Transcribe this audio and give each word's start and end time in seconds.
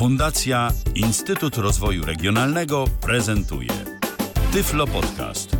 Fundacja 0.00 0.70
Instytut 0.94 1.56
Rozwoju 1.56 2.04
Regionalnego 2.04 2.84
prezentuje 3.00 3.68
Tyflo 4.52 4.86
Podcast. 4.86 5.56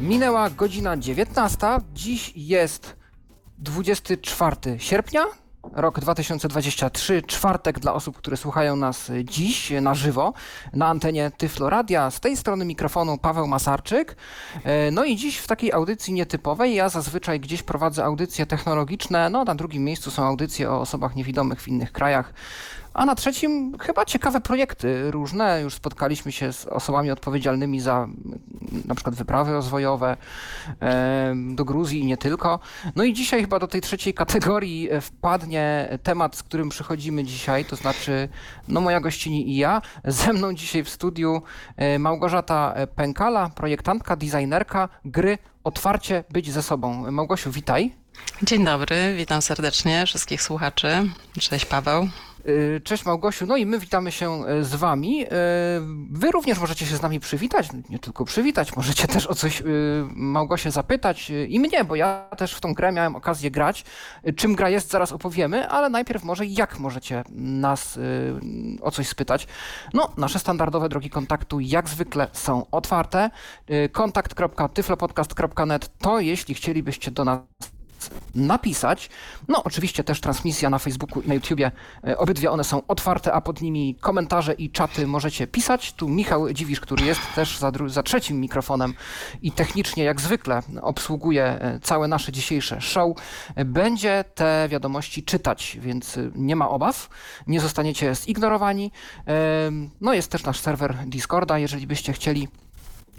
Minęła 0.00 0.50
godzina 0.50 0.96
19. 0.96 1.56
Dziś 1.92 2.32
jest 2.36 2.96
24 3.58 4.56
sierpnia, 4.78 5.24
rok 5.74 6.00
2023, 6.00 7.22
czwartek 7.22 7.78
dla 7.78 7.94
osób, 7.94 8.16
które 8.16 8.36
słuchają 8.36 8.76
nas 8.76 9.10
dziś 9.24 9.72
na 9.80 9.94
żywo 9.94 10.32
na 10.72 10.86
antenie 10.86 11.30
Tyflo 11.36 11.70
Radia. 11.70 12.10
Z 12.10 12.20
tej 12.20 12.36
strony 12.36 12.64
mikrofonu 12.64 13.18
Paweł 13.18 13.46
Masarczyk. 13.46 14.16
E, 14.64 14.90
No 14.90 15.04
i 15.04 15.16
dziś 15.16 15.38
w 15.38 15.46
takiej 15.46 15.72
audycji 15.72 16.12
nietypowej. 16.12 16.74
Ja 16.74 16.88
zazwyczaj 16.88 17.40
gdzieś 17.40 17.62
prowadzę 17.62 18.04
audycje 18.04 18.46
technologiczne. 18.46 19.30
No 19.30 19.44
na 19.44 19.54
drugim 19.54 19.84
miejscu 19.84 20.10
są 20.10 20.24
audycje 20.24 20.70
o 20.70 20.80
osobach 20.80 21.16
niewidomych 21.16 21.60
w 21.60 21.68
innych 21.68 21.92
krajach. 21.92 22.32
A 22.94 23.06
na 23.06 23.14
trzecim 23.14 23.78
chyba 23.78 24.04
ciekawe 24.04 24.40
projekty 24.40 25.10
różne. 25.10 25.60
Już 25.62 25.74
spotkaliśmy 25.74 26.32
się 26.32 26.52
z 26.52 26.66
osobami 26.66 27.10
odpowiedzialnymi 27.10 27.80
za 27.80 27.96
mm, 27.96 28.38
na 28.84 28.94
przykład 28.94 29.14
wyprawy 29.14 29.52
rozwojowe 29.52 30.16
e, 30.80 31.34
do 31.54 31.64
Gruzji 31.64 32.00
i 32.00 32.06
nie 32.06 32.16
tylko. 32.16 32.60
No 32.96 33.04
i 33.04 33.12
dzisiaj 33.12 33.40
chyba 33.40 33.58
do 33.58 33.68
tej 33.68 33.80
trzeciej 33.80 34.14
kategorii 34.14 34.90
e, 34.90 35.00
wpadnie 35.00 35.98
temat, 36.02 36.36
z 36.36 36.42
którym 36.42 36.68
przychodzimy 36.68 37.24
dzisiaj, 37.24 37.64
to 37.64 37.76
znaczy 37.76 38.28
no 38.68 38.80
moja 38.80 39.00
gościni 39.00 39.48
i 39.48 39.56
ja. 39.56 39.82
Ze 40.04 40.32
mną 40.32 40.54
dzisiaj 40.54 40.84
w 40.84 40.88
studiu 40.88 41.42
e, 41.76 41.98
Małgorzata 41.98 42.74
Pękala, 42.96 43.50
projektantka, 43.50 44.16
designerka 44.16 44.88
gry 45.04 45.38
Otwarcie 45.64 46.24
być 46.30 46.50
ze 46.50 46.62
sobą. 46.62 47.10
Małgosiu, 47.10 47.50
witaj. 47.50 47.94
Dzień 48.42 48.64
dobry, 48.64 49.14
witam 49.16 49.42
serdecznie 49.42 50.06
wszystkich 50.06 50.42
słuchaczy. 50.42 50.88
Cześć 51.40 51.66
Paweł. 51.66 52.08
Y, 52.48 52.80
Cześć 52.84 53.04
Małgosiu, 53.04 53.46
no 53.46 53.56
i 53.56 53.66
my 53.66 53.78
witamy 53.78 54.12
się 54.12 54.48
y, 54.48 54.64
z 54.64 54.74
Wami. 54.74 55.24
Y, 55.24 55.28
Wy 56.10 56.30
również 56.30 56.58
możecie 56.58 56.86
się 56.86 56.96
z 56.96 57.02
nami 57.02 57.20
przywitać, 57.20 57.68
nie 57.88 57.98
tylko 57.98 58.24
przywitać, 58.24 58.76
możecie 58.76 59.08
też 59.08 59.26
o 59.26 59.34
coś 59.34 59.62
Małgosię 60.14 60.70
zapytać 60.70 61.32
i 61.48 61.60
mnie, 61.60 61.84
bo 61.84 61.96
ja 61.96 62.28
też 62.36 62.54
w 62.54 62.60
tą 62.60 62.74
grę 62.74 62.92
miałem 62.92 63.16
okazję 63.16 63.50
grać. 63.50 63.84
Czym 64.36 64.54
gra 64.54 64.68
jest, 64.68 64.90
zaraz 64.90 65.12
opowiemy, 65.12 65.68
ale 65.68 65.90
najpierw 65.90 66.24
może 66.24 66.46
jak 66.46 66.78
możecie 66.78 67.24
nas 67.30 67.98
o 68.80 68.90
coś 68.90 69.08
spytać. 69.08 69.46
No, 69.94 70.12
nasze 70.16 70.38
standardowe 70.38 70.88
drogi 70.88 71.10
kontaktu 71.10 71.60
jak 71.60 71.88
zwykle 71.88 72.28
są 72.32 72.66
otwarte. 72.70 73.30
Kontakt.tyflopodcast.net 73.92 75.98
to 75.98 76.20
jeśli 76.20 76.54
chcielibyście 76.54 77.10
do 77.10 77.24
nas 77.24 77.40
napisać. 78.34 79.10
No, 79.48 79.64
oczywiście 79.64 80.04
też 80.04 80.20
transmisja 80.20 80.70
na 80.70 80.78
Facebooku 80.78 81.22
i 81.22 81.28
na 81.28 81.34
YouTubie. 81.34 81.70
E, 82.06 82.18
Obydwie 82.18 82.50
one 82.50 82.64
są 82.64 82.82
otwarte, 82.88 83.32
a 83.32 83.40
pod 83.40 83.60
nimi 83.60 83.94
komentarze 84.00 84.52
i 84.52 84.70
czaty 84.70 85.06
możecie 85.06 85.46
pisać. 85.46 85.92
Tu 85.92 86.08
Michał 86.08 86.52
Dziwisz, 86.52 86.80
który 86.80 87.04
jest 87.04 87.20
też 87.34 87.58
za, 87.58 87.72
za 87.86 88.02
trzecim 88.02 88.40
mikrofonem 88.40 88.94
i 89.42 89.52
technicznie 89.52 90.04
jak 90.04 90.20
zwykle 90.20 90.62
obsługuje 90.82 91.44
e, 91.44 91.80
całe 91.82 92.08
nasze 92.08 92.32
dzisiejsze 92.32 92.80
show, 92.80 93.16
będzie 93.64 94.24
te 94.34 94.68
wiadomości 94.70 95.22
czytać, 95.22 95.78
więc 95.80 96.16
e, 96.16 96.30
nie 96.34 96.56
ma 96.56 96.68
obaw, 96.68 97.08
nie 97.46 97.60
zostaniecie 97.60 98.14
zignorowani. 98.14 98.92
No, 100.00 100.14
jest 100.14 100.30
też 100.30 100.44
nasz 100.44 100.60
serwer 100.60 100.96
Discorda, 101.06 101.58
jeżeli 101.58 101.86
byście 101.86 102.12
chcieli 102.12 102.48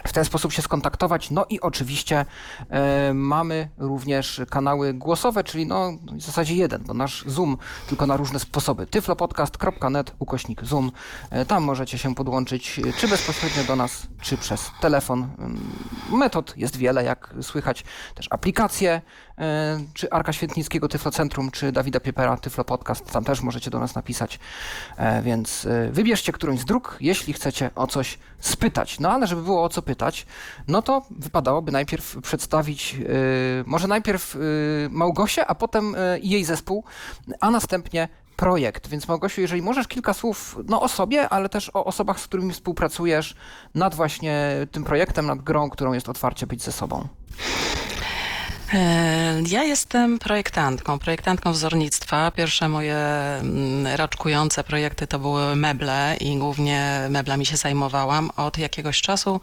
w 0.04 0.12
ten 0.12 0.24
sposób 0.24 0.52
się 0.52 0.62
skontaktować. 0.62 1.30
No 1.30 1.46
i 1.48 1.60
oczywiście 1.60 2.26
e, 2.70 3.14
mamy 3.14 3.68
również 3.78 4.40
kanały 4.50 4.94
głosowe, 4.94 5.44
czyli 5.44 5.66
no 5.66 5.92
w 6.12 6.22
zasadzie 6.22 6.54
jeden, 6.54 6.82
bo 6.82 6.94
nasz 6.94 7.24
Zoom 7.26 7.56
tylko 7.88 8.06
na 8.06 8.16
różne 8.16 8.40
sposoby. 8.40 8.86
tyflopodcast.net 8.86 10.14
ukośnik 10.18 10.64
Zoom. 10.64 10.92
E, 11.30 11.44
tam 11.44 11.62
możecie 11.62 11.98
się 11.98 12.14
podłączyć 12.14 12.78
e, 12.78 12.92
czy 12.92 13.08
bezpośrednio 13.08 13.64
do 13.64 13.76
nas, 13.76 14.06
czy 14.20 14.36
przez 14.36 14.70
telefon. 14.80 15.28
Ym, 15.38 15.70
Metod 16.18 16.56
jest 16.56 16.76
wiele, 16.76 17.04
jak 17.04 17.34
słychać. 17.42 17.84
Też 18.14 18.26
aplikacje, 18.30 19.02
e, 19.38 19.80
czy 19.94 20.10
Arka 20.10 20.32
Świętnickiego 20.32 20.88
Tyflocentrum, 20.88 21.50
czy 21.50 21.72
Dawida 21.72 22.00
Piepera 22.00 22.36
Tyflo 22.36 22.64
Podcast. 22.64 23.12
Tam 23.12 23.24
też 23.24 23.40
możecie 23.42 23.70
do 23.70 23.78
nas 23.78 23.94
napisać. 23.94 24.38
E, 24.96 25.22
Więc 25.22 25.66
e, 25.66 25.90
wybierzcie 25.92 26.32
którąś 26.32 26.60
z 26.60 26.64
dróg, 26.64 26.96
jeśli 27.00 27.32
chcecie 27.32 27.70
o 27.74 27.86
coś 27.86 28.18
spytać. 28.40 29.00
No 29.00 29.10
ale 29.10 29.26
żeby 29.26 29.42
było 29.42 29.64
o 29.64 29.68
co 29.68 29.82
pytać, 29.86 30.26
no 30.68 30.82
to 30.82 31.02
wypadałoby 31.10 31.72
najpierw 31.72 32.16
przedstawić, 32.22 32.94
e, 32.94 32.98
może 33.66 33.88
najpierw 33.88 34.36
e, 34.36 34.38
Małgosię, 34.90 35.46
a 35.46 35.54
potem 35.54 35.94
e, 35.94 36.18
jej 36.18 36.44
zespół, 36.44 36.84
a 37.40 37.50
następnie 37.50 38.08
projekt. 38.36 38.88
Więc 38.88 39.08
Małgosiu, 39.08 39.40
jeżeli 39.40 39.62
możesz 39.62 39.88
kilka 39.88 40.14
słów 40.14 40.58
no, 40.68 40.82
o 40.82 40.88
sobie, 40.88 41.28
ale 41.28 41.48
też 41.48 41.70
o 41.74 41.84
osobach, 41.84 42.20
z 42.20 42.26
którymi 42.26 42.52
współpracujesz 42.52 43.36
nad 43.74 43.94
właśnie 43.94 44.66
tym 44.72 44.84
projektem, 44.84 45.26
nad 45.26 45.38
grą, 45.38 45.70
którą 45.70 45.92
jest 45.92 46.08
otwarcie 46.08 46.46
być 46.46 46.62
ze 46.62 46.72
sobą. 46.72 47.08
E, 48.74 49.42
Ja 49.48 49.64
jestem 49.64 50.18
projektantką, 50.18 50.98
projektantką 50.98 51.52
wzornictwa. 51.52 52.30
Pierwsze 52.30 52.68
moje 52.68 52.96
mm, 52.96 53.86
raczkujące 53.96 54.64
projekty 54.64 55.06
to 55.06 55.18
były 55.18 55.56
meble 55.56 56.16
i 56.20 56.36
głównie 56.36 57.06
meblami 57.10 57.46
się 57.46 57.56
zajmowałam. 57.56 58.30
Od 58.36 58.58
jakiegoś 58.58 59.00
czasu 59.02 59.40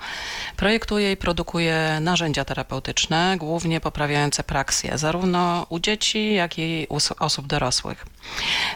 projektuję 0.57 1.11
i 1.11 1.17
produkuję 1.17 1.97
narzędzia 2.01 2.45
terapeutyczne, 2.45 3.35
głównie 3.39 3.79
poprawiające 3.79 4.43
praksję, 4.43 4.97
zarówno 4.97 5.65
u 5.69 5.79
dzieci, 5.79 6.33
jak 6.33 6.59
i 6.59 6.87
u 6.89 6.97
osób 7.19 7.47
dorosłych. 7.47 8.05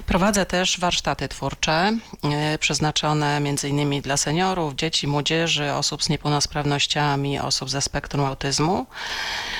Prowadzę 0.05 0.45
też 0.45 0.79
warsztaty 0.79 1.27
twórcze, 1.27 1.97
e, 2.23 2.57
przeznaczone 2.57 3.37
m.in. 3.37 4.01
dla 4.01 4.17
seniorów, 4.17 4.75
dzieci, 4.75 5.07
młodzieży, 5.07 5.73
osób 5.73 6.03
z 6.03 6.09
niepełnosprawnościami, 6.09 7.39
osób 7.39 7.69
ze 7.69 7.81
spektrum 7.81 8.25
autyzmu. 8.25 8.85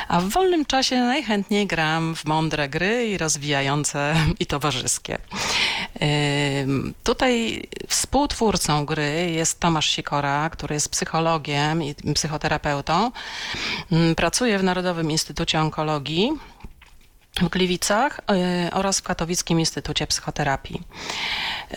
A 0.07 0.21
w 0.21 0.29
wolnym 0.29 0.65
czasie 0.65 0.95
najchętniej 0.95 1.67
gram 1.67 2.15
w 2.15 2.25
mądre 2.25 2.69
gry 2.69 3.07
i 3.07 3.17
rozwijające 3.17 4.15
i 4.39 4.45
towarzyskie. 4.45 5.17
Ym, 6.63 6.93
Tutaj 7.03 7.63
współtwórcą 7.87 8.85
gry 8.85 9.31
jest 9.31 9.59
Tomasz 9.59 9.89
Sikora, 9.89 10.49
który 10.49 10.73
jest 10.73 10.89
psychologiem 10.89 11.83
i 11.83 11.95
psychoterapeutą. 12.13 13.11
Ym, 13.91 14.15
Pracuje 14.15 14.59
w 14.59 14.63
Narodowym 14.63 15.11
Instytucie 15.11 15.61
Onkologii 15.61 16.31
w 17.39 17.49
Gliwicach 17.49 18.19
y, 18.67 18.73
oraz 18.73 18.99
w 18.99 19.03
Katowickim 19.03 19.59
Instytucie 19.59 20.07
Psychoterapii. 20.07 20.83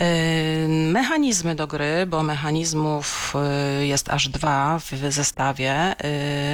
Y, 0.00 0.68
Mechanizmy 0.68 1.54
do 1.54 1.66
gry, 1.66 2.06
bo 2.06 2.22
mechanizmów 2.22 3.34
y, 3.80 3.86
jest 3.86 4.08
aż 4.08 4.28
dwa 4.28 4.78
w 4.78 5.12
zestawie, 5.12 5.94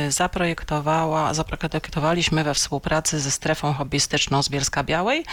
zaprojektowała, 0.09 1.35
zaprojektowaliśmy 1.35 2.45
we 2.45 2.55
współpracy 2.55 3.21
ze 3.21 3.31
strefą 3.31 3.73
hobbystyczną 3.73 4.43
z 4.43 4.49
Bielska 4.49 4.85
Białej 4.85 5.25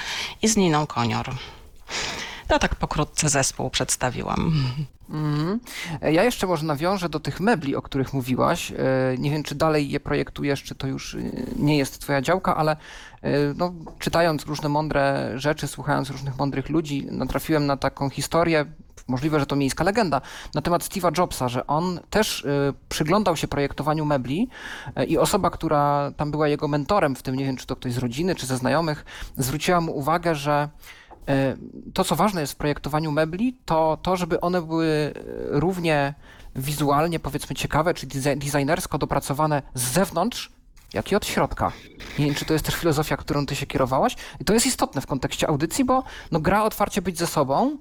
i 0.42 0.48
z 0.48 0.58
Niną 0.58 0.88
Konior. 0.88 1.36
To 2.48 2.60
tak 2.60 2.76
pokrótce 2.76 3.30
zespół 3.30 3.70
przedstawiłam. 3.70 4.74
E, 6.02 6.14
Ja 6.14 6.24
jeszcze 6.24 6.48
może 6.48 6.66
nawiążę 6.66 7.10
do 7.10 7.20
tych 7.20 7.40
mebli, 7.40 7.76
o 7.76 7.82
których 7.82 8.14
mówiłaś. 8.14 8.72
E, 8.72 8.76
Nie 9.18 9.32
wiem, 9.32 9.44
czy 9.44 9.56
dalej 9.56 9.90
je 9.90 10.00
projektujesz, 10.00 10.64
czy 10.64 10.76
to 10.76 10.88
już 10.88 11.14
y, 11.14 11.46
nie 11.60 11.78
jest 11.78 12.00
twoja 12.00 12.22
działka, 12.22 12.56
ale 12.56 12.72
e, 13.22 13.30
no, 13.58 13.74
czytając 14.00 14.46
różne 14.46 14.70
mądre 14.70 15.32
rzeczy, 15.40 15.68
słuchając 15.68 16.10
różnych 16.10 16.38
mądrych 16.38 16.70
ludzi, 16.70 17.08
natrafiłem 17.12 17.66
na 17.66 17.78
taką 17.78 18.10
historię, 18.10 18.66
możliwe, 19.08 19.40
że 19.40 19.46
to 19.46 19.56
miejska 19.56 19.84
legenda, 19.84 20.22
na 20.56 20.62
temat 20.62 20.84
Steve'a 20.84 21.18
Jobsa, 21.18 21.50
że 21.50 21.68
on 21.68 22.00
też 22.10 22.46
e, 22.46 22.74
przyglądał 22.90 23.36
się 23.38 23.48
projektowaniu 23.48 24.06
mebli 24.06 24.50
e, 24.96 25.06
i 25.06 25.18
osoba, 25.18 25.50
która 25.50 26.12
tam 26.18 26.32
była 26.32 26.48
jego 26.48 26.68
mentorem, 26.68 27.16
w 27.16 27.24
tym 27.24 27.36
nie 27.36 27.46
wiem, 27.46 27.58
czy 27.58 27.66
to 27.66 27.76
ktoś 27.76 27.94
z 27.94 27.98
rodziny, 27.98 28.36
czy 28.36 28.46
ze 28.46 28.58
znajomych, 28.58 29.06
zwróciła 29.38 29.82
mu 29.82 29.98
uwagę, 29.98 30.36
że 30.36 30.54
E, 30.64 31.03
to, 31.94 32.04
co 32.04 32.16
ważne 32.16 32.42
jest 32.42 32.54
w 32.54 32.56
projektowaniu 32.56 33.12
mebli, 33.12 33.58
to 33.66 33.98
to, 34.02 34.16
żeby 34.16 34.42
one 34.42 34.62
były 34.62 34.88
e, 34.88 35.14
równie 35.50 36.14
wizualnie, 36.56 37.20
powiedzmy, 37.20 37.56
ciekawe, 37.56 37.94
czy 37.94 38.08
design- 38.08 38.40
designersko 38.40 38.98
dopracowane 38.98 39.62
z 39.74 39.82
zewnątrz, 39.94 40.52
jak 40.94 41.12
i 41.12 41.16
od 41.16 41.26
środka. 41.26 41.72
Nie 42.20 42.26
wiem, 42.26 42.36
czy 42.36 42.46
to 42.46 42.54
jest 42.54 42.66
też 42.66 42.76
filozofia, 42.76 43.18
którą 43.18 43.46
ty 43.46 43.56
się 43.56 43.66
kierowałaś. 43.66 44.16
I 44.40 44.46
to 44.46 44.54
jest 44.54 44.66
istotne 44.66 45.02
w 45.02 45.08
kontekście 45.08 45.48
audycji, 45.48 45.86
bo 45.86 46.04
no, 46.32 46.40
gra 46.40 46.64
otwarcie 46.64 47.02
być 47.02 47.20
ze 47.20 47.28
sobą 47.28 47.72
e, 47.72 47.78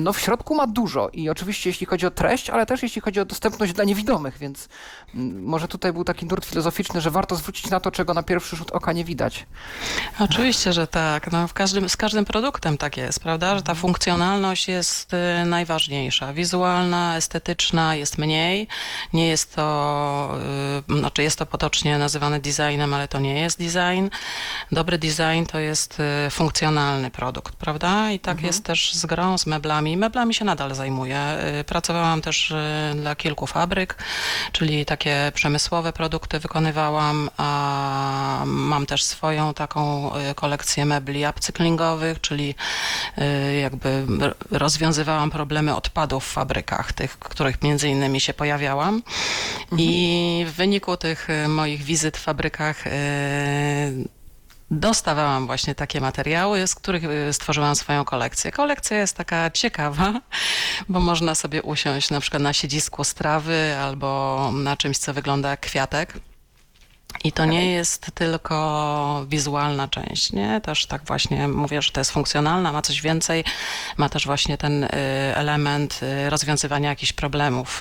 no 0.00 0.12
w 0.12 0.20
środku 0.20 0.54
ma 0.54 0.66
dużo 0.66 1.08
i 1.12 1.28
oczywiście 1.28 1.70
jeśli 1.70 1.86
chodzi 1.86 2.06
o 2.06 2.10
treść, 2.10 2.50
ale 2.50 2.66
też 2.66 2.82
jeśli 2.82 3.02
chodzi 3.02 3.20
o 3.20 3.24
dostępność 3.24 3.72
dla 3.72 3.84
niewidomych, 3.84 4.38
więc 4.38 4.68
mm, 5.14 5.42
może 5.44 5.68
tutaj 5.68 5.92
był 5.92 6.04
taki 6.04 6.26
nurt 6.26 6.44
filozoficzny, 6.44 7.00
że 7.00 7.10
warto 7.10 7.36
zwrócić 7.36 7.70
na 7.70 7.80
to, 7.80 7.90
czego 7.90 8.14
na 8.14 8.22
pierwszy 8.22 8.56
rzut 8.56 8.70
oka 8.70 8.92
nie 8.92 9.04
widać. 9.04 9.46
Oczywiście, 10.18 10.72
że 10.72 10.86
tak. 10.86 11.32
No, 11.32 11.48
w 11.48 11.52
każdym, 11.52 11.88
z 11.88 11.96
każdym 11.96 12.24
produktem 12.24 12.78
tak 12.78 12.96
jest, 12.96 13.20
prawda? 13.20 13.56
Że 13.56 13.62
ta 13.62 13.74
funkcjonalność 13.74 14.68
jest 14.68 15.12
y, 15.14 15.44
najważniejsza. 15.46 16.32
Wizualna, 16.32 17.16
estetyczna 17.16 17.94
jest 17.94 18.18
mniej. 18.18 18.68
Nie 19.12 19.28
jest 19.28 19.54
to, 19.54 20.38
y, 20.90 20.98
znaczy 20.98 21.22
jest 21.22 21.38
to 21.38 21.46
potocznie 21.46 21.98
nazywane 21.98 22.40
designem, 22.40 22.94
ale 22.94 23.08
to 23.08 23.18
nie 23.20 23.40
jest 23.40 23.58
design. 23.58 24.08
Dobry 24.72 24.98
design 24.98 25.44
to 25.52 25.58
jest 25.58 25.98
y, 26.26 26.30
funkcjonalny 26.30 27.10
produkt, 27.10 27.56
prawda? 27.56 28.10
I 28.10 28.20
tak 28.20 28.32
Mhm. 28.34 28.46
jest 28.46 28.64
też 28.64 28.94
z 28.94 29.06
grą, 29.06 29.38
z 29.38 29.46
meblami. 29.46 29.73
Meblami 29.82 30.34
się 30.34 30.44
nadal 30.44 30.74
zajmuję. 30.74 31.38
Y, 31.60 31.64
Pracowałam 31.64 32.22
też 32.22 32.50
y, 32.50 32.54
dla 32.94 33.16
kilku 33.16 33.46
fabryk, 33.46 33.96
czyli 34.52 34.84
takie 34.84 35.32
przemysłowe 35.34 35.92
produkty 35.92 36.38
wykonywałam, 36.38 37.30
a 37.36 38.42
mam 38.46 38.86
też 38.86 39.02
swoją 39.04 39.54
taką 39.54 40.10
y, 40.16 40.34
kolekcję 40.34 40.84
mebli 40.84 41.26
upcyklingowych, 41.26 42.20
czyli 42.20 42.54
jakby 43.62 44.06
rozwiązywałam 44.50 45.30
problemy 45.30 45.74
odpadów 45.76 46.24
w 46.24 46.32
fabrykach, 46.32 46.92
tych, 46.92 47.18
których 47.18 47.62
między 47.62 47.88
innymi 47.88 48.20
się 48.20 48.34
pojawiałam. 48.34 49.02
I 49.78 50.44
w 50.48 50.52
wyniku 50.52 50.96
tych 50.96 51.28
moich 51.48 51.82
wizyt 51.82 52.16
w 52.16 52.20
fabrykach 52.22 52.84
dostawałam 54.70 55.46
właśnie 55.46 55.74
takie 55.74 56.00
materiały, 56.00 56.66
z 56.66 56.74
których 56.74 57.04
y, 57.04 57.32
stworzyłam 57.32 57.76
swoją 57.76 58.04
kolekcję. 58.04 58.52
Kolekcja 58.52 58.98
jest 58.98 59.16
taka 59.16 59.50
ciekawa, 59.50 60.20
bo 60.88 61.00
można 61.00 61.34
sobie 61.34 61.62
usiąść 61.62 62.10
na 62.10 62.20
przykład 62.20 62.42
na 62.42 62.52
siedzisku 62.52 63.04
strawy 63.04 63.76
albo 63.82 64.50
na 64.54 64.76
czymś, 64.76 64.98
co 64.98 65.14
wygląda 65.14 65.50
jak 65.50 65.60
kwiatek. 65.60 66.14
I 67.24 67.32
to 67.32 67.44
nie 67.44 67.70
jest 67.72 68.06
tylko 68.14 69.26
wizualna 69.28 69.88
część, 69.88 70.32
nie? 70.32 70.60
Też 70.60 70.86
tak 70.86 71.04
właśnie 71.04 71.48
mówię, 71.48 71.82
że 71.82 71.92
to 71.92 72.00
jest 72.00 72.10
funkcjonalna, 72.10 72.72
ma 72.72 72.82
coś 72.82 73.02
więcej, 73.02 73.44
ma 73.96 74.08
też 74.08 74.26
właśnie 74.26 74.58
ten 74.58 74.84
y, 74.84 74.88
element 75.34 76.00
y, 76.02 76.30
rozwiązywania 76.30 76.88
jakichś 76.88 77.12
problemów, 77.12 77.80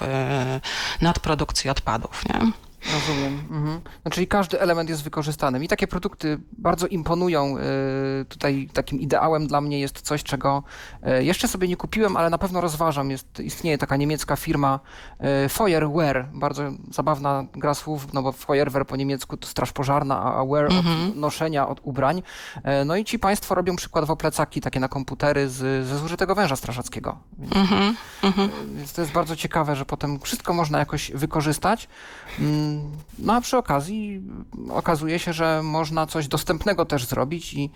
nadprodukcji 1.01 1.69
odpadów, 1.69 2.24
nie? 2.30 2.51
Rozumiem. 2.94 3.33
Mhm. 3.51 3.81
No, 4.06 4.12
czyli 4.12 4.27
każdy 4.27 4.62
element 4.62 4.89
jest 4.89 5.03
wykorzystany. 5.03 5.59
Mi 5.59 5.68
takie 5.68 5.88
produkty 5.88 6.39
bardzo 6.51 6.88
imponują. 6.88 7.57
y, 7.57 8.25
Tutaj 8.25 8.69
takim 8.74 9.00
ideałem 9.00 9.47
dla 9.47 9.62
mnie 9.62 9.80
jest 9.80 10.01
coś, 10.01 10.24
czego 10.24 10.63
y, 11.19 11.24
jeszcze 11.24 11.47
sobie 11.47 11.68
nie 11.68 11.77
kupiłem, 11.77 12.18
ale 12.18 12.30
na 12.30 12.38
pewno 12.38 12.62
rozważam. 12.62 13.12
Jest, 13.12 13.39
istnieje 13.39 13.77
taka 13.77 13.95
niemiecka 13.95 14.35
firma 14.35 14.80
y, 15.45 15.50
Feuerwehr. 15.50 16.25
Bardzo 16.33 16.63
zabawna 16.91 17.45
gra 17.53 17.74
słów, 17.74 18.13
no 18.13 18.24
bo 18.24 18.31
Feuerwehr 18.31 18.85
po 18.88 18.95
niemiecku 18.95 19.38
to 19.38 19.47
straż 19.47 19.71
pożarna, 19.71 20.24
a 20.24 20.45
wear 20.45 20.65
od 20.65 21.15
noszenia, 21.15 21.68
od 21.68 21.80
ubrań. 21.83 22.24
No 22.85 22.95
i 22.95 23.06
ci 23.06 23.19
państwo 23.19 23.56
robią 23.56 23.75
przykładowo 23.75 24.15
plecaki 24.15 24.62
takie 24.62 24.80
na 24.80 24.88
komputery 24.88 25.50
z, 25.50 25.88
ze 25.88 25.97
zużytego 25.97 26.35
węża 26.35 26.56
strażackiego. 26.56 27.18
Więc 27.38 27.53
Mhm, 27.56 27.95
mhm. 28.24 28.50
więc 28.75 28.94
to 28.94 29.01
jest 29.01 29.13
bardzo 29.13 29.35
ciekawe, 29.35 29.75
że 29.75 29.85
potem 29.85 30.19
wszystko 30.19 30.53
można 30.53 30.80
jakoś 30.80 31.12
wykorzystać. 31.12 31.88
No 33.19 33.33
a 33.33 33.41
przy 33.41 33.57
okazji 33.57 34.15
mm, 34.15 34.71
okazuje 34.71 35.19
się, 35.19 35.33
że 35.33 35.61
można 35.63 36.07
coś 36.07 36.27
dostępnego 36.27 36.85
też 36.85 37.05
zrobić 37.05 37.53
i 37.53 37.69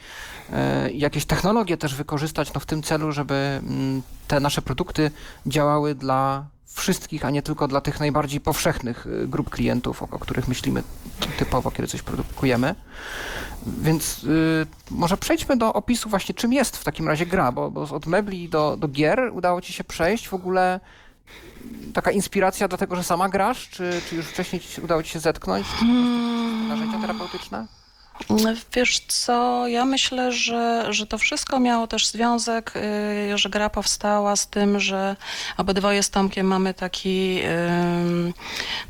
e, 0.54 0.92
jakieś 0.92 1.26
technologie 1.26 1.78
też 1.78 1.96
wykorzystać 1.96 2.54
no, 2.54 2.60
w 2.60 2.66
tym 2.66 2.84
celu, 2.84 3.12
żeby 3.12 3.34
mm, 3.34 4.02
te 4.28 4.40
nasze 4.40 4.62
produkty 4.62 5.12
działały 5.46 5.96
dla 5.96 6.46
wszystkich, 6.78 7.26
a 7.26 7.30
nie 7.30 7.42
tylko 7.42 7.68
dla 7.68 7.82
tych 7.82 8.00
najbardziej 8.00 8.40
powszechnych 8.40 9.08
y, 9.08 9.28
grup 9.28 9.50
klientów, 9.50 10.04
o, 10.04 10.08
o 10.12 10.20
których 10.20 10.48
myślimy 10.48 10.84
typowo, 11.38 11.72
kiedy 11.72 11.88
coś 11.88 12.02
produkujemy. 12.02 12.76
Więc 13.68 14.24
y, 14.24 14.68
może 14.92 15.18
przejdźmy 15.18 15.58
do 15.58 15.74
opisu 15.74 16.10
właśnie, 16.10 16.36
czym 16.36 16.54
jest 16.54 16.78
w 16.78 16.84
takim 16.84 17.08
razie 17.08 17.26
gra, 17.26 17.52
bo, 17.52 17.72
bo 17.72 17.82
od 17.82 18.06
mebli 18.06 18.50
do, 18.50 18.78
do 18.78 18.88
gier 18.88 19.32
udało 19.34 19.62
ci 19.62 19.74
się 19.74 19.84
przejść. 19.84 20.28
W 20.28 20.34
ogóle 20.34 20.80
taka 21.94 22.12
inspiracja 22.12 22.68
dlatego, 22.68 22.96
że 22.96 23.04
sama 23.04 23.30
grasz, 23.30 23.70
czy, 23.70 24.02
czy 24.10 24.16
już 24.16 24.26
wcześniej 24.26 24.62
udało 24.84 25.04
ci 25.04 25.10
się 25.10 25.20
zetknąć? 25.20 25.68
Prostu 25.68 25.86
narzędzia 26.68 27.02
terapeutyczne? 27.02 27.68
Wiesz 28.74 29.00
co, 29.00 29.68
ja 29.68 29.86
myślę, 29.86 30.32
że, 30.32 30.86
że 30.94 31.08
to 31.08 31.18
wszystko 31.18 31.60
miało 31.60 31.88
też 31.88 32.08
związek, 32.08 32.74
y, 33.34 33.38
że 33.38 33.50
gra 33.50 33.70
powstała 33.70 34.36
z 34.36 34.48
tym, 34.48 34.80
że 34.80 35.16
obydwoje 35.58 36.04
z 36.04 36.10
Tomkiem 36.10 36.48
mamy 36.48 36.74
taki, 36.74 37.40
ym, 37.44 38.34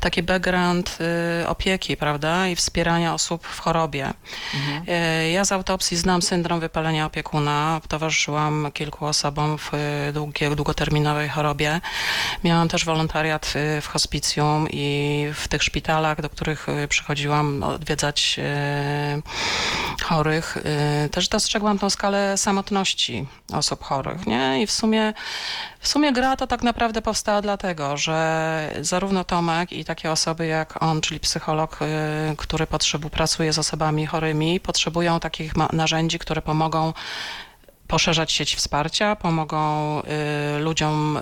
taki 0.00 0.22
background 0.22 0.98
y, 1.42 1.48
opieki, 1.48 1.96
prawda, 1.96 2.48
i 2.48 2.56
wspierania 2.56 3.14
osób 3.14 3.46
w 3.46 3.58
chorobie. 3.60 4.12
Y, 5.24 5.30
Ja 5.30 5.44
z 5.44 5.52
autopsji 5.52 5.96
znam 5.96 6.22
syndrom 6.22 6.60
wypalenia 6.60 7.06
opiekuna, 7.06 7.80
towarzyszyłam 7.88 8.70
kilku 8.74 9.06
osobom 9.06 9.58
w 9.58 9.74
y, 9.74 10.12
długiej, 10.12 10.56
długoterminowej 10.56 11.28
chorobie. 11.28 11.80
Miałam 12.44 12.68
też 12.68 12.84
wolontariat 12.84 13.52
y, 13.56 13.80
w 13.80 13.86
hospicjum 13.88 14.68
i 14.70 15.26
w 15.34 15.48
tych 15.48 15.62
szpitalach, 15.62 16.20
do 16.22 16.30
których 16.30 16.68
y, 16.68 16.88
przychodziłam 16.88 17.62
odwiedzać 17.62 18.36
y, 19.17 19.17
chorych, 20.04 20.56
y, 21.06 21.08
też 21.08 21.28
dostrzegłam 21.28 21.78
tą 21.78 21.90
skalę 21.90 22.38
samotności 22.38 23.26
osób 23.52 23.84
chorych, 23.84 24.26
nie? 24.26 24.62
I 24.62 24.66
w 24.66 24.72
sumie, 24.72 25.14
w 25.80 25.88
sumie 25.88 26.12
gra 26.12 26.36
to 26.36 26.46
tak 26.46 26.62
naprawdę 26.62 27.02
powstała 27.02 27.42
dlatego, 27.42 27.96
że 27.96 28.70
zarówno 28.80 29.24
Tomek 29.24 29.72
i 29.72 29.84
takie 29.84 30.10
osoby 30.10 30.46
jak 30.46 30.82
on, 30.82 31.00
czyli 31.00 31.20
psycholog, 31.20 31.78
y, 31.82 32.36
który 32.36 32.66
potrzebu, 32.66 33.10
pracuje 33.10 33.52
z 33.52 33.58
osobami 33.58 34.06
chorymi, 34.06 34.60
potrzebują 34.60 35.20
takich 35.20 35.52
narzędzi, 35.72 36.18
które 36.18 36.42
pomogą 36.42 36.92
poszerzać 37.88 38.32
sieć 38.32 38.56
wsparcia, 38.56 39.16
pomogą 39.16 40.02
y, 40.02 40.58
ludziom 40.58 41.18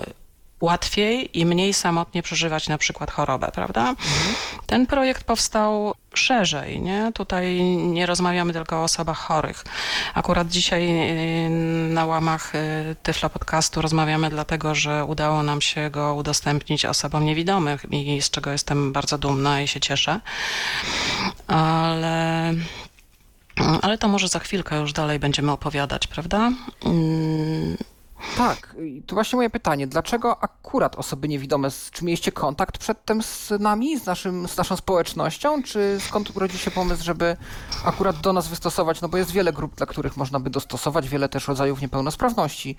łatwiej 0.61 1.39
i 1.39 1.45
mniej 1.45 1.73
samotnie 1.73 2.23
przeżywać 2.23 2.69
na 2.69 2.77
przykład 2.77 3.11
chorobę, 3.11 3.51
prawda? 3.53 3.95
Ten 4.65 4.87
projekt 4.87 5.23
powstał 5.23 5.93
szerzej, 6.13 6.81
nie? 6.81 7.11
Tutaj 7.13 7.61
nie 7.61 8.05
rozmawiamy 8.05 8.53
tylko 8.53 8.79
o 8.79 8.83
osobach 8.83 9.17
chorych. 9.17 9.63
Akurat 10.13 10.47
dzisiaj 10.47 10.89
y, 11.47 11.49
na 11.89 12.05
łamach 12.05 12.55
y, 12.55 12.95
Tyflo 13.03 13.29
Podcastu 13.29 13.81
rozmawiamy 13.81 14.29
dlatego, 14.29 14.75
że 14.75 15.05
udało 15.05 15.43
nam 15.43 15.61
się 15.61 15.89
go 15.89 16.15
udostępnić 16.15 16.85
osobom 16.85 17.25
niewidomych 17.25 17.85
i 17.91 18.21
z 18.21 18.29
czego 18.29 18.51
jestem 18.51 18.93
bardzo 18.93 19.17
dumna 19.17 19.61
i 19.61 19.67
się 19.67 19.79
cieszę. 19.79 20.19
Ale 21.47 22.53
ale 23.81 23.97
to 23.97 24.07
może 24.07 24.27
za 24.27 24.39
chwilkę 24.39 24.79
już 24.79 24.93
dalej 24.93 25.19
będziemy 25.19 25.51
opowiadać, 25.51 26.07
prawda? 26.07 26.51
Tak, 28.37 28.75
tu 29.07 29.15
właśnie 29.15 29.35
moje 29.35 29.49
pytanie. 29.49 29.87
Dlaczego 29.87 30.43
akurat 30.43 30.95
osoby 30.95 31.27
niewidome? 31.27 31.69
Czy 31.91 32.05
mieliście 32.05 32.31
kontakt 32.31 32.77
przedtem 32.77 33.23
z 33.23 33.53
nami, 33.59 33.99
z, 33.99 34.05
naszym, 34.05 34.47
z 34.47 34.57
naszą 34.57 34.75
społecznością? 34.75 35.63
Czy 35.63 35.97
skąd 36.07 36.35
urodził 36.37 36.59
się 36.59 36.71
pomysł, 36.71 37.03
żeby 37.03 37.37
akurat 37.85 38.17
do 38.21 38.33
nas 38.33 38.47
wystosować? 38.47 39.01
No 39.01 39.09
bo 39.09 39.17
jest 39.17 39.31
wiele 39.31 39.53
grup, 39.53 39.75
dla 39.75 39.85
których 39.85 40.17
można 40.17 40.39
by 40.39 40.49
dostosować, 40.49 41.09
wiele 41.09 41.29
też 41.29 41.47
rodzajów 41.47 41.81
niepełnosprawności. 41.81 42.75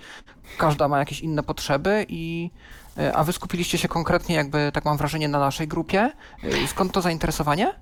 Każda 0.58 0.88
ma 0.88 0.98
jakieś 0.98 1.20
inne 1.20 1.42
potrzeby 1.42 2.06
i... 2.08 2.50
e, 2.98 3.16
A 3.16 3.24
wy 3.24 3.32
skupiliście 3.32 3.78
się 3.78 3.88
konkretnie, 3.88 4.34
jakby 4.34 4.70
tak 4.74 4.84
mam 4.84 4.96
wrażenie, 4.96 5.28
na 5.28 5.38
naszej 5.38 5.68
grupie. 5.68 6.12
E, 6.44 6.66
Skąd 6.68 6.92
to 6.92 7.00
zainteresowanie? 7.00 7.74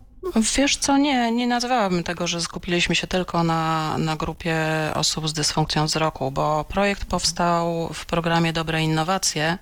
Wiesz 0.57 0.77
co, 0.77 0.97
nie, 0.97 1.33
nie 1.33 1.47
nazwałabym 1.47 2.05
tego, 2.05 2.27
że 2.27 2.41
skupiliśmy 2.41 2.95
się 2.95 3.07
tylko 3.07 3.43
na, 3.43 3.95
na 3.99 4.17
grupie 4.17 4.57
osób 4.95 5.29
z 5.29 5.33
dysfunkcją 5.33 5.87
wzroku, 5.87 6.31
bo 6.31 6.65
projekt 6.65 7.05
powstał 7.05 7.91
w 7.95 8.07
programie 8.07 8.53
Dobre 8.53 8.83
Innowacje 8.83 9.59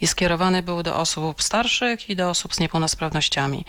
i 0.00 0.06
skierowany 0.06 0.62
był 0.62 0.82
do 0.82 0.96
osób 0.96 1.42
starszych 1.42 2.10
i 2.10 2.16
do 2.16 2.30
osób 2.30 2.54
z 2.54 2.60
niepełnosprawnościami. 2.60 3.64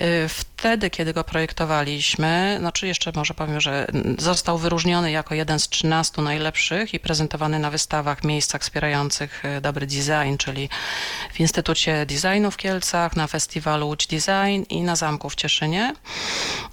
Y, 0.00 0.28
Wtedy, 0.56 0.90
kiedy 0.90 1.12
go 1.12 1.24
projektowaliśmy, 1.24 2.56
znaczy 2.58 2.86
jeszcze 2.86 3.12
może 3.14 3.34
powiem, 3.34 3.60
że 3.60 3.86
został 4.18 4.58
wyróżniony 4.58 5.10
jako 5.10 5.34
jeden 5.34 5.60
z 5.60 5.68
13 5.68 6.22
najlepszych 6.22 6.94
i 6.94 7.00
prezentowany 7.00 7.58
na 7.58 7.70
wystawach, 7.70 8.24
miejscach 8.24 8.62
wspierających 8.62 9.44
y, 9.44 9.60
dobry 9.60 9.86
design, 9.86 10.36
czyli 10.38 10.68
w 11.32 11.40
Instytucie 11.40 12.06
Designu 12.06 12.50
w 12.50 12.56
Kielcach, 12.56 13.16
na 13.16 13.26
festiwalu 13.26 13.86
Łódź 13.86 14.06
Design 14.06 14.62
i 14.68 14.82
na 14.82 14.96
Zamku 14.96 15.30
w 15.30 15.34
Cieszynie. 15.34 15.94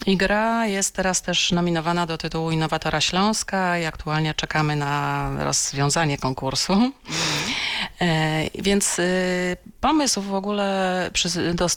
I 0.05 0.17
gra 0.17 0.65
jest 0.65 0.95
teraz 0.95 1.21
też 1.21 1.51
nominowana 1.51 2.05
do 2.05 2.17
tytułu 2.17 2.51
Innowatora 2.51 3.01
Śląska 3.01 3.77
i 3.79 3.85
aktualnie 3.85 4.33
czekamy 4.33 4.75
na 4.75 5.29
rozwiązanie 5.43 6.17
konkursu. 6.17 6.73
E, 8.03 8.49
Więc 8.55 8.99
y, 8.99 9.57
Pomysł 9.83 10.21
w 10.21 10.33
ogóle 10.33 11.11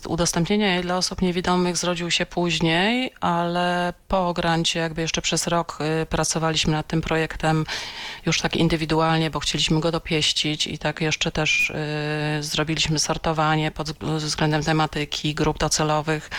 udostępnienia 0.09 0.75
jej 0.75 0.83
dla 0.83 0.97
osób 0.97 1.23
niewidomych 1.23 1.77
zrodził 1.77 2.11
się 2.11 2.27
później, 2.27 3.11
ale 3.21 3.95
po 4.09 4.33
grancie 4.33 4.81
jakby 4.81 5.03
jeszcze 5.03 5.23
przez 5.23 5.47
rok 5.47 5.79
y, 6.03 6.07
pracowaliśmy 6.07 6.73
nad 6.73 6.87
tym 6.87 7.01
projektem 7.01 7.67
już 8.27 8.41
tak 8.41 8.57
indywidualnie, 8.57 9.31
bo 9.31 9.41
chcieliśmy 9.41 9.81
go 9.81 9.93
dopieścić 9.93 10.67
i 10.67 10.79
tak 10.79 11.01
jeszcze 11.01 11.33
też 11.33 11.71
y, 11.71 12.43
zrobiliśmy 12.43 12.99
sortowanie 12.99 13.71
pod 13.71 13.91
względem 14.03 14.63
tematyki, 14.63 15.35
grup 15.35 15.59
docelowych, 15.59 16.31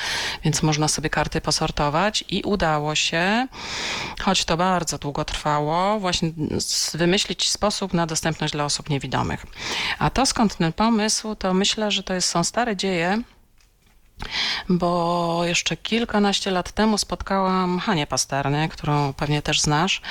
więc 0.44 0.64
można 0.64 0.88
sobie 0.88 1.10
karty 1.10 1.42
posortować 1.42 2.24
i 2.30 2.44
udało 2.44 2.96
się, 2.96 3.48
choć 4.22 4.46
to 4.46 4.58
bardzo 4.58 4.98
długo 4.98 5.26
trwało, 5.26 6.00
właśnie 6.00 6.32
wymyślić 6.94 7.50
sposób 7.50 7.94
na 7.94 8.06
dostępność 8.06 8.54
dla 8.54 8.66
osób 8.66 8.90
niewidomych. 8.90 9.46
A 10.00 10.10
to 10.10 10.26
skąd 10.26 10.58
ten 10.58 10.74
pomysł, 10.74 11.36
to 11.36 11.54
myślę, 11.54 11.92
że 11.92 12.04
to 12.04 12.14
jest, 12.14 12.30
są 12.30 12.44
stare 12.44 12.76
dzieje, 12.76 13.22
bo 14.70 15.42
jeszcze 15.46 15.78
kilkanaście 15.78 16.52
lat 16.52 16.72
temu 16.72 16.98
spotkałam 16.98 17.80
Hanię 17.80 18.08
Pasterny, 18.08 18.70
którą 18.70 19.14
pewnie 19.14 19.42
też 19.42 19.62
znasz. 19.62 20.02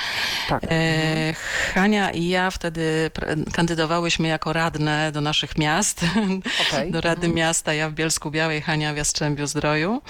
Tak. 0.49 0.65
E, 0.65 1.35
Hania 1.75 2.11
i 2.11 2.29
ja 2.29 2.51
wtedy 2.51 3.11
kandydowałyśmy 3.53 4.29
jako 4.29 4.53
radne 4.53 5.13
do 5.13 5.21
naszych 5.21 5.59
miast, 5.59 6.05
okay. 6.69 6.91
do 6.91 7.01
Rady 7.01 7.27
mhm. 7.27 7.35
Miasta, 7.35 7.75
ja 7.75 7.91
w 7.91 7.93
Bielsku 7.93 8.31
Białej, 8.31 8.63
Hania 8.63 8.95
w 8.95 8.97
Jastrzębiu 8.97 9.47
Zdroju. 9.47 10.03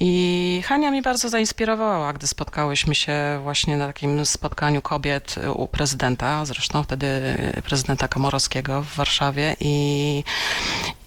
I 0.00 0.62
Hania 0.66 0.90
mi 0.90 1.02
bardzo 1.02 1.28
zainspirowała, 1.28 2.12
gdy 2.12 2.26
spotkałyśmy 2.26 2.94
się 2.94 3.40
właśnie 3.42 3.76
na 3.76 3.86
takim 3.86 4.26
spotkaniu 4.26 4.82
kobiet 4.82 5.34
u 5.54 5.68
prezydenta, 5.68 6.44
zresztą 6.44 6.82
wtedy 6.82 7.36
prezydenta 7.64 8.08
Komorowskiego 8.08 8.82
w 8.82 8.94
Warszawie 8.94 9.56
i 9.60 10.24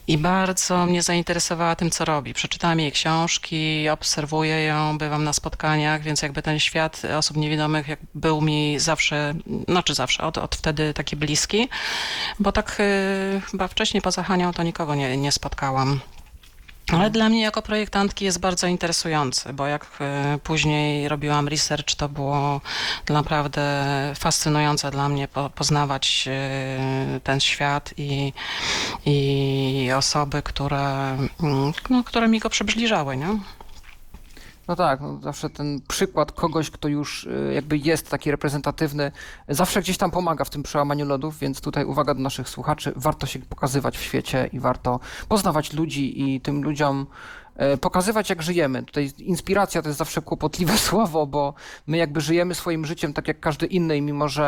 i 0.07 0.17
bardzo 0.17 0.85
mnie 0.85 1.01
zainteresowała 1.01 1.75
tym, 1.75 1.91
co 1.91 2.05
robi. 2.05 2.33
Przeczytałam 2.33 2.79
jej 2.79 2.91
książki, 2.91 3.89
obserwuję 3.89 4.63
ją, 4.63 4.97
bywam 4.97 5.23
na 5.23 5.33
spotkaniach, 5.33 6.01
więc 6.01 6.21
jakby 6.21 6.41
ten 6.41 6.59
świat 6.59 7.01
osób 7.17 7.37
niewidomych 7.37 7.87
był 8.15 8.41
mi 8.41 8.79
zawsze, 8.79 9.33
znaczy 9.67 9.93
zawsze, 9.93 10.23
od, 10.23 10.37
od 10.37 10.55
wtedy 10.55 10.93
taki 10.93 11.15
bliski, 11.15 11.69
bo 12.39 12.51
tak 12.51 12.77
y, 12.79 13.41
chyba 13.51 13.67
wcześniej 13.67 14.01
poza 14.01 14.23
Hanią 14.23 14.53
to 14.53 14.63
nikogo 14.63 14.95
nie, 14.95 15.17
nie 15.17 15.31
spotkałam. 15.31 15.99
Ale 16.91 17.09
dla 17.09 17.29
mnie 17.29 17.41
jako 17.41 17.61
projektantki 17.61 18.25
jest 18.25 18.39
bardzo 18.39 18.67
interesujący, 18.67 19.53
bo 19.53 19.67
jak 19.67 19.87
e, 20.01 20.39
później 20.43 21.07
robiłam 21.09 21.47
research, 21.47 21.95
to 21.95 22.09
było 22.09 22.61
naprawdę 23.09 23.93
fascynujące 24.19 24.91
dla 24.91 25.09
mnie 25.09 25.27
poznawać 25.55 26.27
e, 26.31 27.19
ten 27.23 27.39
świat 27.39 27.93
i, 27.97 28.33
i 29.05 29.91
osoby, 29.97 30.41
które, 30.41 31.17
mm, 31.43 31.73
no, 31.89 32.03
które 32.03 32.27
mi 32.27 32.39
go 32.39 32.49
przybliżały. 32.49 33.17
Nie? 33.17 33.39
No 34.67 34.75
tak, 34.75 35.01
no 35.01 35.19
zawsze 35.23 35.49
ten 35.49 35.81
przykład 35.87 36.31
kogoś, 36.31 36.71
kto 36.71 36.87
już 36.87 37.23
y, 37.23 37.51
jakby 37.53 37.77
jest 37.77 38.09
taki 38.09 38.31
reprezentatywny, 38.31 39.11
zawsze 39.47 39.81
gdzieś 39.81 39.97
tam 39.97 40.11
pomaga 40.11 40.45
w 40.45 40.49
tym 40.49 40.63
przełamaniu 40.63 41.05
lodów, 41.05 41.39
więc 41.39 41.61
tutaj 41.61 41.85
uwaga 41.85 42.13
do 42.13 42.21
naszych 42.21 42.49
słuchaczy, 42.49 42.93
warto 42.95 43.27
się 43.27 43.39
pokazywać 43.39 43.97
w 43.97 44.01
świecie 44.01 44.49
i 44.53 44.59
warto 44.59 44.99
poznawać 45.27 45.73
ludzi 45.73 46.21
i 46.21 46.41
tym 46.41 46.63
ludziom 46.63 47.07
pokazywać, 47.81 48.29
jak 48.29 48.41
żyjemy. 48.41 48.83
Tutaj 48.83 49.11
inspiracja 49.17 49.81
to 49.81 49.89
jest 49.89 49.99
zawsze 49.99 50.21
kłopotliwe 50.21 50.77
słowo, 50.87 51.27
bo 51.27 51.53
my 51.87 51.97
jakby 51.97 52.21
żyjemy 52.21 52.55
swoim 52.55 52.85
życiem 52.85 53.13
tak 53.13 53.27
jak 53.27 53.39
każdy 53.39 53.65
inny, 53.65 54.01
mimo 54.01 54.29
że 54.29 54.47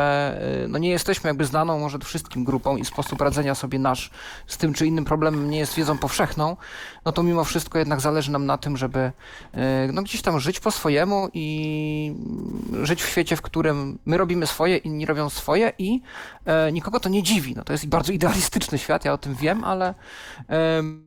e, 0.64 0.68
no 0.68 0.78
nie 0.78 0.90
jesteśmy 0.90 1.28
jakby 1.28 1.44
znaną 1.44 1.78
może 1.78 1.98
wszystkim 1.98 2.44
grupą 2.44 2.76
i 2.76 2.84
sposób 2.84 3.20
radzenia 3.20 3.54
sobie 3.54 3.78
nasz 3.78 4.10
z 4.46 4.56
tym 4.56 4.74
czy 4.74 4.86
innym 4.86 5.04
problemem 5.04 5.50
nie 5.50 5.58
jest 5.58 5.74
wiedzą 5.74 5.98
powszechną, 5.98 6.56
no 7.04 7.12
to 7.12 7.22
mimo 7.22 7.44
wszystko 7.44 7.78
jednak 7.78 8.00
zależy 8.00 8.32
nam 8.32 8.46
na 8.46 8.58
tym, 8.58 8.76
żeby 8.76 9.12
e, 9.54 9.88
no 9.92 10.02
gdzieś 10.02 10.22
tam 10.22 10.40
żyć 10.40 10.60
po 10.60 10.70
swojemu 10.70 11.28
i 11.34 12.14
żyć 12.82 13.02
w 13.02 13.08
świecie, 13.08 13.36
w 13.36 13.42
którym 13.42 13.98
my 14.06 14.16
robimy 14.16 14.46
swoje, 14.46 14.76
inni 14.76 15.06
robią 15.06 15.30
swoje 15.30 15.72
i 15.78 16.02
nikogo 16.72 17.00
to 17.00 17.08
nie 17.08 17.22
dziwi. 17.22 17.54
No 17.56 17.64
to 17.64 17.72
jest 17.72 17.86
bardzo 17.86 18.12
idealistyczny 18.12 18.78
świat, 18.78 19.04
ja 19.04 19.12
o 19.12 19.18
tym 19.18 19.34
wiem, 19.34 19.64
ale 19.64 19.94
Mm, 20.48 21.06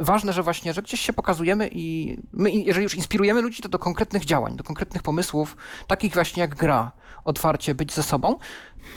ważne, 0.00 0.32
że 0.32 0.42
właśnie, 0.42 0.74
że 0.74 0.82
gdzieś 0.82 1.00
się 1.00 1.12
pokazujemy 1.12 1.68
i 1.72 2.16
my, 2.32 2.50
jeżeli 2.50 2.82
już 2.82 2.94
inspirujemy 2.94 3.40
ludzi, 3.40 3.62
to 3.62 3.68
do 3.68 3.78
konkretnych 3.78 4.24
działań, 4.24 4.56
do 4.56 4.64
konkretnych 4.64 5.02
pomysłów, 5.02 5.56
takich 5.86 6.14
właśnie 6.14 6.40
jak 6.40 6.54
gra, 6.54 6.92
otwarcie 7.24 7.74
być 7.74 7.92
ze 7.92 8.02
sobą, 8.02 8.38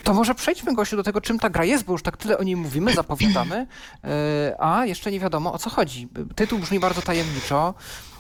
to 0.04 0.14
może 0.14 0.36
przejdźmy, 0.36 0.76
Gosiu, 0.76 0.98
do 0.98 1.04
tego, 1.04 1.22
czym 1.22 1.40
ta 1.40 1.50
gra 1.50 1.66
jest, 1.66 1.84
bo 1.86 1.92
już 1.92 2.04
tak 2.04 2.18
tyle 2.18 2.38
o 2.38 2.44
niej 2.44 2.56
mówimy, 2.56 2.94
zapowiadamy, 2.94 3.56
e, 4.04 4.56
a 4.60 4.86
jeszcze 4.86 5.12
nie 5.12 5.20
wiadomo, 5.20 5.54
o 5.54 5.58
co 5.58 5.70
chodzi. 5.70 6.08
Tytuł 6.36 6.60
brzmi 6.60 6.80
bardzo 6.80 7.02
tajemniczo. 7.02 7.74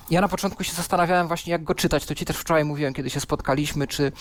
Ja 0.10 0.22
na 0.22 0.27
początku 0.27 0.63
się 0.63 0.74
zastanawiałem 0.74 1.27
właśnie, 1.27 1.51
jak 1.51 1.63
go 1.63 1.75
czytać. 1.75 2.06
To 2.06 2.15
ci 2.15 2.25
też 2.25 2.38
wczoraj 2.38 2.65
mówiłem, 2.65 2.94
kiedy 2.94 3.10
się 3.10 3.20
spotkaliśmy, 3.20 3.88
czy 3.88 4.12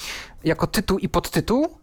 jako 0.45 0.67
tytuł 0.67 0.99
i 0.99 1.09
podtytuł, 1.09 1.79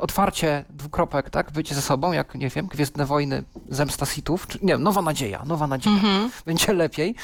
otwarcie 0.00 0.64
dwukropek, 0.70 1.30
tak, 1.30 1.52
bycie 1.52 1.74
ze 1.74 1.82
sobą, 1.82 2.12
jak, 2.12 2.34
nie 2.34 2.48
wiem, 2.48 2.66
Gwiezdne 2.66 3.06
Wojny, 3.06 3.44
Zemsta 3.68 4.06
Sithów, 4.06 4.46
czy, 4.46 4.58
nie 4.62 4.78
Nowa 4.78 5.02
Nadzieja, 5.02 5.42
Nowa 5.46 5.66
Nadzieja, 5.66 5.96
mm 5.96 6.28
-hmm. 6.28 6.30
będzie 6.46 6.72
lepiej. 6.72 7.14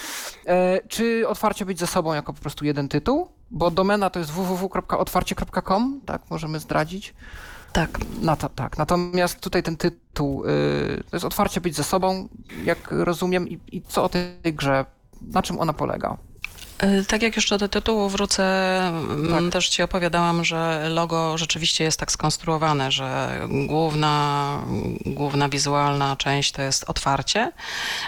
E, 0.46 0.80
czy 0.88 1.28
otwarcie 1.28 1.66
być 1.66 1.78
ze 1.78 1.86
sobą 1.86 2.14
jako 2.14 2.32
po 2.32 2.40
prostu 2.40 2.64
jeden 2.64 2.88
tytuł, 2.88 3.28
bo 3.50 3.70
domena 3.70 4.10
to 4.10 4.18
jest 4.18 4.30
www.otwarcie.com, 4.30 6.00
tak, 6.06 6.22
możemy 6.30 6.58
zdradzić. 6.58 7.14
Tak. 7.72 7.98
Na 8.20 8.36
to, 8.36 8.48
tak. 8.48 8.78
Natomiast 8.78 9.40
tutaj 9.40 9.62
ten 9.62 9.76
tytuł 9.76 10.44
y, 10.44 10.46
to 11.10 11.16
jest 11.16 11.24
otwarcie 11.24 11.60
być 11.60 11.76
ze 11.76 11.84
sobą, 11.84 12.28
jak 12.64 12.90
rozumiem, 12.90 13.48
i, 13.48 13.58
i 13.72 13.82
co 13.82 14.04
o 14.04 14.08
tej 14.08 14.54
grze, 14.54 14.84
na 15.22 15.42
czym 15.42 15.60
ona 15.60 15.72
polega? 15.72 16.16
E, 16.80 17.04
tak 17.04 17.22
jak 17.22 17.36
jeszcze 17.36 17.58
do 17.58 17.68
tytułu 17.68 18.08
wrócę, 18.08 18.42
mm, 18.88 19.44
tak. 19.44 19.52
też 19.52 19.68
ci 19.68 19.82
opowiadałam, 19.82 20.44
że 20.44 20.88
logo 20.88 21.38
rzeczywiście 21.38 21.84
jest 21.84 22.00
tak 22.00 22.12
skonstruowane, 22.12 22.92
że 22.92 23.40
główna, 23.66 24.62
główna 25.06 25.48
wizualna 25.48 26.16
część 26.16 26.52
to 26.52 26.62
jest 26.62 26.90
otwarcie, 26.90 27.52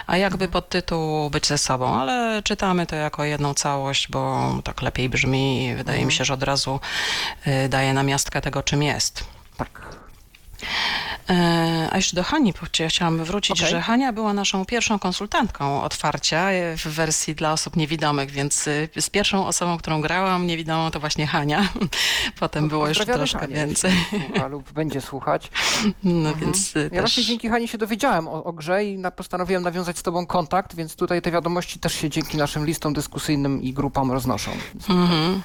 a 0.07 0.17
jakby 0.17 0.47
pod 0.47 0.69
tytuł 0.69 1.29
być 1.29 1.47
ze 1.47 1.57
sobą, 1.57 1.99
ale 2.01 2.43
czytamy 2.43 2.85
to 2.87 2.95
jako 2.95 3.23
jedną 3.23 3.53
całość, 3.53 4.07
bo 4.07 4.53
tak 4.63 4.81
lepiej 4.81 5.09
brzmi 5.09 5.65
i 5.65 5.75
wydaje 5.75 5.97
mhm. 5.97 6.07
mi 6.07 6.13
się, 6.13 6.25
że 6.25 6.33
od 6.33 6.43
razu 6.43 6.79
y, 7.47 7.69
daje 7.69 7.93
namiastkę 7.93 8.41
tego, 8.41 8.63
czym 8.63 8.83
jest. 8.83 9.23
Tak. 9.57 10.02
E, 11.29 11.87
a 11.91 11.95
jeszcze 11.95 12.15
do 12.15 12.23
Hani 12.23 12.53
chciałam 12.87 13.23
wrócić, 13.23 13.59
okay. 13.59 13.71
że 13.71 13.81
Hania 13.81 14.13
była 14.13 14.33
naszą 14.33 14.65
pierwszą 14.65 14.99
konsultantką 14.99 15.83
otwarcia 15.83 16.51
e, 16.51 16.77
w 16.77 16.87
wersji 16.87 17.35
dla 17.35 17.53
osób 17.53 17.75
niewidomych, 17.75 18.31
więc 18.31 18.67
e, 18.67 19.01
z 19.01 19.09
pierwszą 19.09 19.47
osobą, 19.47 19.77
którą 19.77 20.01
grałam 20.01 20.47
niewidomą 20.47 20.91
to 20.91 20.99
właśnie 20.99 21.27
Hania. 21.27 21.67
Potem 22.39 22.63
no, 22.63 22.69
było 22.69 22.87
jeszcze 22.87 23.05
troszkę 23.05 23.39
Hanie, 23.39 23.55
więcej. 23.55 23.91
Słucha 24.09 24.47
lub 24.47 24.71
będzie 24.71 25.01
słuchać. 25.01 25.51
No 26.03 26.29
mhm. 26.29 26.39
więc 26.39 26.75
Ja 26.75 26.89
też... 26.89 26.99
właśnie 26.99 27.23
dzięki 27.23 27.49
Hani 27.49 27.67
się 27.67 27.77
dowiedziałem 27.77 28.27
o, 28.27 28.43
o 28.43 28.53
grze 28.53 28.85
i 28.85 28.97
postanowiłem 29.15 29.63
nawiązać 29.63 29.97
z 29.97 30.03
tobą 30.03 30.25
kontakt, 30.25 30.75
więc 30.75 30.95
tutaj 30.95 31.21
te 31.21 31.31
wiadomości 31.31 31.79
też 31.79 31.93
się 31.93 32.09
dzięki 32.09 32.37
naszym 32.37 32.65
listom 32.65 32.93
dyskusyjnym 32.93 33.61
i 33.61 33.73
grupom 33.73 34.11
roznoszą. 34.11 34.51
Mhm. 34.89 35.41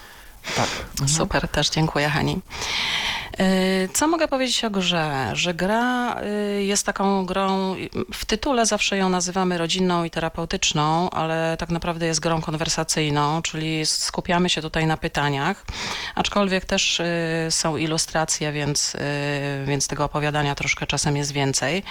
Tak. 0.56 0.68
Super, 1.08 1.48
też 1.48 1.70
dziękuję 1.70 2.08
Hani. 2.08 2.40
Y, 3.40 3.88
co 3.94 4.08
mogę 4.08 4.28
powiedzieć 4.28 4.64
o 4.64 4.70
grze? 4.70 5.30
Że 5.32 5.54
gra 5.54 6.16
y, 6.22 6.64
jest 6.64 6.86
taką 6.86 7.26
grą, 7.26 7.76
w 8.12 8.24
tytule 8.24 8.66
zawsze 8.66 8.96
ją 8.96 9.08
nazywamy 9.08 9.58
rodzinną 9.58 10.04
i 10.04 10.10
terapeutyczną, 10.10 11.10
ale 11.10 11.56
tak 11.56 11.70
naprawdę 11.70 12.06
jest 12.06 12.20
grą 12.20 12.40
konwersacyjną, 12.40 13.42
czyli 13.42 13.86
skupiamy 13.86 14.48
się 14.48 14.62
tutaj 14.62 14.86
na 14.86 14.96
pytaniach, 14.96 15.64
aczkolwiek 16.14 16.64
też 16.64 17.00
y, 17.00 17.06
są 17.50 17.76
ilustracje, 17.76 18.52
więc, 18.52 18.96
więc 19.64 19.88
tego 19.88 20.04
opowiadania 20.04 20.54
troszkę 20.54 20.86
czasem 20.86 21.16
jest 21.16 21.32
więcej. 21.32 21.82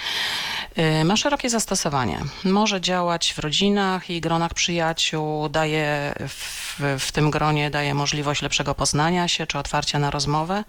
Ma 1.04 1.16
szerokie 1.16 1.50
zastosowanie. 1.50 2.18
Może 2.44 2.80
działać 2.80 3.32
w 3.32 3.38
rodzinach 3.38 4.10
i 4.10 4.20
gronach 4.20 4.54
przyjaciół, 4.54 5.48
daje 5.48 6.14
w, 6.28 6.80
w 6.98 7.12
tym 7.12 7.30
gronie 7.30 7.70
daje 7.70 7.94
możliwość 7.94 8.42
lepszego 8.42 8.74
poznania 8.74 9.28
się 9.28 9.46
czy 9.46 9.58
otwarcia 9.58 9.98
na 9.98 10.10
rozmowę 10.10 10.64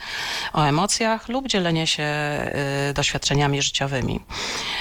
o 0.54 0.69
emocjach 0.70 1.30
lub 1.30 1.48
dzielenie 1.48 1.88
się 1.88 2.04
y, 2.90 2.94
doświadczeniami 2.94 3.62
życiowymi. 3.62 4.20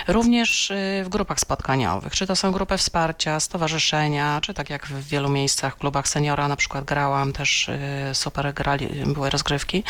Również 0.09 0.71
y, 0.71 1.03
w 1.05 1.09
grupach 1.09 1.41
spotkaniowych, 1.41 2.13
czy 2.13 2.27
to 2.27 2.37
są 2.37 2.53
grupy 2.53 2.77
wsparcia, 2.77 3.41
stowarzyszenia, 3.41 4.41
czy 4.41 4.55
tak 4.55 4.71
jak 4.71 4.87
w 4.87 5.09
wielu 5.09 5.29
miejscach, 5.29 5.75
w 5.75 5.79
klubach 5.79 6.09
seniora 6.09 6.49
na 6.49 6.57
przykład 6.57 6.85
grałam, 6.85 7.33
też 7.33 7.69
y, 7.69 8.15
super 8.15 8.55
grali, 8.55 8.89
były 9.07 9.31
rozgrywki. 9.31 9.83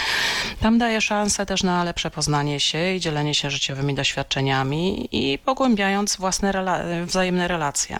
Tam 0.60 0.78
daje 0.78 1.00
szansę 1.00 1.46
też 1.46 1.62
na 1.62 1.84
lepsze 1.84 2.10
poznanie 2.10 2.60
się 2.60 2.94
i 2.94 3.00
dzielenie 3.00 3.34
się 3.34 3.50
życiowymi 3.50 3.94
doświadczeniami 3.94 5.08
i 5.12 5.38
pogłębiając 5.38 6.16
własne 6.16 6.52
rela 6.52 6.80
wzajemne 7.06 7.48
relacje. 7.48 7.98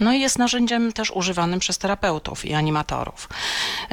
No 0.00 0.12
i 0.12 0.20
jest 0.20 0.38
narzędziem 0.38 0.92
też 0.92 1.10
używanym 1.10 1.60
przez 1.60 1.78
terapeutów 1.78 2.44
i 2.44 2.54
animatorów. 2.54 3.28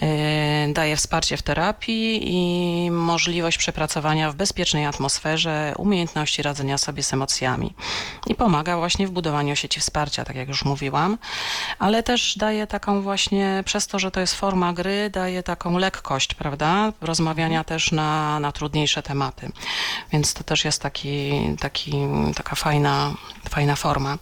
Yy, 0.01 0.73
Daje 0.73 0.95
wsparcie 0.95 1.37
w 1.37 1.41
terapii 1.41 2.21
i 2.23 2.91
możliwość 2.91 3.57
przepracowania 3.57 4.31
w 4.31 4.35
bezpiecznej 4.35 4.85
atmosferze 4.85 5.73
umiejętności 5.77 6.41
radzenia 6.41 6.77
sobie 6.77 7.03
z 7.03 7.13
emocjami. 7.13 7.73
I 8.27 8.35
pomaga 8.35 8.77
właśnie 8.77 9.07
w 9.07 9.11
budowaniu 9.11 9.55
sieci 9.55 9.79
wsparcia, 9.79 10.25
tak 10.25 10.35
jak 10.35 10.47
już 10.47 10.65
mówiłam, 10.65 11.17
ale 11.79 12.03
też 12.03 12.37
daje 12.37 12.67
taką 12.67 13.01
właśnie, 13.01 13.63
przez 13.65 13.87
to, 13.87 13.99
że 13.99 14.11
to 14.11 14.19
jest 14.19 14.35
forma 14.35 14.73
gry, 14.73 15.09
daje 15.09 15.43
taką 15.43 15.77
lekkość, 15.77 16.33
prawda? 16.33 16.93
Rozmawiania 17.01 17.63
też 17.63 17.91
na, 17.91 18.39
na 18.39 18.51
trudniejsze 18.51 19.03
tematy. 19.03 19.51
Więc 20.11 20.33
to 20.33 20.43
też 20.43 20.65
jest 20.65 20.81
taki, 20.81 21.31
taki, 21.59 21.93
taka 22.35 22.55
fajna, 22.55 23.13
fajna 23.49 23.75
forma. 23.75 24.17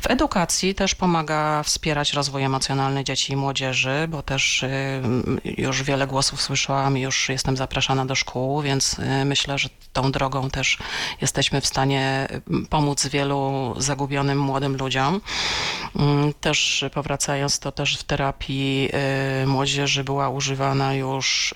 W 0.00 0.10
edukacji 0.10 0.74
też 0.80 0.94
pomaga 0.94 1.62
wspierać 1.62 2.12
rozwój 2.12 2.42
emocjonalny 2.42 3.04
dzieci 3.04 3.32
i 3.32 3.36
młodzieży, 3.36 4.06
bo 4.08 4.22
też 4.22 4.62
y, 4.62 5.02
już 5.44 5.82
wiele 5.82 6.06
głosów 6.06 6.42
słyszałam, 6.42 6.96
już 6.96 7.28
jestem 7.28 7.56
zapraszana 7.56 8.06
do 8.06 8.14
szkół, 8.14 8.62
więc 8.62 8.98
y, 8.98 9.24
myślę, 9.24 9.58
że 9.58 9.68
tą 9.92 10.12
drogą 10.12 10.50
też 10.50 10.78
jesteśmy 11.20 11.60
w 11.60 11.66
stanie 11.66 12.28
pomóc 12.70 13.06
wielu 13.06 13.74
zagubionym 13.78 14.38
młodym 14.38 14.76
ludziom. 14.76 15.20
Mm, 15.96 16.32
Też 16.40 16.84
powracając, 16.94 17.58
to 17.58 17.72
też 17.72 17.98
w 17.98 18.04
terapii 18.04 18.88
y, 19.42 19.46
młodzieży 19.46 20.04
była 20.04 20.28
używana 20.28 20.94
już 20.94 21.54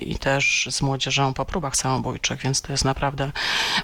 i 0.00 0.18
też 0.18 0.68
z 0.70 0.82
młodzieżą 0.82 1.34
po 1.34 1.44
próbach 1.44 1.76
samobójczych, 1.76 2.40
więc 2.40 2.62
to 2.62 2.72
jest 2.72 2.84
naprawdę 2.84 3.32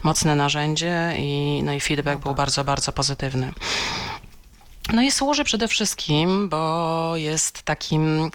mocne 0.02 0.36
narzędzie 0.36 1.14
i, 1.18 1.60
no 1.64 1.72
i 1.72 1.80
feedback 1.80 2.22
był 2.22 2.34
bardzo, 2.34 2.64
bardzo 2.64 2.92
pozytywny. 2.92 3.52
No 4.92 5.02
i 5.02 5.10
służy 5.10 5.44
przede 5.44 5.68
wszystkim, 5.68 6.48
bo 6.48 7.12
jest 7.16 7.62
takim 7.62 8.30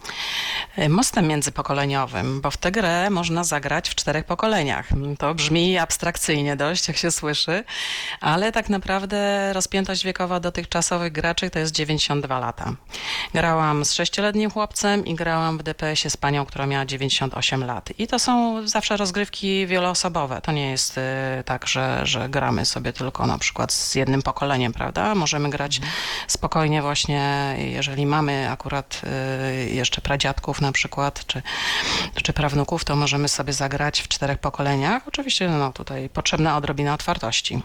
e, 0.75 0.89
mostem 0.89 1.27
międzypokoleniowym, 1.27 2.41
bo 2.41 2.51
w 2.51 2.57
tę 2.57 2.71
grę 2.71 3.09
można 3.09 3.43
zagrać 3.43 3.89
w 3.89 3.95
czterech 3.95 4.25
pokoleniach. 4.25 4.87
To 5.19 5.35
brzmi 5.35 5.77
abstrakcyjnie 5.77 6.55
dość, 6.55 6.87
jak 6.87 6.97
się 6.97 7.11
słyszy, 7.11 7.63
ale 8.21 8.51
tak 8.51 8.69
naprawdę 8.69 9.53
rozpiętość 9.53 10.03
wiekowa 10.03 10.39
dotychczasowych 10.39 11.11
graczy 11.11 11.49
to 11.49 11.59
jest 11.59 11.75
92 11.75 12.39
lata. 12.39 12.73
Grałam 13.33 13.85
z 13.85 13.93
sześcioletnim 13.93 14.51
chłopcem 14.51 15.05
i 15.05 15.15
grałam 15.15 15.57
w 15.57 15.63
DPS-ie 15.63 16.09
z 16.09 16.17
panią, 16.17 16.45
która 16.45 16.65
miała 16.65 16.85
98 16.85 17.63
lat. 17.63 17.89
I 17.97 18.07
to 18.07 18.19
są 18.19 18.67
zawsze 18.67 18.97
rozgrywki 18.97 19.67
wieloosobowe. 19.67 20.41
To 20.41 20.51
nie 20.51 20.71
jest 20.71 20.97
e, 20.97 21.43
tak, 21.45 21.67
że, 21.67 22.01
że 22.03 22.29
gramy 22.29 22.65
sobie 22.65 22.93
tylko 22.93 23.27
na 23.27 23.37
przykład 23.37 23.73
z 23.73 23.95
jednym 23.95 24.21
pokoleniem, 24.21 24.73
prawda? 24.73 25.15
Możemy 25.15 25.49
grać 25.49 25.81
spokojnie 26.43 26.81
właśnie, 26.81 27.55
jeżeli 27.57 28.05
mamy 28.05 28.49
akurat 28.51 29.01
y, 29.63 29.69
jeszcze 29.69 30.01
pradziadków 30.01 30.61
na 30.61 30.71
przykład, 30.71 31.25
czy, 31.27 31.41
czy 32.23 32.33
prawnuków, 32.33 32.85
to 32.85 32.95
możemy 32.95 33.27
sobie 33.27 33.53
zagrać 33.53 34.01
w 34.01 34.07
czterech 34.07 34.37
pokoleniach. 34.37 35.07
Oczywiście 35.07 35.49
no, 35.49 35.71
tutaj 35.73 36.09
potrzebna 36.09 36.57
odrobina 36.57 36.93
otwartości. 36.93 37.61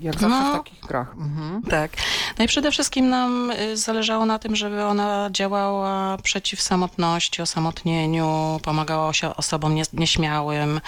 Jak 0.00 0.14
zawsze 0.14 0.28
No. 0.28 0.50
w 0.50 0.56
takich 0.56 0.80
grach. 0.80 1.08
Mhm. 1.16 1.62
Tak. 1.62 1.90
No 2.38 2.44
i 2.44 2.48
przede 2.48 2.70
wszystkim 2.70 3.08
nam 3.08 3.50
y, 3.50 3.76
zależało 3.76 4.26
na 4.26 4.38
tym, 4.38 4.56
żeby 4.56 4.84
ona 4.84 5.28
działała 5.30 6.16
przeciw 6.22 6.62
samotności, 6.62 7.42
osamotnieniu, 7.42 8.60
pomagała 8.62 9.12
osobom 9.36 9.74
nie, 9.74 9.82
nieśmiałym. 9.92 10.80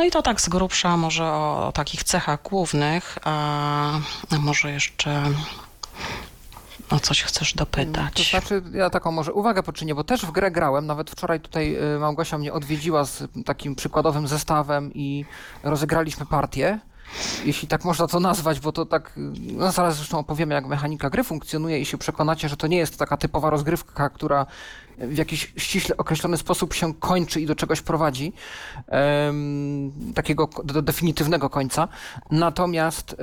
No 0.00 0.04
i 0.06 0.10
to 0.10 0.22
tak 0.22 0.40
z 0.40 0.48
grubsza 0.48 0.96
może 0.96 1.24
o, 1.24 1.68
o 1.68 1.72
takich 1.72 2.04
cechach 2.04 2.42
głównych, 2.42 3.18
a, 3.24 4.00
może 4.38 4.70
jeszcze 4.70 5.22
o 6.90 7.00
coś 7.00 7.22
chcesz 7.22 7.52
To 7.52 7.58
dopytać. 7.58 8.30
znaczy, 8.30 8.62
ja 8.72 8.90
taką 8.90 9.10
może 9.10 9.32
uwagę 9.32 9.62
poczynię, 9.62 9.94
bo 9.94 10.04
też 10.04 10.26
w 10.26 10.30
grę 10.30 10.50
grałem, 10.50 10.86
nawet 10.86 11.10
wczoraj 11.10 11.40
tutaj 11.40 11.76
y, 11.96 11.98
Małgosia 11.98 12.38
mnie 12.38 12.52
odwiedziła 12.52 13.04
z 13.04 13.22
takim 13.44 13.74
przykładowym 13.74 14.28
zestawem 14.28 14.90
i 14.94 15.24
rozegraliśmy 15.62 16.26
partię. 16.26 16.78
Jeśli 17.44 17.68
tak 17.68 17.84
można 17.84 18.06
to 18.06 18.20
nazwać, 18.20 18.60
bo 18.60 18.72
to 18.72 18.86
tak, 18.86 19.12
no 19.52 19.72
zaraz 19.72 19.96
zresztą 19.96 20.18
opowiemy, 20.18 20.54
jak 20.54 20.66
mechanika 20.66 21.10
gry 21.10 21.24
funkcjonuje 21.24 21.78
i 21.80 21.86
się 21.86 21.98
przekonacie, 21.98 22.48
że 22.48 22.56
to 22.56 22.66
nie 22.66 22.76
jest 22.76 22.98
taka 22.98 23.16
typowa 23.16 23.50
rozgrywka, 23.50 24.10
która 24.10 24.46
w 25.00 25.16
jakiś 25.16 25.52
ściśle 25.56 25.96
określony 25.96 26.36
sposób 26.36 26.74
się 26.74 26.94
kończy 26.94 27.40
i 27.40 27.46
do 27.46 27.54
czegoś 27.54 27.80
prowadzi, 27.80 28.32
em, 28.86 29.92
takiego 30.14 30.48
do 30.64 30.82
definitywnego 30.82 31.50
końca. 31.50 31.88
Natomiast 32.30 33.12
y, 33.12 33.16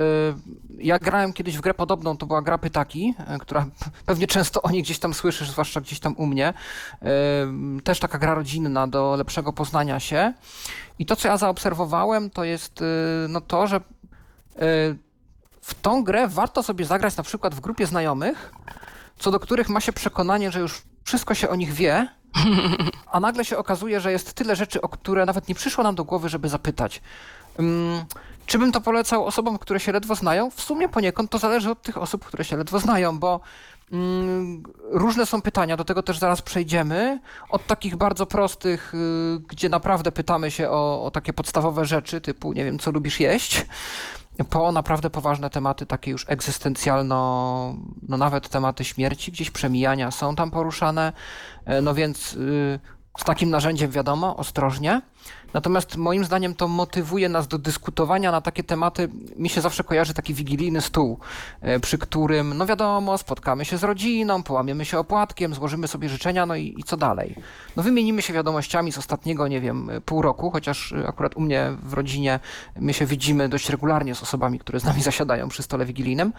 ja 0.78 0.98
grałem 0.98 1.32
kiedyś 1.32 1.56
w 1.56 1.60
grę 1.60 1.74
podobną, 1.74 2.16
to 2.16 2.26
była 2.26 2.42
gra 2.42 2.58
Pytaki, 2.58 3.14
y, 3.36 3.38
która 3.38 3.66
pewnie 4.06 4.26
często 4.26 4.62
o 4.62 4.70
niej 4.70 4.82
gdzieś 4.82 4.98
tam 4.98 5.14
słyszysz, 5.14 5.50
zwłaszcza 5.50 5.80
gdzieś 5.80 6.00
tam 6.00 6.14
u 6.16 6.26
mnie. 6.26 6.54
Ym, 7.42 7.80
Też 7.84 8.00
taka 8.00 8.18
gra 8.18 8.34
rodzinna 8.34 8.86
do 8.86 9.16
lepszego 9.16 9.52
poznania 9.52 10.00
się. 10.00 10.32
I 10.98 11.06
to, 11.06 11.16
co 11.16 11.28
ja 11.28 11.36
zaobserwowałem, 11.36 12.30
to 12.30 12.44
jest 12.44 12.82
y, 12.82 12.84
no 13.28 13.40
to, 13.40 13.66
że 13.66 13.76
y, 13.76 13.80
w 15.60 15.74
tą 15.82 16.04
grę 16.04 16.28
warto 16.28 16.62
sobie 16.62 16.84
zagrać 16.84 17.16
na 17.16 17.22
przykład 17.22 17.54
w 17.54 17.60
grupie 17.60 17.86
znajomych, 17.86 18.52
co 19.18 19.30
do 19.30 19.40
których 19.40 19.68
ma 19.68 19.80
się 19.80 19.92
przekonanie, 19.92 20.50
że 20.50 20.60
już 20.60 20.82
wszystko 21.04 21.34
się 21.34 21.48
o 21.48 21.54
nich 21.54 21.72
wie, 21.72 22.08
a 23.12 23.20
nagle 23.20 23.44
się 23.44 23.58
okazuje, 23.58 24.00
że 24.00 24.12
jest 24.12 24.32
tyle 24.32 24.56
rzeczy, 24.56 24.80
o 24.80 24.88
które 24.88 25.26
nawet 25.26 25.48
nie 25.48 25.54
przyszło 25.54 25.84
nam 25.84 25.94
do 25.94 26.04
głowy, 26.04 26.28
żeby 26.28 26.48
zapytać. 26.48 27.02
Czy 28.46 28.58
bym 28.58 28.72
to 28.72 28.80
polecał 28.80 29.26
osobom, 29.26 29.58
które 29.58 29.80
się 29.80 29.92
ledwo 29.92 30.14
znają? 30.14 30.50
W 30.50 30.60
sumie 30.60 30.88
poniekąd 30.88 31.30
to 31.30 31.38
zależy 31.38 31.70
od 31.70 31.82
tych 31.82 31.98
osób, 31.98 32.24
które 32.24 32.44
się 32.44 32.56
ledwo 32.56 32.78
znają, 32.78 33.18
bo 33.18 33.40
różne 34.90 35.26
są 35.26 35.42
pytania, 35.42 35.76
do 35.76 35.84
tego 35.84 36.02
też 36.02 36.18
zaraz 36.18 36.42
przejdziemy. 36.42 37.20
Od 37.50 37.66
takich 37.66 37.96
bardzo 37.96 38.26
prostych, 38.26 38.94
y, 38.94 39.40
gdzie 39.48 39.68
naprawdę 39.68 40.12
pytamy 40.12 40.50
się 40.50 40.70
o, 40.70 41.04
o 41.04 41.10
takie 41.10 41.32
podstawowe 41.32 41.84
rzeczy, 41.84 42.20
typu, 42.20 42.52
nie 42.52 42.64
wiem, 42.64 42.78
co 42.78 42.90
lubisz 42.90 43.20
jeść, 43.20 43.66
po 44.50 44.72
naprawdę 44.72 45.10
poważne 45.10 45.50
tematy, 45.50 45.86
takie 45.86 46.10
już 46.10 46.24
egzystencjalno, 46.28 47.74
no 48.08 48.16
nawet 48.16 48.48
tematy 48.48 48.84
śmierci, 48.84 49.32
gdzieś 49.32 49.50
przemijania 49.50 50.10
są 50.10 50.36
tam 50.36 50.50
poruszane, 50.50 51.12
E, 51.68 51.82
no 51.82 51.94
więc 51.94 52.34
y, 52.34 52.80
z 53.18 53.24
takim 53.24 53.50
narzędziem 53.50 53.90
wiadomo, 53.90 54.36
ostrożnie. 54.36 55.02
Natomiast 55.54 55.96
moim 55.96 56.24
zdaniem 56.24 56.54
to 56.54 56.68
motywuje 56.68 57.28
nas 57.28 57.48
do 57.48 57.58
dyskutowania 57.58 58.32
na 58.32 58.40
takie 58.40 58.64
tematy. 58.64 59.08
Mi 59.36 59.48
się 59.48 59.60
zawsze 59.60 59.84
kojarzy 59.84 60.14
taki 60.14 60.34
wigilijny 60.34 60.80
stół, 60.80 61.18
e, 61.60 61.80
przy 61.80 61.98
którym, 61.98 62.58
no 62.58 62.66
wiadomo, 62.66 63.18
spotkamy 63.18 63.64
się 63.64 63.78
z 63.78 63.84
rodziną, 63.84 64.42
połamiemy 64.42 64.84
się 64.84 64.98
opłatkiem, 64.98 65.54
złożymy 65.54 65.88
sobie 65.88 66.08
życzenia, 66.08 66.46
no 66.46 66.56
i, 66.56 66.74
i 66.78 66.82
co 66.84 66.96
dalej? 66.96 67.34
No 67.76 67.82
wymienimy 67.82 68.22
się 68.22 68.32
wiadomościami 68.32 68.92
z 68.92 68.98
ostatniego, 68.98 69.48
nie 69.48 69.60
wiem, 69.60 69.90
pół 70.04 70.22
roku, 70.22 70.50
chociaż 70.50 70.94
akurat 71.06 71.36
u 71.36 71.40
mnie 71.40 71.76
w 71.82 71.92
rodzinie 71.92 72.40
my 72.76 72.94
się 72.94 73.06
widzimy 73.06 73.48
dość 73.48 73.70
regularnie 73.70 74.14
z 74.14 74.22
osobami, 74.22 74.58
które 74.58 74.80
z 74.80 74.84
nami 74.84 75.02
zasiadają 75.10 75.48
przy 75.48 75.62
stole 75.62 75.84
wigilijnym, 75.84 76.32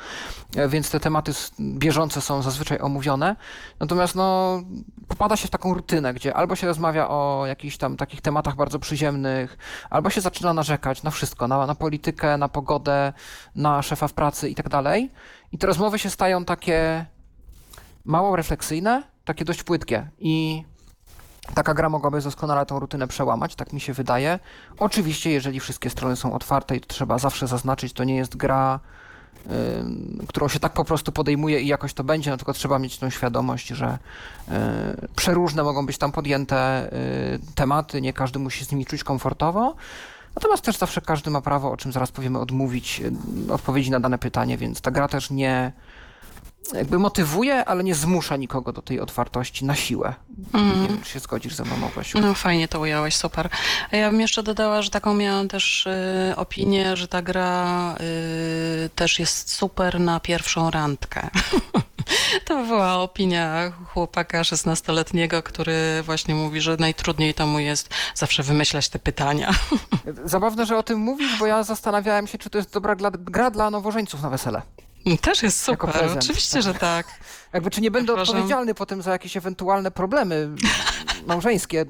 e, 0.55 0.69
więc 0.69 0.91
te 0.91 0.99
tematy 0.99 1.31
bieżące 1.59 2.21
są 2.21 2.41
zazwyczaj 2.41 2.79
omówione. 2.79 3.35
Natomiast 3.79 4.15
no, 4.15 4.61
popada 5.07 5.35
się 5.35 5.47
w 5.47 5.51
taką 5.51 5.73
rutynę, 5.73 6.13
gdzie 6.13 6.33
albo 6.33 6.55
się 6.55 6.67
rozmawia 6.67 7.09
o 7.09 7.43
jakichś 7.47 7.77
tam 7.77 7.97
takich 7.97 8.21
tematach 8.21 8.55
bardzo 8.55 8.79
albo 9.89 10.09
się 10.09 10.21
zaczyna 10.21 10.53
narzekać 10.53 11.03
na 11.03 11.11
wszystko, 11.11 11.47
na, 11.47 11.65
na 11.65 11.75
politykę, 11.75 12.37
na 12.37 12.49
pogodę, 12.49 13.13
na 13.55 13.81
szefa 13.81 14.07
w 14.07 14.13
pracy 14.13 14.49
i 14.49 14.55
tak 14.55 14.69
dalej. 14.69 15.11
I 15.51 15.57
te 15.57 15.67
rozmowy 15.67 15.99
się 15.99 16.09
stają 16.09 16.45
takie 16.45 17.05
mało 18.05 18.35
refleksyjne, 18.35 19.03
takie 19.25 19.45
dość 19.45 19.63
płytkie 19.63 20.07
i 20.19 20.63
taka 21.53 21.73
gra 21.73 21.89
mogłaby 21.89 22.21
doskonale 22.21 22.65
tą 22.65 22.79
rutynę 22.79 23.07
przełamać, 23.07 23.55
tak 23.55 23.73
mi 23.73 23.81
się 23.81 23.93
wydaje. 23.93 24.39
Oczywiście, 24.79 25.31
jeżeli 25.31 25.59
wszystkie 25.59 25.89
strony 25.89 26.15
są 26.15 26.33
otwarte 26.33 26.75
i 26.75 26.81
to 26.81 26.87
trzeba 26.87 27.17
zawsze 27.17 27.47
zaznaczyć, 27.47 27.93
to 27.93 28.03
nie 28.03 28.15
jest 28.15 28.37
gra, 28.37 28.79
którą 30.27 30.47
się 30.47 30.59
tak 30.59 30.73
po 30.73 30.85
prostu 30.85 31.11
podejmuje 31.11 31.61
i 31.61 31.67
jakoś 31.67 31.93
to 31.93 32.03
będzie, 32.03 32.31
no 32.31 32.37
tylko 32.37 32.53
trzeba 32.53 32.79
mieć 32.79 32.97
tą 32.97 33.09
świadomość, 33.09 33.67
że 33.67 33.97
y, 34.47 34.51
przeróżne 35.15 35.63
mogą 35.63 35.85
być 35.85 35.97
tam 35.97 36.11
podjęte 36.11 36.89
y, 36.93 37.39
tematy, 37.55 38.01
nie 38.01 38.13
każdy 38.13 38.39
musi 38.39 38.65
z 38.65 38.71
nimi 38.71 38.85
czuć 38.85 39.03
komfortowo. 39.03 39.75
Natomiast 40.35 40.63
też 40.63 40.77
zawsze 40.77 41.01
każdy 41.01 41.29
ma 41.29 41.41
prawo, 41.41 41.71
o 41.71 41.77
czym 41.77 41.91
zaraz 41.91 42.11
powiemy, 42.11 42.39
odmówić 42.39 43.01
y, 43.47 43.53
odpowiedzi 43.53 43.91
na 43.91 43.99
dane 43.99 44.17
pytanie, 44.17 44.57
więc 44.57 44.81
ta 44.81 44.91
gra 44.91 45.07
też 45.07 45.29
nie 45.29 45.71
jakby 46.73 46.99
motywuje, 46.99 47.65
ale 47.65 47.83
nie 47.83 47.95
zmusza 47.95 48.37
nikogo 48.37 48.73
do 48.73 48.81
tej 48.81 48.99
otwartości 48.99 49.65
na 49.65 49.75
siłę. 49.75 50.13
Nie 50.53 50.87
wiem, 50.87 51.01
czy 51.03 51.09
się 51.09 51.19
zgodzisz 51.19 51.55
ze 51.55 51.63
mną, 51.63 51.77
Małgosiu. 51.77 52.19
No 52.19 52.33
fajnie 52.33 52.67
to 52.67 52.79
ująłeś, 52.79 53.15
super. 53.15 53.49
A 53.91 53.95
ja 53.95 54.11
bym 54.11 54.21
jeszcze 54.21 54.43
dodała, 54.43 54.81
że 54.81 54.89
taką 54.89 55.13
miałam 55.13 55.47
też 55.47 55.87
y, 55.87 56.33
opinię, 56.35 56.97
że 56.97 57.07
ta 57.07 57.21
gra 57.21 57.95
y, 58.85 58.89
też 58.95 59.19
jest 59.19 59.51
super 59.51 59.99
na 59.99 60.19
pierwszą 60.19 60.71
randkę. 60.71 61.29
to 62.45 62.63
była 62.65 62.95
opinia 62.95 63.71
chłopaka 63.93 64.41
16-letniego, 64.41 65.43
który 65.43 66.03
właśnie 66.03 66.35
mówi, 66.35 66.61
że 66.61 66.77
najtrudniej 66.79 67.33
to 67.33 67.47
mu 67.47 67.59
jest 67.59 67.89
zawsze 68.15 68.43
wymyślać 68.43 68.89
te 68.89 68.99
pytania. 68.99 69.51
Zabawne, 70.25 70.65
że 70.65 70.77
o 70.77 70.83
tym 70.83 70.99
mówisz, 70.99 71.39
bo 71.39 71.45
ja 71.45 71.63
zastanawiałem 71.63 72.27
się, 72.27 72.37
czy 72.37 72.49
to 72.49 72.57
jest 72.57 72.73
dobra 72.73 72.95
gra 73.11 73.51
dla 73.51 73.69
nowożeńców 73.69 74.21
na 74.21 74.29
wesele. 74.29 74.61
Też 75.21 75.43
jest 75.43 75.63
super, 75.63 76.17
oczywiście, 76.17 76.61
że 76.61 76.73
tak. 76.73 77.07
Jakby 77.53 77.71
czy 77.71 77.81
nie 77.81 77.91
będę 77.91 78.13
Uważam- 78.13 78.35
odpowiedzialny 78.35 78.73
potem 78.73 79.01
za 79.01 79.11
jakieś 79.11 79.37
ewentualne 79.37 79.91
problemy 79.91 80.49
małżeńskie. 81.27 81.85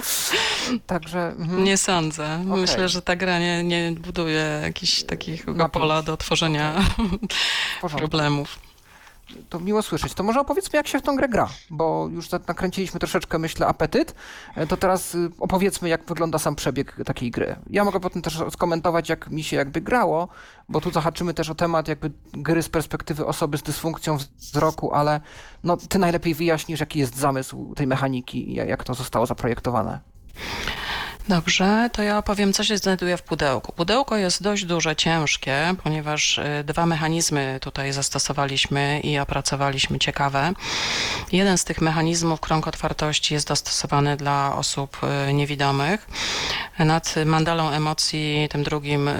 Także 0.86 1.28
mhm. 1.38 1.64
Nie 1.64 1.76
sądzę. 1.76 2.38
Okej. 2.48 2.60
Myślę, 2.60 2.88
że 2.88 3.02
ta 3.02 3.16
gra 3.16 3.38
nie, 3.38 3.64
nie 3.64 3.92
buduje 3.92 4.60
jakichś 4.62 5.02
takich 5.02 5.46
pola 5.72 6.02
do 6.02 6.16
tworzenia 6.16 6.84
problemów. 7.80 8.58
To 9.48 9.60
miło 9.60 9.82
słyszeć. 9.82 10.14
To 10.14 10.22
może 10.22 10.40
opowiedzmy, 10.40 10.76
jak 10.76 10.88
się 10.88 10.98
w 10.98 11.02
tą 11.02 11.16
grę 11.16 11.28
gra, 11.28 11.48
bo 11.70 12.08
już 12.12 12.30
nakręciliśmy 12.30 13.00
troszeczkę, 13.00 13.38
myślę, 13.38 13.66
apetyt. 13.66 14.14
E, 14.56 14.66
To 14.66 14.76
teraz 14.76 15.14
y, 15.14 15.30
opowiedzmy, 15.40 15.88
jak 15.88 16.04
wygląda 16.04 16.38
sam 16.38 16.54
przebieg 16.54 16.96
takiej 17.04 17.30
gry. 17.30 17.56
Ja 17.70 17.84
mogę 17.84 18.00
potem 18.00 18.22
też 18.22 18.42
skomentować, 18.50 19.08
jak 19.08 19.30
mi 19.30 19.42
się 19.42 19.56
jakby 19.56 19.80
grało, 19.80 20.28
bo 20.68 20.80
tu 20.80 20.90
zahaczymy 20.90 21.34
też 21.34 21.50
o 21.50 21.54
temat 21.54 21.88
jakby 21.88 22.10
gry 22.32 22.62
z 22.62 22.68
perspektywy 22.68 23.26
osoby 23.26 23.58
z 23.58 23.62
dysfunkcją 23.62 24.16
wzroku, 24.36 24.92
ale 24.94 25.20
no, 25.64 25.76
ty 25.76 25.98
najlepiej 25.98 26.34
wyjaśnisz, 26.34 26.80
jaki 26.80 26.98
jest 26.98 27.16
zamysł 27.16 27.74
tej 27.74 27.86
mechaniki 27.86 28.50
i 28.50 28.54
jak 28.54 28.84
to 28.84 28.94
zostało 28.94 29.26
zaprojektowane. 29.26 30.00
Dobrze, 31.28 31.90
to 31.92 32.02
ja 32.02 32.18
opowiem, 32.18 32.52
co 32.52 32.64
się 32.64 32.76
znajduje 32.76 33.16
w 33.16 33.22
pudełku. 33.22 33.72
Pudełko 33.72 34.16
jest 34.16 34.42
dość 34.42 34.64
duże, 34.64 34.96
ciężkie, 34.96 35.74
ponieważ 35.82 36.38
y, 36.38 36.64
dwa 36.64 36.86
mechanizmy 36.86 37.58
tutaj 37.60 37.92
zastosowaliśmy 37.92 39.00
i 39.00 39.18
opracowaliśmy 39.18 39.98
ciekawe. 39.98 40.52
Jeden 41.32 41.58
z 41.58 41.64
tych 41.64 41.80
mechanizmów, 41.80 42.40
krąg 42.40 42.68
otwartości, 42.68 43.34
jest 43.34 43.48
dostosowany 43.48 44.16
dla 44.16 44.56
osób 44.56 45.00
y, 45.28 45.32
niewidomych. 45.32 46.06
Nad 46.78 47.14
mandalą 47.26 47.70
emocji, 47.70 48.48
tym 48.50 48.62
drugim, 48.62 49.08
y, 49.08 49.14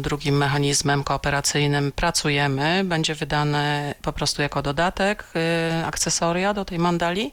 drugim 0.00 0.36
mechanizmem 0.36 1.04
kooperacyjnym 1.04 1.92
pracujemy. 1.92 2.84
Będzie 2.84 3.14
wydane 3.14 3.94
po 4.02 4.12
prostu 4.12 4.42
jako 4.42 4.62
dodatek 4.62 5.24
akcesoria 5.86 6.54
do 6.54 6.64
tej 6.64 6.78
mandali 6.78 7.32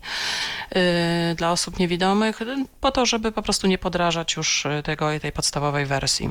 dla 1.35 1.51
osób 1.51 1.79
niewidomych, 1.79 2.39
po 2.81 2.91
to, 2.91 3.05
żeby 3.05 3.31
po 3.31 3.41
prostu 3.41 3.67
nie 3.67 3.77
podrażać 3.77 4.06
już 4.37 4.65
y, 4.65 4.83
tego, 4.83 5.19
tej 5.19 5.31
podstawowej 5.31 5.85
wersji. 5.85 6.29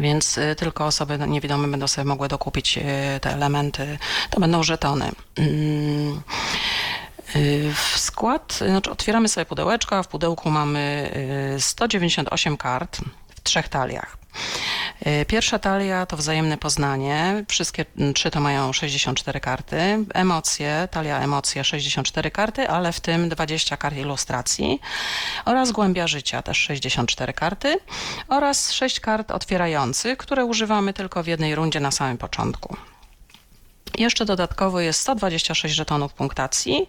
Więc 0.00 0.38
y, 0.38 0.54
tylko 0.56 0.86
osoby 0.86 1.18
niewidome 1.18 1.68
będą 1.68 1.88
sobie 1.88 2.04
mogły 2.04 2.28
dokupić 2.28 2.78
y, 2.78 2.82
te 3.20 3.30
elementy. 3.30 3.98
To 4.30 4.40
będą 4.40 4.62
żetony. 4.62 5.12
Mm. 5.36 6.22
W 7.74 7.98
skład, 7.98 8.52
znaczy 8.52 8.90
otwieramy 8.90 9.28
sobie 9.28 9.46
pudełeczko, 9.46 9.98
a 9.98 10.02
w 10.02 10.08
pudełku 10.08 10.50
mamy 10.50 11.10
y, 11.56 11.60
198 11.60 12.56
kart 12.56 13.00
w 13.36 13.42
trzech 13.42 13.68
taliach. 13.68 14.16
Y, 15.06 15.24
Pierwsza 15.24 15.58
talia 15.58 16.06
to 16.06 16.16
wzajemne 16.16 16.58
poznanie. 16.58 17.44
Wszystkie 17.48 17.84
trzy 18.14 18.30
to 18.30 18.40
mają 18.40 18.72
64 18.72 19.40
karty. 19.40 19.76
Emocje, 20.14 20.88
talia 20.90 21.20
emocje 21.20 21.64
64 21.64 22.30
karty, 22.30 22.68
ale 22.68 22.92
w 22.92 23.00
tym 23.00 23.28
20 23.28 23.76
kart 23.76 23.96
ilustracji. 23.96 24.80
Oraz 25.44 25.72
głębia 25.72 26.06
życia 26.06 26.42
też 26.42 26.58
64 26.58 27.32
karty. 27.32 27.78
Oraz 28.28 28.72
6 28.72 29.00
kart 29.00 29.30
otwierających, 29.30 30.18
które 30.18 30.44
używamy 30.44 30.92
tylko 30.92 31.22
w 31.22 31.26
jednej 31.26 31.54
rundzie 31.54 31.80
na 31.80 31.90
samym 31.90 32.18
początku. 32.18 32.76
Jeszcze 33.98 34.24
dodatkowo 34.24 34.80
jest 34.80 35.00
126 35.00 35.74
żetonów 35.74 36.12
punktacji 36.12 36.88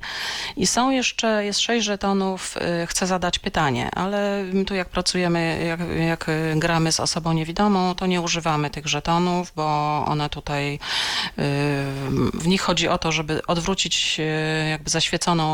i 0.58 0.68
są 0.68 0.90
jeszcze, 0.90 1.46
jest 1.46 1.60
6 1.60 1.86
żetonów, 1.86 2.58
y, 2.84 2.88
chcę 2.88 3.08
zadać 3.08 3.40
pytanie, 3.40 3.90
ale 3.96 4.46
tu 4.68 4.76
jak 4.76 4.90
pracujemy, 4.90 5.66
jak, 5.66 5.80
jak 6.08 6.30
gramy 6.56 6.92
z 6.92 7.00
osobą 7.00 7.34
niewidomą, 7.34 7.96
to 7.96 8.06
nie 8.06 8.22
używamy 8.22 8.70
tych 8.70 8.88
żetonów, 8.88 9.52
bo 9.56 9.66
one 10.08 10.30
tutaj, 10.30 10.74
y, 10.74 10.80
w 12.34 12.48
nich 12.48 12.62
chodzi 12.62 12.88
o 12.88 12.98
to, 12.98 13.12
żeby 13.12 13.46
odwrócić 13.48 14.18
y, 14.20 14.70
jakby 14.70 14.90
zaświeconą 14.90 15.46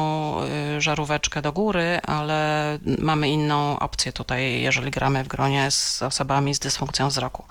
żaróweczkę 0.78 1.42
do 1.42 1.52
góry, 1.52 2.00
ale 2.08 2.80
mamy 3.00 3.30
inną 3.30 3.80
opcję 3.80 4.14
tutaj, 4.14 4.62
jeżeli 4.62 4.92
gramy 4.92 5.24
w 5.24 5.28
gronie 5.28 5.72
z 5.72 6.02
osobami 6.02 6.56
z 6.56 6.60
dysfunkcją 6.60 7.08
wzroku. 7.08 7.46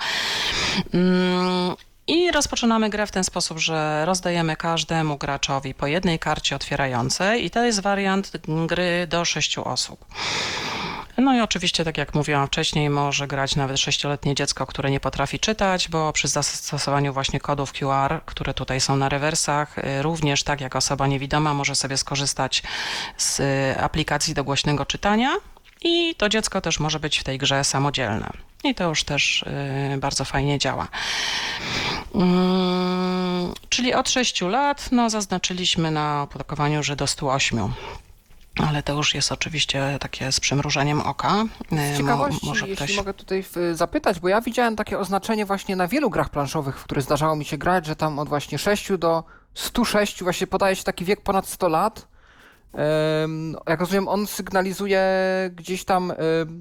I 2.06 2.30
rozpoczynamy 2.30 2.90
grę 2.90 3.06
w 3.06 3.10
ten 3.10 3.24
sposób, 3.24 3.58
że 3.58 4.04
rozdajemy 4.04 4.56
każdemu 4.56 5.18
graczowi 5.18 5.74
po 5.74 5.86
jednej 5.86 6.18
karcie 6.18 6.56
otwierającej 6.56 7.44
i 7.44 7.50
to 7.50 7.64
jest 7.64 7.80
wariant 7.80 8.32
gry 8.66 9.06
do 9.06 9.24
sześciu 9.24 9.68
osób. 9.68 10.04
No 11.18 11.36
i 11.36 11.40
oczywiście, 11.40 11.84
tak 11.84 11.98
jak 11.98 12.14
mówiłam 12.14 12.46
wcześniej, 12.46 12.90
może 12.90 13.26
grać 13.26 13.56
nawet 13.56 13.78
sześcioletnie 13.78 14.34
dziecko, 14.34 14.66
które 14.66 14.90
nie 14.90 15.00
potrafi 15.00 15.38
czytać, 15.38 15.88
bo 15.88 16.12
przy 16.12 16.28
zastosowaniu 16.28 17.12
właśnie 17.12 17.40
kodów 17.40 17.72
QR, 17.72 18.20
które 18.26 18.54
tutaj 18.54 18.80
są 18.80 18.96
na 18.96 19.08
rewersach, 19.08 19.78
y, 19.78 20.02
również 20.02 20.42
tak 20.42 20.60
jak 20.60 20.76
osoba 20.76 21.06
niewidoma 21.06 21.54
może 21.54 21.74
sobie 21.74 21.96
skorzystać 21.96 22.62
z 23.16 23.40
y, 23.40 23.80
aplikacji 23.80 24.34
do 24.34 24.44
głośnego 24.44 24.86
czytania 24.86 25.36
i 25.82 26.14
to 26.14 26.28
dziecko 26.28 26.60
też 26.60 26.80
może 26.80 27.00
być 27.00 27.18
w 27.18 27.24
tej 27.24 27.38
grze 27.38 27.64
samodzielne. 27.64 28.30
I 28.64 28.74
to 28.74 28.88
już 28.88 29.04
też 29.04 29.42
y, 29.94 29.98
bardzo 29.98 30.24
fajnie 30.24 30.58
działa. 30.58 30.88
Mm, 32.14 33.52
czyli 33.68 33.94
od 33.94 34.08
6 34.10 34.40
lat, 34.40 34.88
no 34.92 35.10
zaznaczyliśmy 35.10 35.90
na 35.90 36.22
opakowaniu, 36.22 36.82
że 36.82 36.96
do 36.96 37.06
108. 37.06 37.72
Ale 38.68 38.82
to 38.82 38.92
już 38.92 39.14
jest 39.14 39.32
oczywiście 39.32 39.96
takie 40.00 40.32
z 40.32 40.40
przymrużeniem 40.40 41.00
oka. 41.00 41.44
Y, 41.44 41.66
Z 41.66 41.70
mo- 41.72 41.96
ciekawości, 41.98 42.48
jeśli 42.48 42.76
ktoś... 42.76 42.96
mogę 42.96 43.14
tutaj 43.14 43.44
zapytać, 43.72 44.20
bo 44.20 44.28
ja 44.28 44.40
widziałem 44.40 44.76
takie 44.76 44.98
oznaczenie 44.98 45.46
właśnie 45.46 45.76
na 45.76 45.88
wielu 45.88 46.10
grach 46.10 46.28
planszowych, 46.28 46.78
w 46.80 46.84
których 46.84 47.04
zdarzało 47.04 47.36
mi 47.36 47.44
się 47.44 47.58
grać, 47.58 47.86
że 47.86 47.96
tam 47.96 48.18
od 48.18 48.28
właśnie 48.28 48.58
6 48.58 48.88
do 48.98 49.24
106 49.54 50.22
właśnie 50.22 50.46
podaje 50.46 50.76
się 50.76 50.84
taki 50.84 51.04
wiek 51.04 51.20
ponad 51.20 51.48
100 51.48 51.68
lat. 51.68 52.06
Jak 53.68 53.80
rozumiem, 53.80 54.08
on 54.08 54.26
sygnalizuje 54.26 55.02
gdzieś 55.56 55.84
tam, 55.84 56.12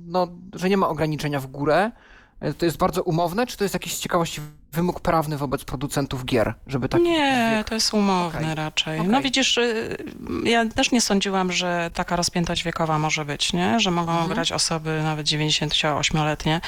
no, 0.06 0.28
że 0.54 0.70
nie 0.70 0.78
ma 0.78 0.88
ograniczenia 0.90 1.40
w 1.40 1.48
górę. 1.48 1.92
E, 2.40 2.54
To 2.54 2.66
jest 2.66 2.78
bardzo 2.78 3.04
umowne, 3.04 3.48
czy 3.48 3.58
to 3.58 3.64
jest 3.64 3.74
jakiś 3.76 3.96
z 3.96 4.00
ciekawości 4.00 4.42
wymóg 4.72 5.00
prawny 5.00 5.38
wobec 5.38 5.64
producentów 5.64 6.26
gier, 6.26 6.54
żeby 6.68 6.90
taki 6.90 7.04
Nie, 7.04 7.54
wiek... 7.58 7.68
to 7.70 7.76
jest 7.76 7.94
umowne 7.94 8.40
Okej. 8.42 8.56
raczej. 8.56 9.00
Okej. 9.00 9.12
No 9.12 9.22
widzisz, 9.22 9.58
y, 9.58 9.98
ja 10.44 10.66
też 10.66 10.92
nie 10.92 11.02
sądziłam, 11.02 11.52
że 11.52 11.92
taka 11.94 12.16
rozpiętość 12.16 12.64
wiekowa 12.64 13.00
może 13.00 13.26
być, 13.26 13.54
nie? 13.54 13.80
Że 13.80 13.92
mogą 13.92 14.12
Mhm. 14.12 14.30
grać 14.30 14.52
osoby 14.52 15.02
nawet 15.04 15.28
98-letnie 15.28 16.62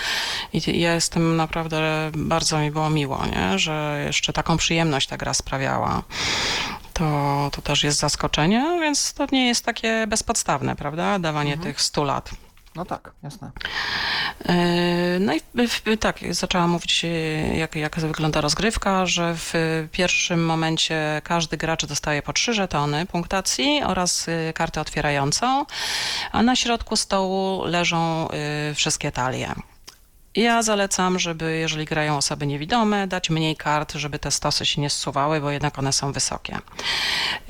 i 0.54 0.80
ja 0.82 0.94
jestem 0.94 1.36
naprawdę, 1.36 2.12
bardzo 2.16 2.60
mi 2.60 2.72
było 2.72 2.90
miło, 2.90 3.26
nie? 3.26 3.60
Że 3.60 4.04
jeszcze 4.06 4.34
taką 4.34 4.58
przyjemność 4.58 5.08
ta 5.08 5.18
gra 5.18 5.34
sprawiała. 5.34 6.04
To, 7.02 7.50
to 7.52 7.62
też 7.62 7.84
jest 7.84 8.00
zaskoczenie, 8.00 8.78
więc 8.82 9.14
to 9.14 9.26
nie 9.32 9.48
jest 9.48 9.66
takie 9.66 10.08
bezpodstawne, 10.08 10.76
prawda? 10.76 11.20
Dawanie 11.20 11.54
Mhm. 11.54 11.74
tych 11.74 11.82
100 11.82 12.04
lat. 12.04 12.30
No 12.76 12.86
tak, 12.86 13.12
jasne. 13.24 13.52
Yy, 14.46 14.54
No 15.20 15.34
i 15.34 15.98
tak, 15.98 16.20
zaczęłam 16.30 16.70
mówić, 16.70 17.04
yy, 17.04 17.56
jak, 17.56 17.76
jak 17.76 18.00
wygląda 18.00 18.42
rozgrywka, 18.42 19.06
że 19.06 19.36
w 19.36 19.54
pierwszym 19.92 20.46
momencie 20.46 21.22
każdy 21.24 21.58
gracz 21.58 21.86
dostaje 21.86 22.22
po 22.22 22.34
trzy 22.34 22.54
żetony 22.54 23.06
punktacji 23.06 23.84
oraz 23.84 24.28
yy, 24.28 24.54
kartę 24.54 24.82
otwierającą, 24.82 25.66
a 26.32 26.44
na 26.44 26.56
środku 26.56 26.96
stołu 26.96 27.66
leżą 27.66 28.28
wszystkie 28.76 29.12
talie. 29.12 29.56
Ja 30.36 30.64
zalecam, 30.64 31.20
żeby 31.20 31.58
jeżeli 31.58 31.86
grają 31.86 32.18
osoby 32.18 32.48
niewidome, 32.48 33.08
dać 33.08 33.30
mniej 33.30 33.56
kart, 33.56 33.94
żeby 33.94 34.20
te 34.20 34.32
stosy 34.32 34.66
się 34.66 34.82
nie 34.82 34.90
zsuwały, 34.90 35.42
bo 35.42 35.52
jednak 35.52 35.80
one 35.80 35.94
są 35.94 36.12
wysokie. 36.12 36.58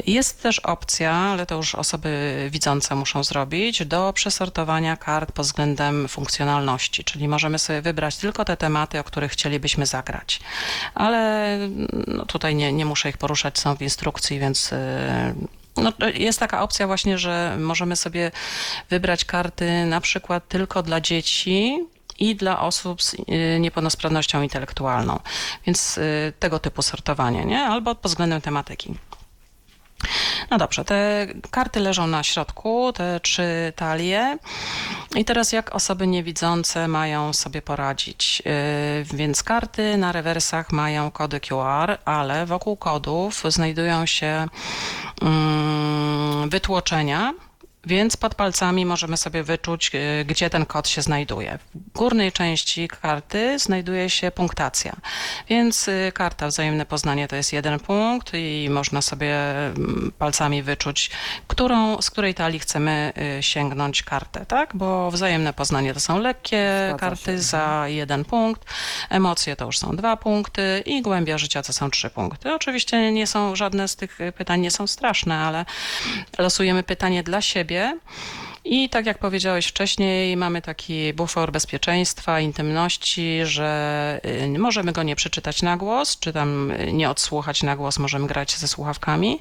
Jest 0.07 0.41
też 0.41 0.59
opcja, 0.59 1.13
ale 1.13 1.45
to 1.45 1.55
już 1.55 1.75
osoby 1.75 2.47
widzące 2.51 2.95
muszą 2.95 3.23
zrobić, 3.23 3.85
do 3.85 4.13
przesortowania 4.13 4.97
kart 4.97 5.31
pod 5.31 5.45
względem 5.45 6.07
funkcjonalności, 6.07 7.03
czyli 7.03 7.27
możemy 7.27 7.59
sobie 7.59 7.81
wybrać 7.81 8.17
tylko 8.17 8.45
te 8.45 8.57
tematy, 8.57 8.99
o 8.99 9.03
których 9.03 9.31
chcielibyśmy 9.31 9.85
zagrać. 9.85 10.39
Ale 10.95 11.57
no, 12.07 12.25
tutaj 12.25 12.55
nie, 12.55 12.73
nie 12.73 12.85
muszę 12.85 13.09
ich 13.09 13.17
poruszać, 13.17 13.59
są 13.59 13.75
w 13.75 13.81
instrukcji, 13.81 14.39
więc. 14.39 14.71
yy, 14.71 14.77
no, 15.77 15.91
jest 16.13 16.39
taka 16.39 16.61
opcja 16.61 16.87
właśnie, 16.87 17.17
że 17.17 17.57
możemy 17.59 17.95
sobie 17.95 18.31
wybrać 18.89 19.25
karty 19.25 19.85
na 19.85 20.01
przykład 20.01 20.47
tylko 20.47 20.83
dla 20.83 21.01
dzieci 21.01 21.79
i 22.21 22.35
dla 22.35 22.59
osób 22.59 23.03
z 23.03 23.13
y, 23.13 23.59
niepełnosprawnością 23.59 24.41
intelektualną. 24.41 25.19
Więc 25.65 25.97
y, 25.97 26.33
tego 26.39 26.59
typu 26.59 26.81
sortowanie, 26.81 27.45
nie? 27.45 27.63
Albo 27.63 27.95
pod 27.95 28.11
względem 28.11 28.41
tematyki. 28.41 28.95
No 30.51 30.57
dobrze, 30.57 30.85
te 30.85 31.27
karty 31.51 31.79
leżą 31.79 32.07
na 32.07 32.23
środku, 32.23 32.93
te 32.93 33.19
trzy 33.19 33.73
talie. 33.75 34.37
I 35.15 35.25
teraz 35.25 35.51
jak 35.51 35.75
osoby 35.75 36.07
niewidzące 36.07 36.87
mają 36.87 37.33
sobie 37.33 37.61
poradzić? 37.61 38.43
Yy, 38.45 39.17
Więc 39.17 39.43
karty 39.43 39.97
na 39.97 40.11
rewersach 40.11 40.71
mają 40.71 41.11
kody 41.11 41.39
QR, 41.39 41.97
ale 42.05 42.45
wokół 42.45 42.77
kodów 42.77 43.43
znajdują 43.47 44.05
się 44.05 44.47
mm, 45.21 46.49
wytłoczenia, 46.49 47.33
więc 47.85 48.17
pod 48.17 48.35
palcami 48.35 48.85
możemy 48.85 49.17
sobie 49.17 49.43
wyczuć, 49.43 49.91
y, 49.95 50.25
gdzie 50.25 50.49
ten 50.49 50.65
kod 50.65 50.87
się 50.87 51.01
znajduje. 51.01 51.59
W 51.75 51.91
górnej 51.97 52.31
części 52.31 52.87
karty 52.87 53.59
znajduje 53.59 54.09
się 54.09 54.31
punktacja, 54.31 54.95
więc 55.49 55.87
y, 55.87 56.11
karta 56.13 56.47
wzajemne 56.47 56.85
poznanie 56.85 57.27
to 57.27 57.35
jest 57.35 57.53
jeden 57.53 57.79
punkt 57.79 58.31
i 58.33 58.67
można 58.71 59.01
sobie 59.01 59.35
mm, 59.65 60.11
palcami 60.17 60.63
wyczuć, 60.63 61.11
którą, 61.47 62.01
z 62.01 62.09
której 62.09 62.33
talii 62.33 62.59
chcemy 62.59 63.13
y, 63.39 63.43
sięgnąć 63.43 64.03
kartę, 64.03 64.45
tak? 64.45 64.75
Bo 64.75 65.11
wzajemne 65.11 65.53
poznanie 65.53 65.93
to 65.93 65.99
są 65.99 66.19
lekkie 66.19 66.87
Zgadza 66.89 66.99
karty 66.99 67.31
się. 67.31 67.39
za 67.39 67.83
jeden 67.87 68.25
punkt, 68.25 68.65
emocje 69.09 69.55
to 69.55 69.65
już 69.65 69.77
są 69.77 69.95
dwa 69.95 70.17
punkty 70.17 70.83
i 70.85 71.01
głębia 71.01 71.37
życia 71.37 71.61
to 71.61 71.73
są 71.73 71.89
trzy 71.89 72.09
punkty. 72.09 72.53
Oczywiście 72.53 73.11
nie 73.11 73.27
są 73.27 73.55
żadne 73.55 73.87
z 73.87 73.95
tych 73.95 74.19
pytań 74.37 74.61
nie 74.61 74.71
są 74.71 74.87
straszne, 74.87 75.37
ale 75.37 75.65
losujemy 76.37 76.83
pytanie 76.83 77.23
dla 77.23 77.41
siebie 77.41 77.70
i 78.65 78.89
tak 78.89 79.05
jak 79.05 79.17
powiedziałeś 79.17 79.67
wcześniej, 79.67 80.37
mamy 80.37 80.61
taki 80.61 81.13
bufor 81.13 81.51
bezpieczeństwa, 81.51 82.39
intymności, 82.39 83.39
że 83.43 84.21
y, 84.55 84.59
możemy 84.59 84.91
go 84.91 85.03
nie 85.03 85.15
przeczytać 85.15 85.61
na 85.61 85.77
głos, 85.77 86.19
czy 86.19 86.33
tam 86.33 86.71
y, 86.71 86.93
nie 86.93 87.09
odsłuchać 87.09 87.63
na 87.63 87.75
głos, 87.75 87.99
możemy 87.99 88.27
grać 88.27 88.57
ze 88.57 88.67
słuchawkami, 88.67 89.39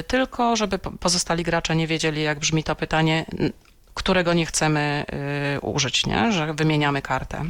Y, 0.00 0.02
tylko 0.02 0.56
żeby 0.56 0.78
po- 0.78 0.90
pozostali 0.90 1.44
gracze 1.44 1.76
nie 1.76 1.86
wiedzieli, 1.86 2.22
jak 2.22 2.38
brzmi 2.38 2.64
to 2.64 2.76
pytanie, 2.76 3.24
którego 3.94 4.32
nie 4.32 4.46
chcemy 4.46 5.04
użyć, 5.62 6.06
nie? 6.06 6.32
że 6.32 6.54
wymieniamy 6.54 7.02
kartę. 7.02 7.44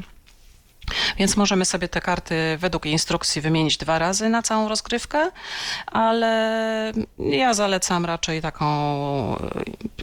Więc 1.18 1.36
możemy 1.36 1.64
sobie 1.64 1.88
te 1.88 2.00
karty 2.00 2.56
według 2.58 2.86
instrukcji 2.86 3.42
wymienić 3.42 3.76
dwa 3.76 3.98
razy 3.98 4.28
na 4.28 4.42
całą 4.42 4.68
rozgrywkę, 4.68 5.30
ale 5.86 6.92
ja 7.18 7.54
zalecam 7.54 8.04
raczej 8.04 8.42
taką 8.42 8.66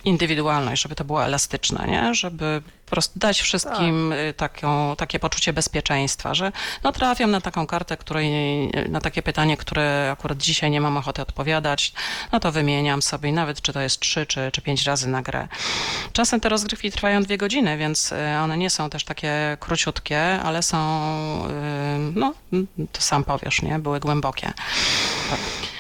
indywidualność, 0.04 0.82
żeby 0.82 0.96
to 0.96 1.04
było 1.04 1.26
elastyczne, 1.26 1.88
nie? 1.88 2.14
żeby 2.14 2.62
po 2.86 2.92
prostu 2.92 3.20
dać 3.20 3.42
wszystkim 3.42 4.12
y, 4.12 4.34
taką, 4.38 4.96
takie 4.96 5.20
poczucie 5.20 5.54
bezpieczeństwa, 5.54 6.34
że 6.34 6.52
no 6.84 6.92
trafiam 6.92 7.32
na 7.32 7.42
taką 7.42 7.68
kartę, 7.68 7.98
której, 7.98 8.30
na 8.90 9.02
takie 9.02 9.22
pytanie, 9.22 9.58
które 9.58 10.10
akurat 10.14 10.38
dzisiaj 10.38 10.72
nie 10.72 10.82
mam 10.82 10.98
ochoty 10.98 11.22
odpowiadać, 11.22 11.94
no 12.32 12.40
to 12.40 12.52
wymieniam 12.52 13.02
sobie, 13.02 13.32
nawet 13.32 13.62
czy 13.62 13.74
to 13.74 13.82
jest 13.82 14.00
trzy 14.00 14.26
czy, 14.26 14.50
czy 14.54 14.62
pięć 14.62 14.84
razy 14.84 15.08
na 15.08 15.22
grę. 15.22 15.48
Czasem 16.14 16.40
te 16.40 16.50
rozgrywki 16.50 16.92
trwają 16.92 17.24
dwie 17.24 17.38
godziny, 17.38 17.78
więc 17.78 18.12
y, 18.12 18.16
one 18.44 18.58
nie 18.58 18.70
są 18.70 18.90
też 18.90 19.04
takie 19.04 19.58
króciutkie, 19.60 20.40
ale 20.40 20.64
są, 20.64 20.78
y, 21.48 22.12
no 22.16 22.34
to 22.92 23.02
sam 23.02 23.24
powiesz, 23.24 23.62
nie? 23.62 23.80
Były 23.80 24.00
głębokie. 24.00 24.54
Yy, 25.32 25.73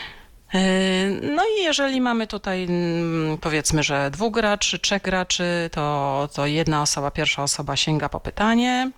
No 1.21 1.43
i 1.57 1.63
jeżeli 1.63 2.01
mamy 2.01 2.27
tutaj 2.27 2.63
mm, 2.63 3.37
powiedzmy, 3.37 3.83
że 3.83 4.11
dwóch 4.11 4.33
graczy, 4.33 4.79
trzech 4.79 5.01
graczy, 5.01 5.69
to, 5.71 6.29
to 6.33 6.45
jedna 6.45 6.81
osoba, 6.81 7.11
pierwsza 7.11 7.43
osoba 7.43 7.75
sięga 7.75 8.09
po 8.09 8.19
pytanie, 8.19 8.91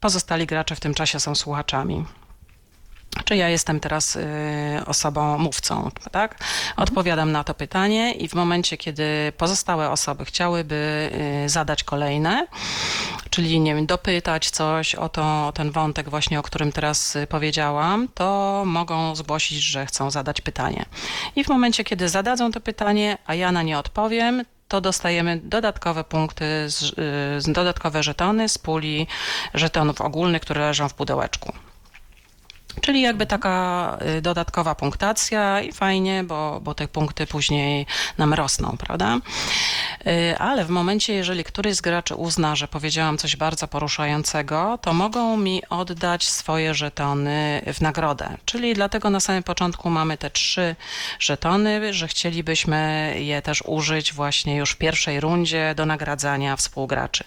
pozostali 0.00 0.46
gracze 0.46 0.76
w 0.76 0.80
tym 0.80 0.94
czasie 0.94 1.20
są 1.20 1.34
słuchaczami. 1.34 2.04
Czy 3.24 3.36
ja 3.36 3.48
jestem 3.48 3.80
teraz 3.80 4.16
y, 4.16 4.22
osobą 4.86 5.38
mówcą, 5.38 5.90
tak? 6.10 6.38
Odpowiadam 6.76 7.32
na 7.32 7.44
to 7.44 7.54
pytanie 7.54 8.12
i 8.12 8.28
w 8.28 8.34
momencie, 8.34 8.76
kiedy 8.76 9.32
pozostałe 9.36 9.90
osoby 9.90 10.24
chciałyby 10.24 11.10
y, 11.44 11.48
zadać 11.48 11.84
kolejne, 11.84 12.46
czyli 13.30 13.60
nie 13.60 13.74
wiem, 13.74 13.86
dopytać 13.86 14.50
coś 14.50 14.94
o, 14.94 15.08
to, 15.08 15.46
o 15.46 15.52
ten 15.52 15.70
wątek 15.70 16.08
właśnie, 16.08 16.38
o 16.38 16.42
którym 16.42 16.72
teraz 16.72 17.16
y, 17.16 17.26
powiedziałam, 17.26 18.08
to 18.14 18.62
mogą 18.66 19.14
zgłosić, 19.16 19.58
że 19.58 19.86
chcą 19.86 20.10
zadać 20.10 20.40
pytanie. 20.40 20.84
I 21.36 21.44
w 21.44 21.48
momencie, 21.48 21.84
kiedy 21.84 22.08
zadadzą 22.08 22.52
to 22.52 22.60
pytanie, 22.60 23.18
a 23.26 23.34
ja 23.34 23.52
na 23.52 23.62
nie 23.62 23.78
odpowiem, 23.78 24.44
to 24.68 24.80
dostajemy 24.80 25.40
dodatkowe 25.44 26.04
punkty, 26.04 26.44
z, 26.70 26.82
y, 27.48 27.52
dodatkowe 27.52 28.02
żetony 28.02 28.48
z 28.48 28.58
puli 28.58 29.06
żetonów 29.54 30.00
ogólnych, 30.00 30.42
które 30.42 30.60
leżą 30.60 30.88
w 30.88 30.94
pudełeczku. 30.94 31.52
Czyli 32.80 33.00
jakby 33.00 33.26
taka 33.26 33.98
y, 34.18 34.22
dodatkowa 34.22 34.74
punktacja 34.74 35.60
i 35.60 35.72
fajnie, 35.72 36.24
bo, 36.24 36.60
bo 36.60 36.74
te 36.74 36.88
punkty 36.88 37.26
później 37.26 37.86
nam 38.18 38.34
rosną, 38.34 38.76
prawda? 38.78 39.18
Y, 40.06 40.38
Ale 40.38 40.64
w 40.64 40.68
momencie, 40.68 41.14
jeżeli 41.14 41.44
któryś 41.44 41.74
z 41.74 41.80
graczy 41.80 42.14
uzna, 42.14 42.56
że 42.56 42.68
powiedziałam 42.68 43.18
coś 43.18 43.36
bardzo 43.36 43.68
poruszającego, 43.68 44.78
to 44.82 44.92
mogą 44.92 45.36
mi 45.36 45.62
oddać 45.68 46.28
swoje 46.28 46.74
żetony 46.74 47.62
w 47.74 47.80
nagrodę. 47.80 48.36
Czyli 48.44 48.74
dlatego 48.74 49.10
na 49.10 49.20
samym 49.20 49.42
początku 49.42 49.90
mamy 49.90 50.18
te 50.18 50.30
trzy 50.30 50.76
żetony, 51.18 51.94
że 51.94 52.08
chcielibyśmy 52.08 53.14
je 53.18 53.42
też 53.42 53.62
użyć 53.66 54.12
właśnie 54.12 54.56
już 54.56 54.70
w 54.70 54.76
pierwszej 54.76 55.20
rundzie 55.20 55.74
do 55.76 55.86
nagradzania 55.86 56.56
współgraczy. 56.56 57.24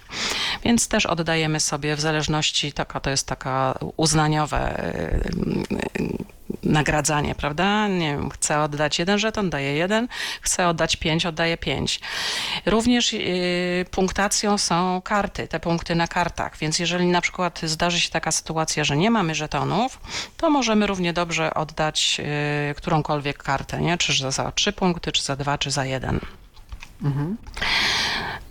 Więc 0.63 0.87
też 0.87 1.05
oddajemy 1.05 1.59
sobie 1.59 1.95
w 1.95 2.01
zależności, 2.01 2.73
taka 2.73 2.99
to 2.99 3.09
jest 3.09 3.27
taka 3.27 3.79
uznaniowe 3.97 4.83
y, 4.95 5.34
nagradzanie, 6.63 7.35
prawda? 7.35 7.87
Nie 7.87 8.11
wiem, 8.11 8.29
chcę 8.29 8.61
oddać 8.61 8.99
jeden 8.99 9.19
żeton, 9.19 9.49
daję 9.49 9.73
jeden, 9.73 10.07
chcę 10.41 10.67
oddać 10.67 10.95
pięć, 10.95 11.25
oddaję 11.25 11.57
pięć. 11.57 11.99
Również 12.65 13.13
y, 13.13 13.85
punktacją 13.91 14.57
są 14.57 15.01
karty, 15.01 15.47
te 15.47 15.59
punkty 15.59 15.95
na 15.95 16.07
kartach, 16.07 16.57
więc 16.57 16.79
jeżeli 16.79 17.07
na 17.07 17.21
przykład 17.21 17.61
zdarzy 17.63 17.99
się 17.99 18.09
taka 18.09 18.31
sytuacja, 18.31 18.83
że 18.83 18.97
nie 18.97 19.11
mamy 19.11 19.35
żetonów, 19.35 19.99
to 20.37 20.49
możemy 20.49 20.87
równie 20.87 21.13
dobrze 21.13 21.53
oddać 21.53 22.21
y, 22.71 22.75
którąkolwiek 22.75 23.43
kartę, 23.43 23.81
nie? 23.81 23.97
Czy 23.97 24.21
za, 24.21 24.31
za 24.31 24.51
trzy 24.51 24.73
punkty, 24.73 25.11
czy 25.11 25.23
za 25.23 25.35
dwa, 25.35 25.57
czy 25.57 25.71
za 25.71 25.85
jeden. 25.85 26.19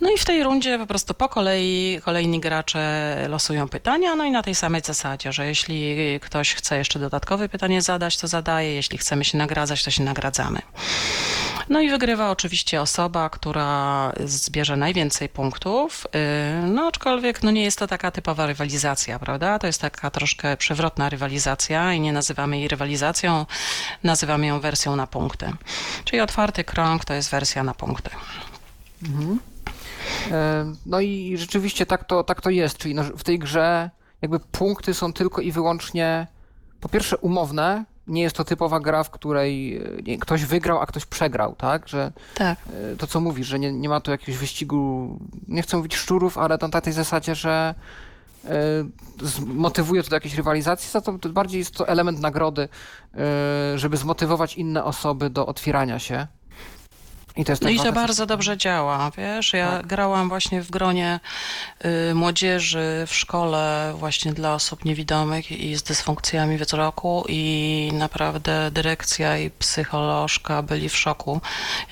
No 0.01 0.11
i 0.11 0.17
w 0.17 0.25
tej 0.25 0.43
rundzie 0.43 0.79
po 0.79 0.87
prostu 0.87 1.13
po 1.13 1.29
kolei 1.29 1.99
kolejni 2.05 2.39
gracze 2.39 3.15
losują 3.29 3.69
pytania, 3.69 4.15
no 4.15 4.25
i 4.25 4.31
na 4.31 4.43
tej 4.43 4.55
samej 4.55 4.81
zasadzie, 4.81 5.33
że 5.33 5.47
jeśli 5.47 5.95
ktoś 6.19 6.53
chce 6.53 6.77
jeszcze 6.77 6.99
dodatkowe 6.99 7.49
pytanie 7.49 7.81
zadać, 7.81 8.17
to 8.17 8.27
zadaje, 8.27 8.73
jeśli 8.73 8.97
chcemy 8.97 9.25
się 9.25 9.37
nagradzać, 9.37 9.83
to 9.83 9.91
się 9.91 10.03
nagradzamy. 10.03 10.61
No 11.69 11.81
i 11.81 11.89
wygrywa 11.89 12.31
oczywiście 12.31 12.81
osoba, 12.81 13.29
która 13.29 14.11
zbierze 14.25 14.77
najwięcej 14.77 15.29
punktów, 15.29 16.07
yy, 16.13 16.69
no 16.69 16.87
aczkolwiek 16.87 17.43
no 17.43 17.51
nie 17.51 17.63
jest 17.63 17.79
to 17.79 17.87
taka 17.87 18.11
typowa 18.11 18.45
rywalizacja, 18.45 19.19
prawda? 19.19 19.59
To 19.59 19.67
jest 19.67 19.81
taka 19.81 20.11
troszkę 20.11 20.57
przewrotna 20.57 21.09
rywalizacja 21.09 21.93
i 21.93 21.99
nie 21.99 22.13
nazywamy 22.13 22.57
jej 22.59 22.67
rywalizacją, 22.67 23.45
nazywamy 24.03 24.47
ją 24.47 24.59
wersją 24.59 24.95
na 24.95 25.07
punkty. 25.07 25.51
Czyli 26.03 26.21
otwarty 26.21 26.63
krąg 26.63 27.05
to 27.05 27.13
jest 27.13 27.31
wersja 27.31 27.63
na 27.63 27.73
punkty. 27.73 28.09
E, 30.31 30.73
No 30.85 30.99
i 30.99 31.37
rzeczywiście 31.37 31.85
tak 31.85 32.03
to, 32.03 32.23
tak 32.23 32.41
to 32.41 32.49
jest, 32.49 32.77
czyli 32.77 32.95
w 33.17 33.23
tej 33.23 33.39
grze 33.39 33.89
jakby 34.21 34.39
punkty 34.39 34.93
są 34.93 35.13
tylko 35.13 35.41
i 35.41 35.51
wyłącznie 35.51 36.27
po 36.81 36.89
pierwsze 36.89 37.17
umowne, 37.17 37.85
nie 38.07 38.21
jest 38.21 38.35
to 38.35 38.43
typowa 38.43 38.79
gra, 38.79 39.03
w 39.03 39.09
której 39.09 39.77
e, 40.07 40.17
ktoś 40.17 40.45
wygrał, 40.45 40.79
a 40.79 40.85
ktoś 40.85 41.05
przegrał, 41.05 41.55
tak? 41.55 41.87
Że 41.87 42.11
Tak. 42.35 42.59
e, 42.93 42.95
to 42.95 43.07
co 43.07 43.19
mówisz, 43.21 43.47
że 43.47 43.59
nie, 43.59 43.71
nie 43.71 43.89
ma 43.89 43.99
tu 44.01 44.11
jakiegoś 44.11 44.37
wyścigu, 44.37 45.09
nie 45.47 45.61
chcę 45.61 45.77
mówić 45.77 45.95
szczurów, 45.95 46.37
ale 46.37 46.57
na 46.61 46.69
takiej 46.69 46.93
zasadzie, 46.93 47.35
że 47.35 47.75
zmotywuje 49.21 50.03
to 50.03 50.09
do 50.09 50.15
jakiejś 50.15 50.35
rywalizacji, 50.35 50.91
za 50.91 51.01
to 51.01 51.11
bardziej 51.29 51.59
jest 51.59 51.75
to 51.75 51.87
element 51.87 52.19
nagrody, 52.19 52.69
żeby 53.75 53.97
zmotywować 53.97 54.55
inne 54.55 54.83
osoby 54.83 55.29
do 55.29 55.45
otwierania 55.45 55.99
się. 55.99 56.27
I 57.37 57.45
to 57.45 57.51
jest 57.51 57.61
No 57.61 57.69
i 57.69 57.77
to 57.77 57.91
bardzo 57.93 58.25
dobrze 58.25 58.57
działa, 58.57 59.11
wiesz, 59.17 59.53
ja 59.53 59.71
Tak. 59.71 59.87
grałam 59.87 60.29
właśnie 60.29 60.61
w 60.61 60.71
gronie 60.71 61.19
y, 62.11 62.15
młodzieży 62.15 63.03
w 63.07 63.15
szkole 63.15 63.93
właśnie 63.97 64.33
dla 64.33 64.53
osób 64.53 64.85
niewidomych 64.85 65.51
i 65.51 65.75
z 65.75 65.83
dysfunkcjami 65.83 66.57
wzroku 66.57 67.25
i 67.29 67.89
naprawdę 67.93 68.71
dyrekcja 68.71 69.37
i 69.37 69.49
psycholożka 69.49 70.61
byli 70.61 70.89
w 70.89 70.97
szoku, 70.97 71.41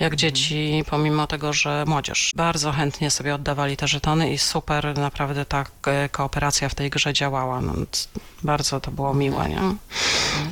jak 0.00 0.16
dzieci, 0.16 0.84
pomimo 0.90 1.26
tego, 1.26 1.52
że 1.52 1.84
młodzież. 1.86 2.32
Bardzo 2.36 2.72
chętnie 2.72 3.10
sobie 3.10 3.34
oddawali 3.34 3.76
te 3.76 3.88
żetony 3.88 4.32
i 4.32 4.38
super 4.38 4.98
naprawdę 4.98 5.44
ta 5.44 5.64
e, 5.86 6.08
kooperacja 6.08 6.68
w 6.68 6.74
tej 6.74 6.90
grze 6.90 7.12
działała, 7.12 7.60
no, 7.60 7.72
bardzo 8.44 8.80
to 8.80 8.90
było 8.90 9.14
miłe, 9.14 9.48
nie? 9.48 9.60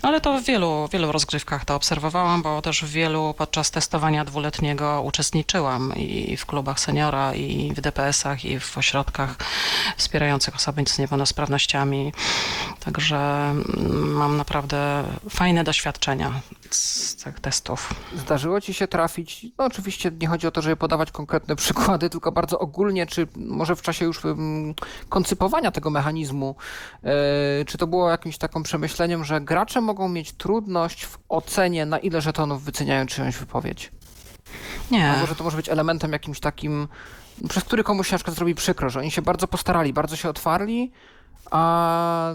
Ale 0.02 0.20
to 0.20 0.40
w 0.40 0.44
wielu, 0.44 0.88
wielu 0.92 1.12
rozgrywkach 1.12 1.64
to 1.64 1.74
obserwowałam, 1.74 2.42
bo 2.42 2.62
też 2.62 2.84
w 2.84 2.90
wielu 2.90 3.34
podczas 3.38 3.70
testowania 3.70 4.24
dwuletniego 4.24 5.02
uczestniczyłam 5.02 5.96
i 5.96 6.36
w 6.36 6.46
klubach 6.46 6.80
seniora, 6.80 7.34
i 7.34 7.72
w 7.74 7.80
DPS-ach, 7.80 8.44
i 8.44 8.60
w 8.60 8.78
ośrodkach 8.78 9.36
wspierających 9.96 10.54
osoby 10.54 10.82
z 10.86 10.98
niepełnosprawnościami. 10.98 12.12
Także 12.84 13.16
mm, 13.16 14.12
mam 14.12 14.36
naprawdę 14.36 15.04
fajne 15.30 15.64
doświadczenia 15.64 16.40
z 16.70 17.16
tych 17.16 17.40
testów. 17.40 17.94
Zdarzyło 18.16 18.60
ci 18.60 18.74
się 18.74 18.88
trafić, 18.88 19.46
no 19.58 19.64
oczywiście 19.64 20.10
nie 20.20 20.28
chodzi 20.28 20.46
o 20.46 20.50
to, 20.50 20.62
żeby 20.62 20.76
podawać 20.76 21.10
konkretne 21.10 21.56
przykłady, 21.56 22.10
tylko 22.10 22.32
bardzo 22.32 22.58
ogólnie, 22.58 23.06
czy 23.06 23.26
może 23.36 23.76
w 23.76 23.82
czasie 23.82 24.04
już 24.04 24.20
koncypowania 25.08 25.70
tego 25.70 25.90
mechanizmu, 25.90 26.56
e, 27.02 27.64
czy 27.64 27.78
to 27.82 27.86
było 27.86 28.10
jakimś 28.10 28.38
takim 28.38 28.62
przemyśleniem, 28.62 29.24
że 29.24 29.40
gracze 29.40 29.80
mogą 29.80 30.08
mieć 30.08 30.32
trudność 30.32 31.06
w 31.06 31.18
ocenie, 31.28 31.86
na 31.86 31.98
ile 31.98 32.20
żetonów 32.20 32.64
wyceniają 32.64 33.06
czyjąś 33.06 33.36
wypowiedź? 33.36 33.92
Nie. 34.90 35.10
Albo 35.10 35.26
że 35.26 35.34
to 35.34 35.44
może 35.44 35.56
być 35.56 35.68
elementem 35.68 36.12
jakimś 36.12 36.40
takim, 36.40 36.88
przez 37.48 37.64
który 37.64 37.84
komuś 37.84 38.08
się 38.08 38.14
na 38.14 38.18
przykład 38.18 38.36
zrobi 38.36 38.54
przykro, 38.54 38.90
że 38.90 39.00
oni 39.00 39.10
się 39.10 39.22
bardzo 39.22 39.48
postarali, 39.48 39.92
bardzo 39.92 40.16
się 40.16 40.28
otwarli, 40.28 40.92
a 41.50 42.34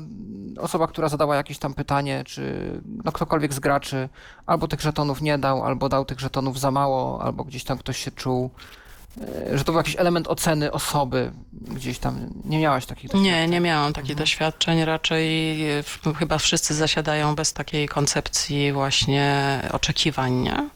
osoba, 0.60 0.88
która 0.88 1.10
zadała 1.10 1.36
jakieś 1.36 1.60
tam 1.60 1.74
pytanie, 1.74 2.24
czy 2.26 2.72
no 3.04 3.12
ktokolwiek 3.12 3.54
z 3.54 3.60
graczy 3.60 4.10
albo 4.46 4.68
tych 4.68 4.82
żetonów 4.82 5.22
nie 5.22 5.38
dał, 5.38 5.64
albo 5.64 5.90
dał 5.90 6.06
tych 6.06 6.20
żetonów 6.20 6.60
za 6.60 6.72
mało, 6.72 7.22
albo 7.22 7.44
gdzieś 7.44 7.64
tam 7.64 7.78
ktoś 7.78 7.98
się 7.98 8.12
czuł, 8.12 8.50
że 9.54 9.64
to 9.64 9.72
był 9.72 9.78
jakiś 9.80 9.96
element 9.98 10.28
oceny 10.28 10.72
osoby, 10.72 11.32
gdzieś 11.54 12.00
tam 12.00 12.30
nie 12.46 12.60
miałaś 12.60 12.86
takich 12.86 13.14
Nie, 13.14 13.48
nie 13.48 13.60
miałam 13.60 13.94
takich 13.94 14.12
Mhm. 14.12 14.24
doświadczeń. 14.26 14.86
Raczej 14.86 15.62
e, 15.72 15.84
chyba 16.20 16.38
wszyscy 16.38 16.74
zasiadają 16.74 17.36
bez 17.36 17.54
takiej 17.54 17.88
koncepcji 17.88 18.72
właśnie 18.74 19.60
oczekiwań, 19.72 20.34
nie? 20.34 20.70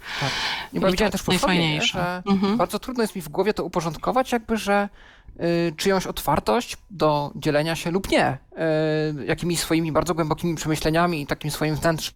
Bo 0.74 0.80
ja 0.82 0.88
I 0.88 0.91
widziałem 0.91 1.12
też 1.12 1.24
po 1.24 1.34
sobie, 1.39 1.82
że 1.82 2.24
Mhm. 2.28 2.58
bardzo 2.58 2.80
trudno 2.80 3.04
jest 3.04 3.15
mi 3.15 3.22
w 3.22 3.30
głowie 3.30 3.54
to 3.54 3.63
uporządkować, 3.63 4.32
jakby, 4.32 4.58
że 4.58 4.89
y, 5.39 5.74
czyjąś 5.78 6.08
otwartość 6.08 6.78
do 6.91 7.32
dzielenia 7.36 7.76
się 7.76 7.91
lub 7.91 8.12
nie, 8.12 8.38
y, 9.22 9.26
jakimiś 9.26 9.60
swoimi 9.60 9.91
bardzo 9.91 10.13
głębokimi 10.15 10.56
przemyśleniami 10.56 11.22
i 11.22 11.28
takim 11.28 11.52
swoim 11.52 11.76
wnętrzem 11.76 12.13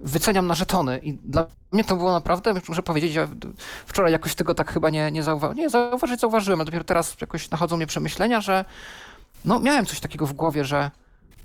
wyceniam 0.00 0.46
na 0.46 0.54
żetony. 0.54 0.98
I 0.98 1.12
dla 1.12 1.46
mnie 1.72 1.84
to 1.84 1.96
było 1.96 2.12
naprawdę, 2.12 2.54
muszę 2.68 2.82
powiedzieć, 2.82 3.14
ja 3.14 3.28
wczoraj 3.86 4.12
jakoś 4.12 4.34
tego 4.34 4.54
tak 4.54 4.72
chyba 4.72 4.90
nie, 4.90 5.10
nie 5.10 5.22
zauważyłem. 5.22 5.58
Nie, 5.58 5.70
zauważyć 5.70 6.20
zauważyłem, 6.20 6.60
a 6.60 6.64
dopiero 6.64 6.84
teraz 6.84 7.16
jakoś 7.20 7.50
nachodzą 7.50 7.76
mnie 7.76 7.86
przemyślenia, 7.86 8.40
że 8.40 8.64
no 9.44 9.60
miałem 9.60 9.86
coś 9.86 10.00
takiego 10.00 10.26
w 10.26 10.32
głowie, 10.32 10.64
że 10.64 10.90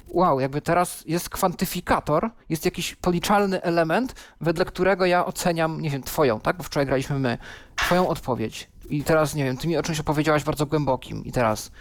wow, 0.08 0.40
jakby 0.40 0.62
teraz 0.62 1.04
jest 1.06 1.30
kwantyfikator, 1.30 2.30
jest 2.50 2.66
jakiś 2.66 2.96
policzalny 2.96 3.62
element, 3.62 4.16
wedle 4.42 4.66
którego 4.66 5.06
ja 5.06 5.26
oceniam, 5.26 5.82
nie 5.82 5.90
wiem, 5.90 6.04
twoją, 6.04 6.40
tak? 6.40 6.58
Bo 6.58 6.64
wczoraj 6.64 6.86
graliśmy 6.86 7.20
my, 7.20 7.38
twoją 7.76 8.08
odpowiedź. 8.08 8.70
I 8.90 9.04
teraz, 9.04 9.36
nie 9.36 9.44
wiem, 9.44 9.58
ty 9.58 9.68
mi 9.68 9.78
o 9.78 9.84
czymś 9.84 10.00
opowiedziałaś 10.00 10.44
bardzo 10.44 10.66
głębokim. 10.66 11.26
I 11.26 11.32
teraz 11.32 11.72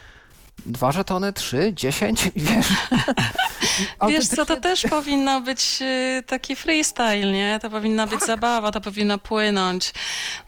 dwa 0.66 0.92
żetony, 0.92 1.32
trzy, 1.32 1.72
dziesięć, 1.74 2.30
wiesz. 2.36 2.66
Wiesz 4.08 4.26
co, 4.26 4.46
to 4.46 4.56
też 4.56 4.82
powinno 4.90 5.40
być 5.40 5.78
e, 5.82 6.22
taki 6.26 6.56
freestyle, 6.56 7.32
nie? 7.32 7.58
To 7.62 7.70
powinna 7.70 8.06
Tak. 8.06 8.18
być 8.18 8.26
zabawa, 8.26 8.70
to 8.72 8.80
powinno 8.80 9.18
płynąć. 9.18 9.92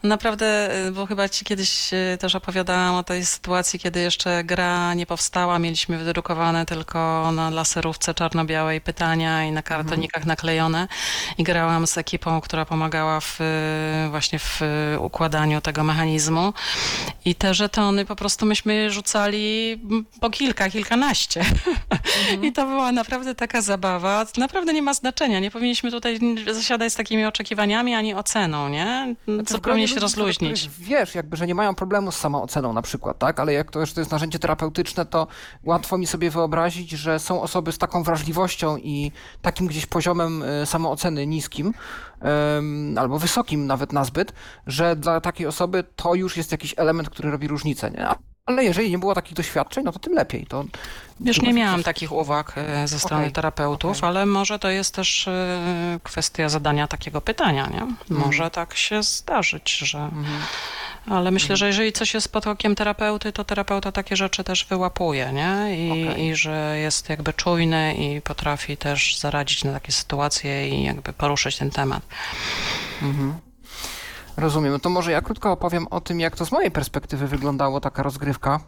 Naprawdę, 0.03 0.73
e, 0.87 0.91
bo 0.91 1.05
chyba 1.05 1.29
ci 1.29 1.45
kiedyś 1.45 1.93
e, 1.93 2.17
też 2.17 2.35
opowiadałam 2.35 2.95
o 2.95 3.03
tej 3.03 3.25
sytuacji, 3.25 3.79
kiedy 3.79 3.99
jeszcze 3.99 4.43
gra 4.43 4.93
nie 4.93 5.05
powstała, 5.05 5.59
mieliśmy 5.59 5.97
wydrukowane 5.97 6.65
tylko 6.65 7.31
na 7.31 7.49
laserówce 7.49 8.13
czarno-białej 8.13 8.81
pytania 8.81 9.45
i 9.45 9.51
na 9.51 9.61
kartonikach 9.61 10.25
naklejone 10.25 10.87
i 11.37 11.43
grałam 11.43 11.87
z 11.87 11.97
ekipą, 11.97 12.41
która 12.41 12.65
pomagała 12.65 13.19
w, 13.19 13.39
właśnie 14.09 14.39
w 14.39 14.61
układaniu 14.99 15.61
tego 15.61 15.83
mechanizmu 15.83 16.53
i 17.25 17.35
te 17.35 17.53
żetony 17.53 18.05
po 18.05 18.15
prostu 18.15 18.45
myśmy 18.45 18.91
rzucali 18.91 19.79
po 20.19 20.29
kilka, 20.29 20.69
kilkanaście. 20.69 21.45
I 22.43 22.51
to 22.51 22.65
była 22.65 22.91
naprawdę 22.91 23.35
taka 23.35 23.61
zabawa. 23.61 24.25
Naprawdę 24.37 24.73
nie 24.73 24.81
ma 24.81 24.93
znaczenia. 24.93 25.39
Nie 25.39 25.51
powinniśmy 25.51 25.91
tutaj 25.91 26.19
zasiadać 26.53 26.93
z 26.93 26.95
takimi 26.95 27.25
oczekiwaniami 27.25 27.93
ani 27.93 28.13
oceną, 28.13 28.69
nie? 28.69 29.15
Znaczy, 29.25 29.53
Zupełnie 29.53 29.61
gronie 29.61 29.87
się 29.87 29.99
rozluźnić. 29.99 30.61
których 30.61 30.87
Wiesz, 30.87 31.15
jakby, 31.15 31.37
że 31.37 31.47
nie 31.47 31.55
mają 31.55 31.75
problemu 31.75 32.11
z 32.11 32.15
samooceną 32.15 32.73
na 32.73 32.81
przykład, 32.81 33.19
tak? 33.19 33.39
Ale 33.39 33.53
jak 33.53 33.71
to 33.71 33.79
już 33.79 33.93
to 33.93 34.01
jest 34.01 34.11
narzędzie 34.11 34.39
terapeutyczne, 34.39 35.05
to 35.05 35.27
łatwo 35.63 35.97
mi 35.97 36.07
sobie 36.07 36.29
wyobrazić, 36.29 36.89
że 36.89 37.19
są 37.19 37.41
osoby 37.41 37.71
z 37.71 37.77
taką 37.77 38.03
wrażliwością 38.03 38.77
i 38.77 39.11
takim 39.41 39.67
gdzieś 39.67 39.85
poziomem 39.85 40.43
e, 40.43 40.65
samooceny 40.65 41.27
niskim, 41.27 41.73
albo 42.97 43.19
wysokim 43.19 43.67
nawet 43.67 43.93
nazbyt, 43.93 44.33
że 44.67 44.95
dla 44.95 45.21
takiej 45.21 45.47
osoby 45.47 45.83
to 45.95 46.15
już 46.15 46.37
jest 46.37 46.51
jakiś 46.51 46.73
element, 46.77 47.09
który 47.09 47.31
robi 47.31 47.47
różnicę, 47.47 47.91
nie? 47.91 48.30
Ale 48.51 48.63
jeżeli 48.63 48.91
nie 48.91 48.99
było 48.99 49.15
takich 49.15 49.33
doświadczeń, 49.33 49.83
no 49.83 49.91
to 49.91 49.99
tym 49.99 50.13
lepiej. 50.13 50.45
To 50.45 50.63
Wiesz, 51.19 51.41
nie 51.41 51.53
miałam 51.53 51.83
takich 51.83 52.11
uwag 52.11 52.53
e, 52.57 52.87
ze 52.87 52.99
strony 52.99 53.23
Okej, 53.23 53.33
terapeutów, 53.33 53.97
okej. 53.97 54.09
ale 54.09 54.25
może 54.25 54.59
to 54.59 54.69
jest 54.69 54.95
też 54.95 55.27
e, 55.27 55.99
kwestia 56.03 56.49
zadania 56.49 56.87
takiego 56.87 57.21
pytania, 57.21 57.67
nie? 57.67 57.81
Mhm. 57.81 57.95
Może 58.09 58.49
tak 58.49 58.75
się 58.75 59.03
zdarzyć, 59.03 59.77
że... 59.77 60.09
Ale 61.09 61.31
myślę, 61.31 61.57
że 61.57 61.67
jeżeli 61.67 61.91
coś 61.91 62.13
jest 62.13 62.31
pod 62.31 62.47
okiem 62.47 62.75
terapeuty, 62.75 63.31
to 63.31 63.43
terapeuta 63.43 63.91
takie 63.91 64.15
rzeczy 64.15 64.43
też 64.43 64.65
wyłapuje, 64.65 65.31
nie? 65.33 65.87
I, 65.87 66.09
Okej. 66.09 66.25
I 66.25 66.35
że 66.35 66.77
jest 66.79 67.09
jakby 67.09 67.33
czujny 67.33 67.95
i 67.95 68.21
potrafi 68.21 68.77
też 68.77 69.19
zaradzić 69.19 69.63
na 69.63 69.73
takie 69.73 69.91
sytuacje 69.91 70.69
i 70.69 70.83
jakby 70.83 71.13
poruszyć 71.13 71.57
ten 71.57 71.71
temat. 71.71 72.03
Rozumiem. 74.37 74.73
No 74.73 74.79
to 74.79 74.89
może 74.89 75.11
ja 75.11 75.21
krótko 75.21 75.51
opowiem 75.51 75.87
o 75.87 76.01
tym, 76.01 76.19
jak 76.19 76.35
to 76.35 76.45
z 76.45 76.51
mojej 76.51 76.71
perspektywy 76.71 77.27
wyglądało 77.27 77.81
taka 77.81 78.03
rozgrywka, 78.03 78.59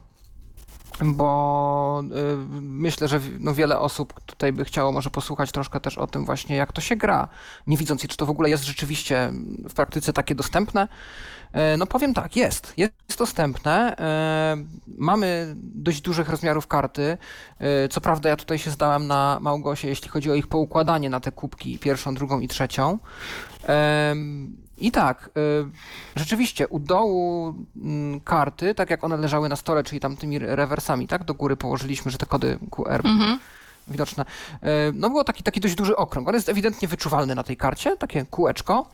bo 1.02 2.04
y, 2.04 2.62
myślę, 2.62 3.08
że 3.08 3.19
no, 3.39 3.54
wiele 3.54 3.80
osób 3.80 4.21
tutaj 4.26 4.54
by 4.54 4.65
chciało 4.65 4.91
może 4.91 5.10
posłuchać 5.10 5.52
troszkę 5.52 5.80
też 5.80 5.97
o 5.97 6.08
tym 6.08 6.26
właśnie, 6.26 6.56
jak 6.56 6.71
to 6.73 6.82
się 6.82 6.95
gra, 6.95 7.28
nie 7.67 7.78
widząc, 7.78 8.08
czy 8.08 8.17
to 8.17 8.26
w 8.26 8.30
ogóle 8.30 8.49
jest 8.49 8.63
rzeczywiście 8.63 9.32
w 9.69 9.73
praktyce 9.73 10.13
takie 10.13 10.36
dostępne. 10.36 10.88
E, 11.54 11.78
No 11.78 11.86
powiem 11.88 12.13
tak, 12.13 12.36
jest. 12.36 12.74
Jest 12.78 12.94
dostępne. 13.18 13.98
E, 14.00 14.58
Mamy 14.98 15.54
dość 15.58 16.02
dużych 16.02 16.30
rozmiarów 16.30 16.68
karty. 16.68 17.18
E, 17.60 17.88
Co 17.88 18.02
prawda 18.02 18.30
ja 18.30 18.36
tutaj 18.36 18.60
się 18.60 18.72
zdałem 18.72 19.08
na 19.08 19.38
Małgosie, 19.42 19.88
jeśli 19.88 20.10
chodzi 20.10 20.32
o 20.32 20.36
ich 20.36 20.48
poukładanie 20.48 21.10
na 21.10 21.20
te 21.20 21.32
kubki, 21.32 21.80
pierwszą, 21.80 22.16
drugą 22.16 22.39
i 22.39 22.48
trzecią. 22.48 22.98
I 24.78 24.92
tak, 24.92 25.30
rzeczywiście 26.16 26.68
u 26.68 26.80
dołu 26.80 27.54
mm, 27.76 28.20
karty, 28.22 28.76
tak 28.76 28.89
jak 28.89 29.04
one 29.04 29.18
leżały 29.18 29.50
na 29.50 29.56
stole, 29.56 29.84
czyli 29.84 30.00
tam 30.00 30.18
tymi 30.18 30.39
rewersami, 30.39 31.08
tak, 31.08 31.24
do 31.24 31.34
góry 31.34 31.58
położyliśmy, 31.58 32.12
że 32.12 32.18
te 32.18 32.26
kody 32.26 32.60
QR 32.72 33.02
Mhm. 33.06 33.39
widoczne. 33.88 34.26
No 34.94 35.10
było 35.10 35.24
taki, 35.24 35.44
taki 35.44 35.60
dość 35.60 35.76
duży 35.76 35.96
okrąg. 35.96 36.28
On 36.28 36.34
jest 36.36 36.50
ewidentnie 36.50 36.88
wyczuwalny 36.88 37.36
na 37.36 37.44
tej 37.44 37.58
karcie, 37.58 37.98
takie 37.98 38.26
kółeczko, 38.26 38.86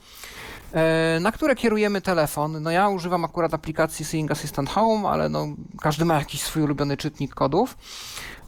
na 1.22 1.32
które 1.32 1.56
kierujemy 1.56 2.02
telefon. 2.02 2.64
No 2.64 2.72
ja 2.72 2.90
używam 2.90 3.26
akurat 3.26 3.54
aplikacji 3.54 4.06
Seeing 4.06 4.32
Assistant 4.32 4.70
Home, 4.70 5.10
ale 5.10 5.30
no 5.30 5.48
każdy 5.82 6.06
ma 6.06 6.16
jakiś 6.16 6.42
swój 6.42 6.64
ulubiony 6.64 6.98
czytnik 6.98 7.36
kodów. 7.36 7.78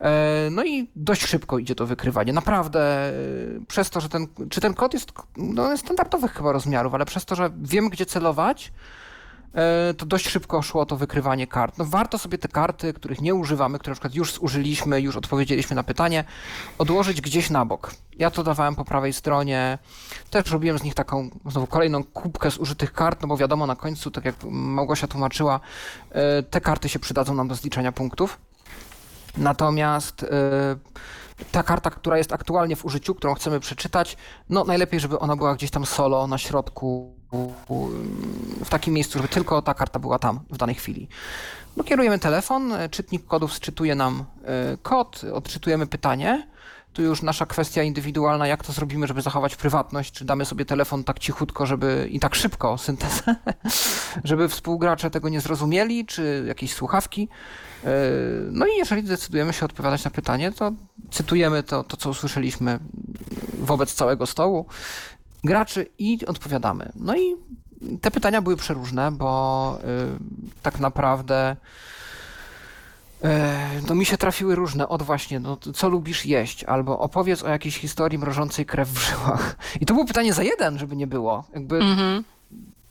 E, 0.02 0.50
No 0.52 0.64
i 0.64 0.90
dość 0.96 1.26
szybko 1.26 1.60
idzie 1.60 1.76
to 1.76 1.86
wykrywanie. 1.86 2.34
Naprawdę 2.34 2.80
e, 2.80 3.14
przez 3.68 3.90
to, 3.90 4.02
że 4.02 4.10
ten, 4.10 4.28
czy 4.50 4.62
ten 4.62 4.74
kod 4.74 4.94
jest 4.94 5.12
no, 5.38 5.78
standardowych 5.78 6.34
chyba 6.34 6.52
rozmiarów, 6.52 6.94
ale 6.94 7.06
przez 7.06 7.26
to, 7.26 7.36
że 7.36 7.50
wiem 7.62 7.90
gdzie 7.90 8.06
celować, 8.06 8.68
e, 8.68 8.72
to 9.98 10.06
dość 10.06 10.30
szybko 10.30 10.62
szło 10.62 10.86
to 10.86 10.98
wykrywanie 10.98 11.48
kart. 11.48 11.78
No 11.78 11.86
warto 11.86 12.18
sobie 12.18 12.38
te 12.38 12.48
karty, 12.48 12.94
których 12.94 13.22
nie 13.22 13.36
używamy, 13.36 13.80
które 13.80 13.92
na 13.92 13.96
przykład 13.96 14.16
już 14.16 14.34
zużyliśmy, 14.34 15.02
już 15.02 15.16
odpowiedzieliśmy 15.16 15.76
na 15.76 15.84
pytanie, 15.84 16.24
odłożyć 16.78 17.22
gdzieś 17.22 17.50
na 17.50 17.66
bok. 17.66 17.94
Ja 18.18 18.32
to 18.32 18.44
dawałem 18.44 18.76
po 18.76 18.86
prawej 18.86 19.14
stronie. 19.14 19.78
Też 20.30 20.52
robiłem 20.52 20.80
z 20.80 20.84
nich 20.84 20.94
taką, 20.94 21.30
znowu 21.46 21.68
kolejną 21.68 22.04
kubkę 22.04 22.52
z 22.52 22.58
użytych 22.58 22.94
kart, 22.94 23.22
no 23.22 23.28
bo 23.28 23.38
wiadomo, 23.38 23.68
na 23.68 23.76
końcu, 23.76 24.12
tak 24.12 24.26
jak 24.26 24.36
Małgosia 24.50 25.08
tłumaczyła, 25.08 25.60
e, 26.12 26.44
te 26.44 26.62
karty 26.62 26.90
się 26.90 27.00
przydadzą 27.00 27.34
nam 27.34 27.48
do 27.48 27.56
zliczenia 27.56 27.92
punktów. 27.92 28.38
Natomiast 29.38 30.24
e, 30.24 30.28
ta 31.52 31.64
karta, 31.64 31.90
która 31.90 32.18
jest 32.18 32.34
aktualnie 32.34 32.76
w 32.76 32.86
użyciu, 32.86 33.16
którą 33.16 33.34
chcemy 33.34 33.60
przeczytać, 33.60 34.18
no 34.50 34.64
najlepiej, 34.64 35.00
żeby 35.00 35.20
ona 35.20 35.36
była 35.36 35.56
gdzieś 35.56 35.72
tam 35.72 35.86
solo 35.86 36.28
na 36.28 36.38
środku, 36.38 37.21
w 38.66 38.70
takim 38.70 38.94
miejscu, 38.94 39.20
żeby 39.20 39.28
tylko 39.28 39.62
ta 39.62 39.74
karta 39.74 40.00
była 40.00 40.20
tam 40.20 40.40
w 40.50 40.58
danej 40.58 40.76
chwili. 40.76 41.08
No, 41.78 41.84
kierujemy 41.84 42.20
telefon, 42.20 42.74
e, 42.74 42.90
czytnik 42.90 43.26
kodów 43.28 43.54
sczytuje 43.54 43.96
nam 43.96 44.26
e, 44.46 44.78
kod, 44.82 45.22
odczytujemy 45.34 45.88
pytanie. 45.88 46.48
Tu 46.94 47.02
już 47.02 47.22
nasza 47.22 47.46
kwestia 47.46 47.84
indywidualna, 47.84 48.48
jak 48.48 48.64
to 48.64 48.74
zrobimy, 48.74 49.08
żeby 49.08 49.22
zachować 49.22 49.56
prywatność, 49.56 50.12
czy 50.12 50.26
damy 50.26 50.46
sobie 50.46 50.66
telefon 50.66 51.04
tak 51.04 51.20
cichutko, 51.20 51.66
żeby 51.66 52.08
i 52.12 52.20
tak 52.20 52.36
szybko 52.36 52.78
syntezę, 52.78 53.36
żeby 54.24 54.50
współgracze 54.50 55.10
tego 55.10 55.30
nie 55.30 55.42
zrozumieli, 55.42 56.06
czy 56.06 56.44
jakieś 56.48 56.74
słuchawki. 56.74 57.30
E, 57.84 57.90
No 58.52 58.66
i 58.66 58.78
jeżeli 58.78 59.04
decydujemy 59.04 59.54
się 59.54 59.66
odpowiadać 59.66 60.04
na 60.04 60.12
pytanie, 60.12 60.52
to 60.52 60.72
cytujemy 61.12 61.64
to, 61.64 61.84
to 61.84 61.98
co 61.98 62.10
usłyszeliśmy 62.10 62.80
wobec 63.60 63.94
całego 63.94 64.26
stołu 64.26 64.66
graczy 65.44 65.86
i 65.98 66.26
odpowiadamy. 66.26 66.92
No 66.96 67.16
i 67.18 67.36
te 68.02 68.12
pytania 68.12 68.42
były 68.42 68.58
przeróżne, 68.58 69.12
bo 69.12 69.80
y, 69.84 69.84
tak 70.62 70.80
naprawdę 70.80 71.56
y, 73.24 73.28
no 73.88 73.96
mi 73.96 74.06
się 74.06 74.18
trafiły 74.18 74.56
różne, 74.56 74.90
od 74.90 75.04
właśnie, 75.04 75.40
no, 75.40 75.58
co 75.76 75.90
lubisz 75.90 76.26
jeść, 76.26 76.64
albo 76.64 77.00
opowiedz 77.00 77.44
o 77.44 77.50
jakiejś 77.50 77.78
historii 77.78 78.20
mrożącej 78.20 78.66
krew 78.66 78.90
w 78.90 79.10
żyłach. 79.10 79.56
I 79.82 79.86
to 79.86 79.94
było 79.94 80.06
pytanie 80.06 80.34
za 80.34 80.44
jeden, 80.44 80.78
żeby 80.80 80.96
nie 80.96 81.08
było. 81.08 81.44
Jakby 81.54 81.76
Mhm. 81.78 82.24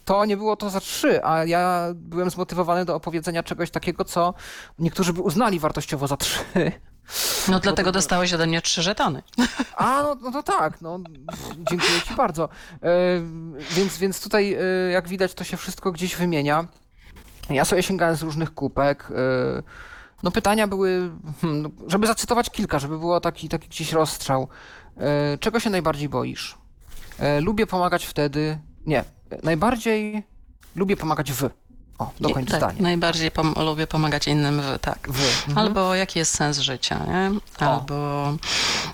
to 0.05 0.25
nie 0.25 0.37
było 0.37 0.57
to 0.57 0.71
za 0.71 0.81
trzy, 0.81 1.25
a 1.25 1.45
ja 1.45 1.89
byłem 1.95 2.31
zmotywowany 2.31 2.85
do 2.85 2.95
opowiedzenia 2.95 3.43
czegoś 3.43 3.71
takiego, 3.71 4.05
co 4.05 4.35
niektórzy 4.79 5.13
by 5.13 5.21
uznali 5.21 5.59
wartościowo 5.59 6.07
za 6.07 6.17
trzy. 6.17 6.39
No 7.49 7.61
dlatego 7.61 7.93
dostałeś 7.93 8.33
ode 8.33 8.47
mnie 8.47 8.63
trzy 8.63 8.83
żetony. 8.83 9.23
A, 9.77 10.03
no, 10.03 10.17
no 10.23 10.31
to 10.31 10.43
tak, 10.43 10.81
no, 10.81 10.99
dziękuję 11.71 12.01
ci 12.09 12.15
bardzo. 12.15 12.49
E, 12.83 12.89
więc, 13.71 13.99
więc 13.99 14.21
tutaj, 14.21 14.55
e, 14.55 14.91
jak 14.91 15.09
widać, 15.09 15.35
to 15.35 15.45
się 15.45 15.57
wszystko 15.57 15.93
gdzieś 15.93 16.17
wymienia. 16.17 16.67
Ja 17.51 17.65
sobie 17.65 17.83
sięgałem 17.83 18.17
z 18.17 18.23
różnych 18.23 18.55
kupek. 18.55 19.09
E, 19.11 19.63
no 20.23 20.31
pytania 20.31 20.67
były, 20.67 21.11
hmm, 21.41 21.63
no, 21.63 21.71
żeby 21.87 22.07
zacytować 22.07 22.51
kilka, 22.51 22.79
żeby 22.79 22.99
było 22.99 23.21
taki, 23.21 23.49
taki 23.49 23.69
gdzieś 23.69 23.93
rozstrzał. 23.93 24.49
E, 24.97 25.39
czego 25.39 25.61
się 25.61 25.71
najbardziej 25.71 26.09
boisz? 26.09 26.59
E, 27.19 27.41
lubię 27.41 27.67
pomagać 27.67 28.07
wtedy... 28.07 28.59
Nie, 28.87 29.05
najbardziej 29.43 30.23
lubię 30.77 30.97
pomagać 30.97 31.33
w. 31.33 31.51
O, 32.01 32.11
dokończ 32.21 32.49
tak, 32.51 32.59
zdanie. 32.59 32.83
Najbardziej 32.83 33.31
pom- 33.31 33.65
lubię 33.65 33.87
pomagać 33.87 34.29
innym, 34.29 34.61
w, 34.63 34.79
tak. 34.81 35.09
W. 35.13 35.49
Mhm. 35.49 35.59
Albo 35.59 35.95
jaki 35.95 36.19
jest 36.19 36.35
sens 36.35 36.59
życia, 36.59 36.99
nie? 37.09 37.31
Albo 37.67 38.29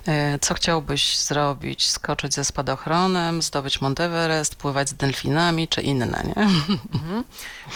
e, 0.09 0.39
co 0.39 0.55
chciałbyś 0.55 1.19
zrobić? 1.19 1.91
Skoczyć 1.91 2.35
ze 2.35 2.45
spadochronem, 2.45 3.43
zdobyć 3.43 3.81
Monteverest, 3.81 4.55
pływać 4.55 4.89
z 4.89 4.95
delfinami, 4.95 5.69
czy 5.69 5.83
inne, 5.83 6.07
nie? 6.27 6.43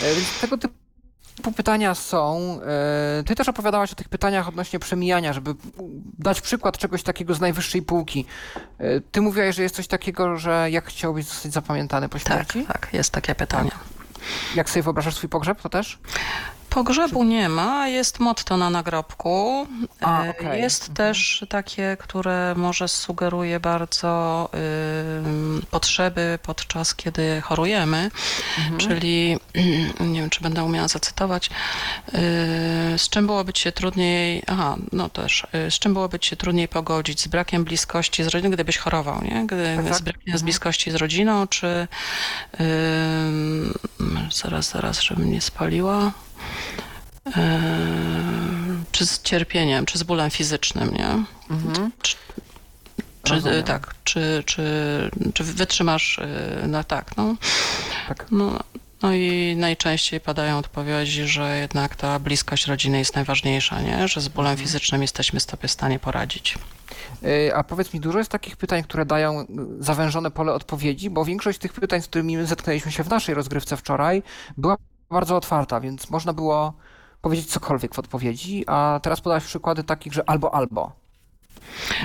E, 0.02 0.14
Więc 0.14 0.40
tego 0.40 0.58
typu 0.58 1.52
pytania 1.56 1.94
są. 1.94 2.58
E, 3.20 3.22
Ty 3.26 3.34
też 3.34 3.48
opowiadałaś 3.48 3.92
o 3.92 3.94
tych 3.94 4.08
pytaniach 4.08 4.48
odnośnie 4.48 4.78
przemijania, 4.78 5.32
żeby 5.32 5.54
dać 6.18 6.40
przykład 6.40 6.78
czegoś 6.78 7.02
takiego 7.02 7.34
z 7.34 7.40
najwyższej 7.40 7.82
półki. 7.82 8.24
E, 8.78 9.00
Ty 9.00 9.20
mówiłaś, 9.20 9.56
że 9.56 9.62
jest 9.62 9.76
coś 9.76 9.86
takiego, 9.86 10.36
że 10.36 10.70
jak 10.70 10.86
chciałbyś 10.86 11.24
zostać 11.24 11.52
zapamiętany 11.52 12.08
po 12.08 12.18
Tak, 12.18 12.26
śmierci? 12.26 12.64
tak, 12.72 12.88
jest 12.92 13.10
takie 13.12 13.34
pytanie. 13.34 13.70
Jak 14.54 14.70
sobie 14.70 14.82
wyobrażasz 14.82 15.14
swój 15.14 15.28
pogrzeb, 15.28 15.62
to 15.62 15.68
też? 15.68 15.98
Pogrzebu 16.70 17.24
nie 17.24 17.48
ma, 17.48 17.88
jest 17.88 18.18
motto 18.20 18.56
na 18.56 18.70
nagrobku. 18.70 19.66
A, 20.00 20.24
E, 20.24 20.30
okej. 20.30 20.60
Jest 20.62 20.80
Mhm. 20.88 20.96
też 20.96 21.44
takie, 21.48 21.96
które 22.00 22.54
może 22.56 22.88
sugeruje 22.88 23.60
bardzo 23.60 24.48
ym, 25.26 25.62
potrzeby 25.70 26.38
podczas 26.42 26.94
kiedy 26.94 27.40
chorujemy, 27.40 28.10
Mhm. 28.58 28.78
czyli 28.78 29.38
nie 30.00 30.20
wiem, 30.20 30.30
czy 30.30 30.40
będę 30.40 30.64
umiała 30.64 30.88
zacytować, 30.88 31.50
yy, 32.12 32.18
z 32.98 33.08
czym 33.10 33.26
byłoby 33.26 33.52
ci 33.52 33.62
się 33.62 33.72
trudniej, 33.72 34.42
aha, 34.46 34.76
no 34.92 35.08
też, 35.08 35.46
yy, 35.52 35.70
z 35.70 35.78
czym 35.78 35.92
byłoby 35.94 36.18
ci 36.18 36.30
się 36.30 36.36
trudniej 36.36 36.68
pogodzić, 36.68 37.20
z 37.20 37.26
brakiem 37.28 37.64
bliskości 37.64 38.24
z 38.24 38.28
rodziną, 38.28 38.50
gdybyś 38.50 38.78
chorował, 38.78 39.22
nie? 39.24 39.46
Gdy, 39.46 39.72
Tak, 39.76 39.84
tak. 39.86 39.94
Z 39.94 40.00
brakiem 40.00 40.22
z 40.24 40.28
Mhm. 40.28 40.44
bliskości 40.44 40.90
z 40.90 40.94
rodziną, 40.94 41.46
czy 41.46 41.88
zaraz, 44.32 44.68
zaraz, 44.70 45.00
żebym 45.00 45.30
nie 45.32 45.40
spaliła. 45.40 46.12
Ym, 47.36 48.84
czy 48.92 49.06
z 49.06 49.22
cierpieniem, 49.22 49.86
czy 49.86 49.98
z 49.98 50.02
bólem 50.02 50.30
fizycznym, 50.30 50.94
nie? 50.94 51.24
Mhm. 51.50 51.92
Czy, 53.22 53.34
Rozumiem. 53.34 53.58
y, 53.58 53.62
tak, 53.62 53.94
czy, 54.04 54.42
czy, 54.46 54.62
czy 55.34 55.44
wytrzymasz, 55.44 56.18
y, 56.18 56.68
no 56.68 56.84
tak, 56.84 57.16
no. 57.16 57.34
Tak. 58.08 58.26
No, 58.30 58.58
no 59.02 59.12
i 59.12 59.54
najczęściej 59.58 60.20
padają 60.20 60.58
odpowiedzi, 60.58 61.26
że 61.26 61.58
jednak 61.58 61.96
ta 61.96 62.18
bliskość 62.18 62.66
rodziny 62.66 62.98
jest 62.98 63.14
najważniejsza, 63.14 63.80
nie? 63.82 64.08
Że 64.08 64.20
z 64.20 64.28
bólem 64.28 64.50
Mhm. 64.50 64.66
fizycznym 64.66 65.02
jesteśmy 65.02 65.40
sobie 65.40 65.68
w 65.68 65.70
stanie 65.70 65.98
poradzić. 65.98 66.58
E, 67.48 67.54
A 67.56 67.64
powiedz 67.64 67.94
mi, 67.94 68.00
dużo 68.00 68.18
jest 68.18 68.30
takich 68.30 68.56
pytań, 68.56 68.82
które 68.82 69.06
dają 69.06 69.40
y, 69.40 69.46
zawężone 69.80 70.30
pole 70.30 70.52
odpowiedzi, 70.52 71.10
bo 71.10 71.24
większość 71.24 71.58
tych 71.58 71.72
pytań, 71.72 72.02
z 72.02 72.06
którymi 72.06 72.36
my 72.36 72.46
zetknęliśmy 72.46 72.92
się 72.92 73.02
w 73.04 73.08
naszej 73.08 73.34
rozgrywce 73.34 73.76
wczoraj, 73.76 74.22
była 74.56 74.76
bardzo 75.10 75.36
otwarta, 75.36 75.80
więc 75.80 76.10
można 76.10 76.32
było 76.32 76.72
powiedzieć 77.22 77.46
cokolwiek 77.50 77.94
w 77.94 77.98
odpowiedzi, 77.98 78.64
a 78.66 79.00
teraz 79.02 79.20
podałaś 79.20 79.44
przykłady 79.44 79.84
takich, 79.84 80.12
że 80.12 80.28
albo, 80.28 80.54
albo. 80.54 80.92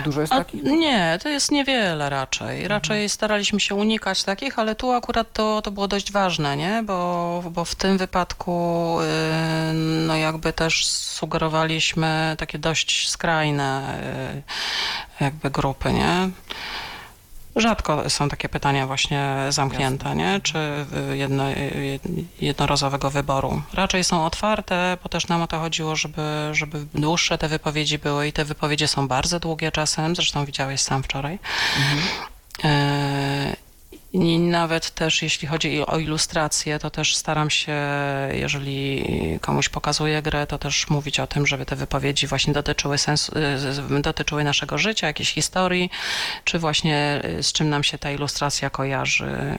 Dużo 0.03 0.21
jest 0.21 0.33
takich? 0.33 0.63
nie, 0.63 1.19
to 1.23 1.29
jest 1.29 1.51
niewiele 1.51 2.09
raczej. 2.09 2.67
Raczej 2.67 3.09
staraliśmy 3.09 3.59
się 3.59 3.75
unikać 3.75 4.23
takich, 4.23 4.59
ale 4.59 4.75
tu 4.75 4.91
akurat 4.91 5.33
to, 5.33 5.61
to 5.61 5.71
było 5.71 5.87
dość 5.87 6.11
ważne, 6.11 6.57
nie? 6.57 6.83
Bo, 6.85 7.43
bo 7.51 7.65
w 7.65 7.75
tym 7.75 7.97
wypadku 7.97 8.97
y, 9.01 9.73
no 10.07 10.15
jakby 10.15 10.53
też 10.53 10.87
sugerowaliśmy 10.87 12.35
takie 12.39 12.59
dość 12.59 13.09
skrajne 13.09 13.99
y, 15.19 15.23
jakby 15.23 15.49
grupy, 15.49 15.93
nie? 15.93 16.29
Rzadko 17.55 18.09
są 18.09 18.29
takie 18.29 18.49
pytania 18.49 18.87
właśnie 18.87 19.35
zamknięte, 19.49 20.15
nie? 20.15 20.39
Czy 20.43 20.85
jedno, 21.13 21.43
jednorazowego 22.41 23.09
wyboru. 23.09 23.61
Raczej 23.73 24.03
są 24.03 24.25
otwarte, 24.25 24.97
bo 25.03 25.09
też 25.09 25.27
nam 25.27 25.41
o 25.41 25.47
to 25.47 25.59
chodziło, 25.59 25.95
żeby, 25.95 26.49
żeby 26.51 26.85
dłuższe 26.93 27.37
te 27.37 27.47
wypowiedzi 27.47 27.99
były 27.99 28.27
i 28.27 28.33
te 28.33 28.45
wypowiedzi 28.45 28.87
są 28.87 29.07
bardzo 29.07 29.39
długie 29.39 29.71
czasem, 29.71 30.15
zresztą 30.15 30.45
widziałeś 30.45 30.81
sam 30.81 31.03
wczoraj. 31.03 31.39
E, 32.63 33.55
I 34.15 34.39
nawet 34.39 34.91
też 34.91 35.21
jeśli 35.21 35.47
chodzi 35.47 35.85
o 35.85 35.99
ilustrację, 35.99 36.79
to 36.79 36.89
też 36.89 37.15
staram 37.15 37.49
się, 37.49 37.75
jeżeli 38.31 39.05
komuś 39.41 39.69
pokazuję 39.69 40.21
grę, 40.21 40.47
to 40.47 40.57
też 40.57 40.89
mówić 40.89 41.19
o 41.19 41.27
tym, 41.27 41.47
żeby 41.47 41.65
te 41.65 41.75
wypowiedzi 41.75 42.27
właśnie 42.27 42.53
dotyczyły 42.53 42.97
sensu, 42.97 43.31
dotyczyły 44.01 44.43
naszego 44.43 44.77
życia, 44.77 45.07
jakiejś 45.07 45.33
historii, 45.33 45.89
czy 46.43 46.59
właśnie 46.59 47.21
y, 47.39 47.43
z 47.43 47.53
czym 47.53 47.69
nam 47.69 47.83
się 47.83 47.97
ta 47.97 48.11
ilustracja 48.11 48.69
kojarzy 48.69 49.57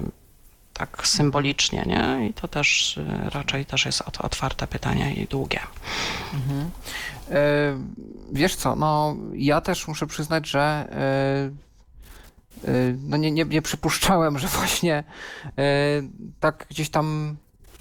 tak 0.72 1.06
symbolicznie, 1.08 1.82
nie? 1.86 2.28
I 2.28 2.34
to 2.34 2.48
też 2.48 2.96
y, 2.96 3.04
raczej 3.30 3.66
też 3.66 3.86
jest 3.86 4.00
ot- 4.02 4.20
otwarte 4.24 4.66
pytanie 4.66 5.14
i 5.14 5.26
długie. 5.26 5.60
E, 7.30 7.36
wiesz 8.32 8.56
co, 8.56 8.76
no 8.76 9.16
ja 9.34 9.60
też 9.60 9.88
muszę 9.88 10.06
przyznać, 10.06 10.48
że 10.48 10.60
e, 10.60 11.65
no 13.02 13.16
nie, 13.16 13.30
nie, 13.30 13.44
nie 13.44 13.62
przypuszczałem, 13.62 14.38
że 14.38 14.48
właśnie 14.48 15.04
e, 15.58 15.62
tak 16.40 16.66
gdzieś 16.70 16.90
tam 16.90 17.36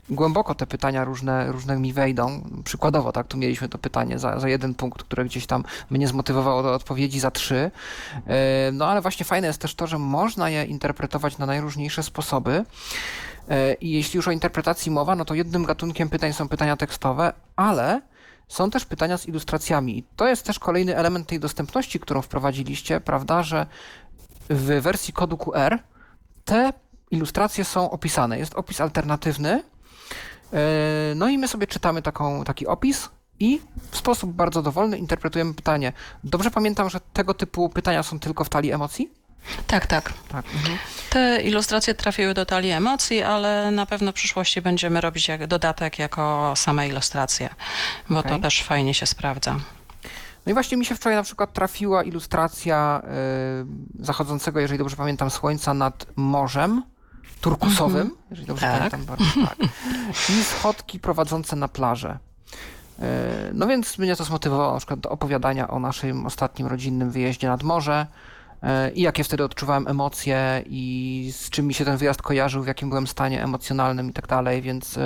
głęboko 0.10 0.56
te 0.56 0.68
pytania 0.68 1.04
różne, 1.04 1.52
różne 1.52 1.80
mi 1.80 1.94
wejdą. 1.94 2.42
Przykładowo, 2.64 3.12
tak, 3.12 3.28
tu 3.28 3.38
mieliśmy 3.38 3.70
to 3.70 3.78
pytanie 3.78 4.20
za, 4.20 4.40
za 4.40 4.50
jeden 4.50 4.76
punkt, 4.76 5.04
które 5.04 5.26
gdzieś 5.26 5.46
tam 5.46 5.64
mnie 5.90 6.08
zmotywowało 6.08 6.64
do 6.64 6.74
odpowiedzi 6.74 7.20
za 7.20 7.32
trzy. 7.32 7.72
E, 8.28 8.72
No 8.72 8.88
ale 8.88 9.02
właśnie 9.02 9.26
fajne 9.26 9.48
jest 9.48 9.62
też 9.62 9.76
to, 9.76 9.88
że 9.88 10.00
można 10.00 10.50
je 10.50 10.66
interpretować 10.66 11.38
na 11.38 11.46
najróżniejsze 11.46 12.04
sposoby. 12.04 12.64
I 13.82 13.92
jeśli 13.92 14.18
już 14.18 14.28
o 14.28 14.32
interpretacji 14.32 14.92
mowa, 14.92 15.16
no 15.16 15.26
to 15.26 15.34
jednym 15.34 15.66
gatunkiem 15.66 16.10
pytań 16.10 16.34
są 16.34 16.48
pytania 16.48 16.78
tekstowe, 16.78 17.34
ale 17.56 18.02
są 18.48 18.70
też 18.70 18.86
pytania 18.86 19.18
z 19.18 19.28
ilustracjami. 19.28 19.98
I 19.98 20.04
to 20.16 20.28
jest 20.28 20.46
też 20.46 20.60
kolejny 20.60 20.98
element 20.98 21.28
tej 21.28 21.40
dostępności, 21.40 22.00
którą 22.00 22.22
wprowadziliście, 22.22 23.00
prawda, 23.02 23.44
że 23.44 23.66
w 24.50 24.82
wersji 24.82 25.14
kodu 25.14 25.38
QR 25.38 25.80
te 26.46 26.74
ilustracje 27.12 27.66
są 27.66 27.92
opisane. 27.92 28.40
Jest 28.40 28.56
opis 28.56 28.82
alternatywny. 28.82 29.64
E, 30.54 30.60
No 31.16 31.30
i 31.30 31.38
my 31.38 31.48
sobie 31.48 31.68
czytamy 31.68 32.02
taką, 32.02 32.44
taki 32.44 32.68
opis 32.68 33.10
i 33.40 33.62
w 33.92 33.98
sposób 33.98 34.32
bardzo 34.34 34.62
dowolny 34.62 34.98
interpretujemy 34.98 35.54
pytanie. 35.54 35.94
Dobrze 36.24 36.52
pamiętam, 36.52 36.90
że 36.90 37.00
tego 37.14 37.34
typu 37.34 37.70
pytania 37.70 38.04
są 38.04 38.20
tylko 38.20 38.44
w 38.44 38.50
talii 38.50 38.72
emocji? 38.72 39.10
Tak, 39.68 39.88
tak. 39.88 40.14
Tak. 40.30 40.46
Mhm. 40.56 40.78
Te 41.10 41.42
ilustracje 41.42 41.94
trafiły 41.94 42.34
do 42.34 42.46
talii 42.46 42.72
emocji, 42.72 43.24
ale 43.24 43.72
na 43.72 43.86
pewno 43.86 44.12
w 44.12 44.16
przyszłości 44.16 44.62
będziemy 44.62 45.02
robić 45.02 45.28
jak 45.28 45.48
dodatek 45.48 46.00
jako 46.00 46.54
same 46.56 46.88
ilustracje, 46.88 47.50
bo 48.10 48.24
to 48.24 48.30
Okej. 48.30 48.42
też 48.42 48.64
fajnie 48.64 48.94
się 48.94 49.06
sprawdza. 49.06 49.56
No 50.46 50.50
i 50.52 50.54
właśnie 50.54 50.78
mi 50.78 50.86
się 50.86 50.96
wczoraj 50.96 51.16
na 51.18 51.24
przykład 51.24 51.54
trafiła 51.54 52.04
ilustracja 52.04 53.02
y, 54.00 54.04
zachodzącego, 54.06 54.60
jeżeli 54.60 54.78
dobrze 54.80 54.96
pamiętam, 54.96 55.30
słońca 55.30 55.74
nad 55.74 56.06
morzem 56.16 56.84
turkusowym, 57.42 58.12
jeżeli 58.30 58.48
dobrze 58.48 58.66
Tak. 58.68 58.78
pamiętam 58.78 59.06
bardzo 59.06 59.26
tak. 59.48 59.58
I 60.40 60.44
schodki 60.44 61.00
prowadzące 61.00 61.56
na 61.56 61.68
plażę. 61.68 62.18
Y, 63.00 63.04
No 63.54 63.68
więc 63.68 63.98
mnie 63.98 64.16
to 64.16 64.24
zmotywowało 64.24 64.72
na 64.74 64.78
przykład 64.78 65.00
do 65.00 65.10
opowiadania 65.10 65.68
o 65.68 65.80
naszym 65.80 66.26
ostatnim 66.26 66.68
rodzinnym 66.68 67.12
wyjeździe 67.12 67.48
nad 67.48 67.64
morze 67.64 68.08
y, 68.64 68.92
i 68.92 69.02
jakie 69.02 69.24
wtedy 69.24 69.44
odczuwałem 69.44 69.88
emocje 69.88 70.64
i 70.66 71.32
z 71.38 71.50
czym 71.50 71.68
mi 71.68 71.74
się 71.74 71.86
ten 71.86 71.98
wyjazd 71.98 72.22
kojarzył, 72.22 72.64
w 72.64 72.68
jakim 72.68 72.90
byłem 72.90 73.08
stanie 73.08 73.44
emocjonalnym 73.44 74.10
i 74.10 74.14
tak 74.14 74.28
dalej, 74.28 74.62
więc 74.62 75.00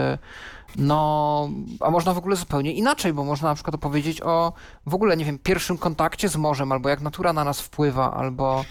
no, 0.75 1.49
a 1.79 1.91
można 1.91 2.13
w 2.13 2.17
ogóle 2.17 2.35
zupełnie 2.35 2.73
inaczej, 2.73 3.13
bo 3.13 3.23
można 3.23 3.49
na 3.49 3.55
przykład 3.55 3.75
opowiedzieć 3.75 4.21
o 4.21 4.53
w 4.85 4.93
ogóle, 4.93 5.17
nie 5.17 5.25
wiem, 5.25 5.39
pierwszym 5.39 5.77
kontakcie 5.77 6.29
z 6.29 6.35
morzem, 6.35 6.71
albo 6.71 6.89
jak 6.89 7.01
natura 7.01 7.33
na 7.33 7.43
nas 7.43 7.61
wpływa, 7.61 8.13
albo 8.13 8.65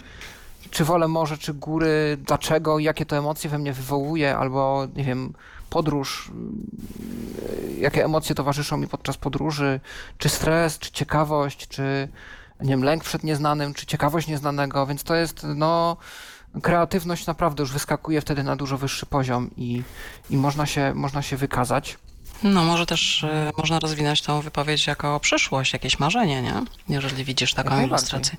czy 0.71 0.85
wolę 0.85 1.07
morze, 1.07 1.37
czy 1.37 1.53
góry, 1.53 2.17
dlaczego, 2.25 2.79
jakie 2.79 3.05
to 3.05 3.17
emocje 3.17 3.49
we 3.49 3.57
mnie 3.57 3.73
wywołuje, 3.73 4.37
albo 4.37 4.87
nie 4.95 5.03
wiem, 5.03 5.33
podróż, 5.69 6.31
yy, 7.67 7.79
jakie 7.79 8.05
emocje 8.05 8.35
towarzyszą 8.35 8.77
mi 8.77 8.87
podczas 8.87 9.17
podróży, 9.17 9.79
czy 10.17 10.29
stres, 10.29 10.79
czy 10.79 10.91
ciekawość, 10.91 11.67
czy 11.67 12.09
nie 12.61 12.69
wiem, 12.69 12.83
lęk 12.83 13.03
przed 13.03 13.23
nieznanym, 13.23 13.73
czy 13.73 13.85
ciekawość 13.85 14.27
nieznanego, 14.27 14.85
więc 14.85 15.03
to 15.03 15.15
jest, 15.15 15.47
no, 15.55 15.97
kreatywność 16.61 17.27
naprawdę 17.27 17.63
już 17.63 17.71
wyskakuje 17.71 18.21
wtedy 18.21 18.43
na 18.43 18.55
dużo 18.55 18.77
wyższy 18.77 19.05
poziom 19.05 19.49
i, 19.57 19.83
i 20.29 20.37
można, 20.37 20.65
się, 20.65 20.93
można 20.95 21.21
się 21.21 21.37
wykazać. 21.37 21.97
No 22.43 22.63
może 22.63 22.85
też 22.85 23.23
y, 23.23 23.51
można 23.57 23.79
rozwinąć 23.79 24.21
tą 24.21 24.41
wypowiedź 24.41 24.87
jako 24.87 25.19
przyszłość, 25.19 25.73
jakieś 25.73 25.99
marzenie, 25.99 26.41
nie? 26.41 26.53
Jeżeli 26.89 27.23
widzisz 27.23 27.53
taką 27.53 27.69
najbardziej. 27.69 27.89
ilustrację. 27.89 28.37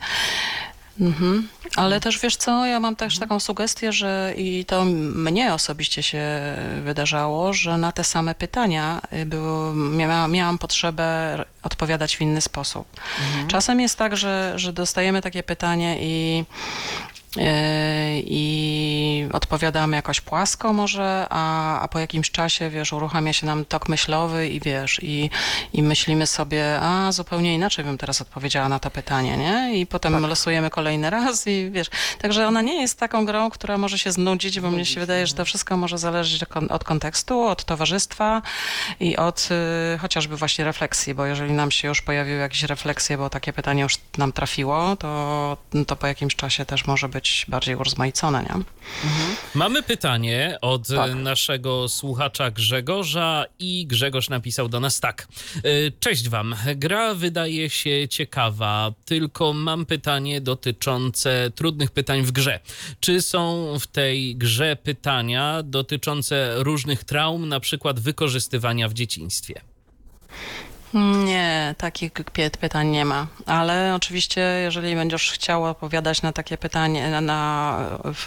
Mhm. 1.01 1.49
Ale 1.77 2.01
też 2.01 2.19
wiesz 2.19 2.37
co, 2.37 2.67
ja 2.67 2.81
mam 2.81 2.97
też 2.97 3.19
taką 3.19 3.41
sugestię, 3.41 3.93
że 3.93 4.35
i 4.37 4.65
to 4.65 4.85
mnie 5.15 5.55
osobiście 5.55 6.03
się 6.03 6.29
wydarzało, 6.83 7.53
że 7.53 7.79
na 7.79 7.93
te 7.93 8.05
same 8.05 8.35
pytania 8.35 9.01
y, 9.13 9.27
było, 9.27 9.75
miałam, 9.75 10.33
miałam 10.33 10.59
potrzebę 10.59 11.39
odpowiadać 11.63 12.17
w 12.17 12.21
inny 12.21 12.41
sposób. 12.41 13.01
Czasem 13.49 13.81
jest 13.81 13.99
tak, 13.99 14.17
że, 14.17 14.53
że 14.57 14.73
dostajemy 14.73 15.23
takie 15.23 15.43
pytanie 15.43 15.97
i 16.01 16.45
i 18.25 19.29
odpowiadamy 19.33 19.97
jakoś 19.97 20.21
płasko 20.21 20.73
może, 20.73 21.27
a, 21.31 21.81
a 21.81 21.89
po 21.89 21.99
jakimś 21.99 22.31
czasie, 22.31 22.71
wiesz, 22.71 22.93
uruchamia 22.93 23.33
się 23.33 23.47
nam 23.47 23.65
tok 23.65 23.89
myślowy 23.89 24.49
i 24.49 24.61
wiesz, 24.61 25.01
i, 25.03 25.31
i 25.73 25.83
myślimy 25.83 26.27
sobie, 26.27 26.81
a 26.81 27.13
zupełnie 27.13 27.55
inaczej 27.55 27.85
bym 27.85 27.99
teraz 27.99 28.21
odpowiedziała 28.21 28.69
na 28.69 28.79
to 28.79 28.91
pytanie, 28.91 29.37
nie? 29.37 29.81
I 29.81 29.87
potem 29.87 30.27
losujemy 30.27 30.71
kolejny 30.71 31.11
raz 31.21 31.47
i 31.47 31.71
wiesz, 31.71 31.91
także 32.19 32.49
ona 32.49 32.63
nie 32.63 32.81
jest 32.81 32.99
taką 32.99 33.27
grą, 33.27 33.51
która 33.51 33.79
może 33.79 33.99
się 33.99 34.13
znudzić, 34.13 34.61
bo 34.61 34.71
mnie 34.71 34.85
się 34.85 35.01
wydaje, 35.01 35.27
że 35.27 35.35
to 35.35 35.45
wszystko 35.45 35.77
może 35.77 35.99
zależeć 35.99 36.45
od 36.71 36.85
kontekstu, 36.85 37.43
od 37.43 37.65
towarzystwa 37.65 38.43
i 39.01 39.17
od 39.17 39.49
y, 39.95 39.99
chociażby 39.99 40.37
właśnie 40.37 40.65
refleksji, 40.65 41.15
bo 41.15 41.27
jeżeli 41.27 41.53
nam 41.53 41.71
się 41.71 41.89
już 41.89 42.03
pojawiły 42.03 42.39
jakieś 42.39 42.63
refleksje, 42.63 43.19
bo 43.19 43.31
takie 43.31 43.53
pytanie 43.53 43.83
już 43.83 43.99
nam 44.19 44.33
trafiło, 44.33 44.97
to, 44.97 45.57
to 45.87 45.97
po 45.97 46.07
jakimś 46.07 46.37
czasie 46.37 46.65
też 46.65 46.87
może 46.87 47.09
być 47.09 47.20
bardziej 47.49 47.77
urozmaicone, 47.77 48.43
nie? 48.43 48.65
Mamy 49.55 49.83
pytanie 49.83 50.59
od 50.61 50.89
Tak. 50.89 51.15
naszego 51.15 51.89
słuchacza 51.89 52.51
Grzegorza 52.51 53.45
i 53.59 53.87
Grzegorz 53.87 54.29
napisał 54.29 54.69
do 54.69 54.81
nas 54.81 55.01
tak. 55.01 55.29
E, 55.57 55.61
Cześć 56.01 56.29
wam. 56.29 56.55
Gra 56.77 57.15
wydaje 57.15 57.71
się 57.71 58.09
ciekawa, 58.09 58.93
tylko 59.05 59.53
mam 59.53 59.87
pytanie 59.87 60.41
dotyczące 60.41 61.51
trudnych 61.55 61.91
pytań 61.91 62.23
w 62.23 62.33
grze. 62.33 62.61
Czy 63.01 63.23
są 63.23 63.75
w 63.81 63.87
tej 63.87 64.37
grze 64.37 64.77
pytania 64.77 65.63
dotyczące 65.63 66.55
różnych 66.57 67.05
traum, 67.05 67.49
na 67.49 67.61
przykład 67.61 68.01
wykorzystywania 68.01 68.89
w 68.89 68.95
dzieciństwie? 68.95 69.61
Nie, 70.95 71.75
takich 71.79 72.13
pytań 72.61 72.89
nie 72.89 73.05
ma, 73.05 73.27
ale 73.47 73.95
oczywiście 73.95 74.41
jeżeli 74.41 74.95
będziesz 74.95 75.33
chciał 75.33 75.65
odpowiadać 75.65 76.23
na 76.23 76.33
takie 76.33 76.59
pytanie, 76.59 77.11
na, 77.11 77.21
na 77.21 77.79
w, 78.05 78.27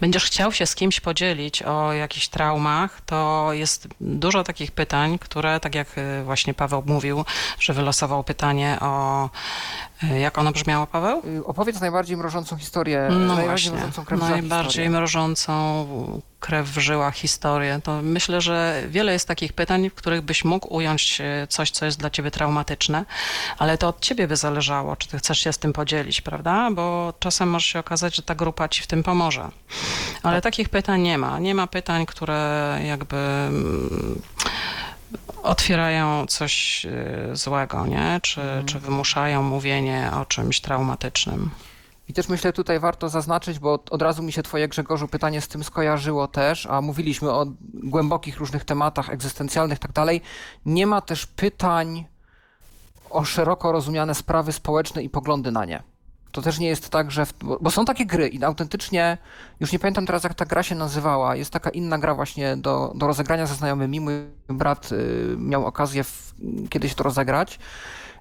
będziesz 0.00 0.24
chciał 0.24 0.52
się 0.52 0.66
z 0.66 0.74
kimś 0.74 1.00
podzielić 1.00 1.62
o 1.62 1.92
jakichś 1.92 2.28
traumach, 2.28 3.00
to 3.06 3.48
jest 3.52 3.88
dużo 4.00 4.44
takich 4.44 4.70
pytań, 4.70 5.18
które, 5.18 5.60
tak 5.60 5.74
jak 5.74 5.98
y, 5.98 6.24
właśnie 6.24 6.54
Paweł 6.54 6.82
mówił, 6.86 7.24
że 7.60 7.72
wylosował 7.72 8.24
pytanie 8.24 8.78
o, 8.80 9.30
jak 10.20 10.38
ono 10.38 10.52
brzmiało, 10.52 10.86
Paweł? 10.86 11.22
Y, 11.38 11.44
Opowiedz 11.46 11.80
najbardziej 11.80 12.16
mrożącą 12.16 12.56
historię, 12.56 13.08
No 13.10 13.18
najbardziej 13.18 13.46
właśnie, 13.48 13.70
mrożącą 13.72 14.04
krew 14.04 14.20
najbardziej 14.20 14.64
historię. 14.70 14.90
mrożącą 14.90 15.86
krew 16.40 16.68
w 16.68 16.78
żyłach 16.78 17.14
historię. 17.14 17.80
To 17.84 18.02
myślę, 18.02 18.40
że 18.40 18.82
wiele 18.88 19.12
jest 19.12 19.28
takich 19.28 19.52
pytań, 19.52 19.90
w 19.90 19.94
których 19.94 20.20
byś 20.22 20.44
mógł 20.44 20.74
ująć 20.74 21.20
e, 21.20 21.46
coś, 21.46 21.70
co 21.70 21.84
jest 21.84 21.98
dla 21.98 22.10
ciebie 22.10 22.30
traumatyczne, 22.30 23.04
ale 23.58 23.78
to 23.78 23.88
od 23.88 24.00
ciebie 24.00 24.28
by 24.28 24.36
zależało, 24.36 24.96
czy 24.96 25.08
ty 25.08 25.18
chcesz 25.18 25.38
się 25.38 25.52
z 25.52 25.58
tym 25.58 25.72
podzielić, 25.72 26.20
prawda? 26.20 26.70
Bo 26.70 27.14
czasem 27.18 27.50
może 27.50 27.66
się 27.66 27.78
okazać, 27.78 28.16
że 28.16 28.22
ta 28.22 28.34
grupa 28.34 28.68
ci 28.68 28.82
w 28.82 28.86
tym 28.86 29.02
pomoże. 29.02 29.48
Ale 30.22 30.40
takich 30.42 30.68
pytań 30.68 31.00
nie 31.00 31.18
ma. 31.18 31.38
Nie 31.38 31.54
ma 31.54 31.66
pytań, 31.66 32.06
które 32.06 32.78
jakby 32.84 33.16
mm, 33.16 34.22
otwierają 35.42 36.26
coś 36.26 36.86
e, 36.86 37.36
złego, 37.36 37.86
nie? 37.86 38.20
Czy, 38.22 38.40
czy 38.66 38.78
wymuszają 38.80 39.42
mówienie 39.42 40.10
o 40.20 40.24
czymś 40.24 40.60
traumatycznym. 40.60 41.50
I 42.08 42.12
też 42.12 42.28
myślę 42.28 42.52
tutaj 42.52 42.80
warto 42.80 43.08
zaznaczyć, 43.08 43.58
bo 43.58 43.72
od- 43.72 44.02
razu 44.02 44.22
mi 44.22 44.32
się 44.32 44.42
twoje 44.42 44.68
Grzegorzu 44.68 45.08
pytanie 45.08 45.40
z 45.40 45.48
tym 45.48 45.64
skojarzyło 45.64 46.28
też, 46.28 46.66
a 46.66 46.80
mówiliśmy 46.80 47.30
o 47.30 47.46
głębokich 47.74 48.36
różnych 48.36 48.64
tematach 48.64 49.10
egzystencjalnych 49.10 49.78
i 49.78 49.80
tak 49.80 49.92
dalej. 49.92 50.20
Nie 50.66 50.86
ma 50.86 51.00
też 51.00 51.26
pytań 51.26 52.04
o 53.10 53.24
szeroko 53.24 53.72
rozumiane 53.72 54.14
sprawy 54.14 54.52
społeczne 54.52 55.02
i 55.02 55.10
poglądy 55.10 55.50
na 55.50 55.64
nie. 55.64 55.82
To 56.32 56.42
też 56.42 56.58
nie 56.58 56.68
jest 56.68 56.90
tak, 56.90 57.10
że. 57.10 57.26
W, 57.26 57.32
bo, 57.60 57.70
są 57.70 57.84
takie 57.84 58.06
gry 58.06 58.28
i 58.28 58.44
autentycznie, 58.44 59.18
już 59.60 59.72
nie 59.72 59.78
pamiętam 59.78 60.06
teraz, 60.06 60.24
jak 60.24 60.34
ta 60.34 60.44
gra 60.44 60.62
się 60.62 60.74
nazywała. 60.74 61.36
Jest 61.36 61.50
taka 61.50 61.70
inna 61.70 61.98
gra 61.98 62.14
właśnie 62.14 62.56
do, 62.56 62.92
do 62.94 63.06
rozegrania 63.06 63.46
ze 63.46 63.54
znajomymi. 63.54 64.00
Mój 64.00 64.14
brat 64.48 64.92
y, 64.92 65.36
miał 65.38 65.66
okazję 65.66 66.04
w, 66.04 66.34
kiedyś 66.70 66.94
to 66.94 67.04
rozegrać, 67.04 67.58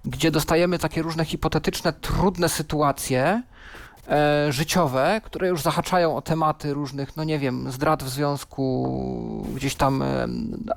gdzie 0.06 0.32
dostajemy 0.32 0.80
takie 0.80 1.02
różne 1.02 1.26
hipotetyczne, 1.26 1.94
trudne 1.94 2.50
sytuacje 2.50 3.44
e, 4.10 4.52
życiowe, 4.52 5.22
które 5.24 5.48
już 5.48 5.62
zahaczają 5.62 6.16
o 6.16 6.22
tematy 6.22 6.74
różnych, 6.74 7.18
no 7.18 7.24
nie 7.24 7.40
wiem, 7.40 7.72
zdrad 7.72 8.04
w 8.04 8.10
związku, 8.10 9.46
gdzieś 9.56 9.76
tam 9.76 10.02
e, 10.02 10.28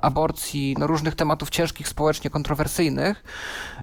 aborcji, 0.01 0.75
no 0.79 0.87
różnych 0.87 1.15
tematów 1.15 1.49
ciężkich 1.49 1.87
społecznie, 1.87 2.29
kontrowersyjnych. 2.29 3.23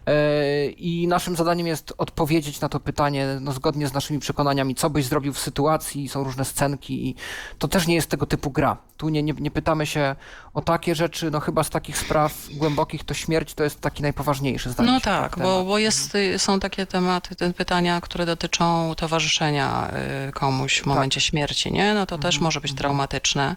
E, 0.07 0.67
I 0.67 1.09
naszym 1.09 1.37
zadaniem 1.37 1.67
jest 1.67 1.95
odpowiedzieć 1.99 2.61
na 2.61 2.69
to 2.69 2.81
pytanie, 2.81 3.27
no 3.41 3.53
zgodnie 3.53 3.89
z 3.89 3.93
naszymi 3.93 4.21
przekonaniami, 4.21 4.75
co 4.75 4.91
byś 4.91 5.05
zrobił 5.05 5.33
w 5.33 5.39
sytuacji, 5.39 6.09
są 6.09 6.25
różne 6.25 6.45
scenki 6.45 7.09
i 7.09 7.15
to 7.59 7.69
też 7.69 7.87
nie 7.87 7.95
jest 7.95 8.11
tego 8.11 8.27
typu 8.27 8.51
gra. 8.51 8.77
Tu 8.97 9.09
nie, 9.09 9.23
nie, 9.23 9.33
nie 9.33 9.51
pytamy 9.51 9.87
się 9.87 10.17
o 10.59 10.63
takie 10.63 10.95
rzeczy, 10.95 11.31
no 11.31 11.41
chyba 11.41 11.65
z 11.65 11.71
takich 11.71 11.99
spraw 11.99 12.33
głębokich 12.51 13.05
to 13.05 13.15
śmierć 13.15 13.55
to 13.55 13.65
jest 13.65 13.81
taki 13.81 14.03
najpoważniejszy, 14.03 14.71
zdaje 14.71 14.91
No 14.91 15.01
tak, 15.01 15.31
bo, 15.31 15.37
temat. 15.37 15.67
bo 15.67 15.79
jest, 15.79 16.15
y, 16.15 16.39
są 16.39 16.61
takie 16.61 16.87
tematy, 16.87 17.37
te 17.37 17.53
pytania, 17.53 18.01
które 18.01 18.27
dotyczą 18.27 18.95
towarzyszenia 18.97 19.91
y, 20.29 20.33
komuś 20.33 20.81
w 20.81 20.87
momencie 20.87 21.21
śmierci, 21.21 21.73
nie? 21.73 21.95
No 21.95 22.07
to 22.07 22.19
też 22.19 22.39
może 22.39 22.61
być 22.61 22.75
traumatyczne. 22.75 23.57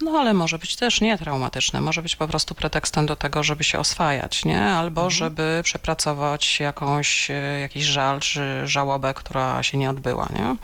No 0.00 0.10
ale 0.10 0.34
może 0.34 0.58
być 0.58 0.76
też 0.76 1.00
nie 1.00 1.18
traumatyczne, 1.18 1.80
może 1.80 2.02
być 2.02 2.16
po 2.16 2.28
prostu 2.28 2.54
pretekstem 2.54 3.06
do 3.06 3.16
tego, 3.16 3.42
żeby 3.42 3.64
się 3.64 3.78
oswajać, 3.78 4.44
nie? 4.44 4.62
Albo 4.64 5.10
żeby 5.10 5.60
przepracować 5.64 6.60
jakąś, 6.60 7.30
y, 7.30 7.58
jakiś 7.60 7.84
żal 7.84 8.20
czy 8.20 8.66
żałobę, 8.66 9.14
która 9.14 9.62
się 9.62 9.78
nie 9.78 9.90
odbyła, 9.90 10.28
nie? 10.32 10.56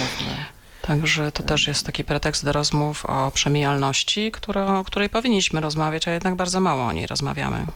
Jasne. 0.00 0.57
Także 0.88 1.32
to 1.32 1.42
też 1.42 1.68
jest 1.68 1.86
taki 1.86 2.04
pretekst 2.04 2.44
do 2.44 2.52
rozmów 2.52 3.06
o 3.06 3.30
przemijalności, 3.30 4.32
która, 4.32 4.78
o 4.78 4.84
której 4.84 5.08
powinniśmy 5.08 5.60
rozmawiać, 5.60 6.08
a 6.08 6.10
jednak 6.10 6.34
bardzo 6.34 6.60
mało 6.60 6.84
o 6.84 6.92
niej 6.92 7.06
rozmawiamy. 7.06 7.66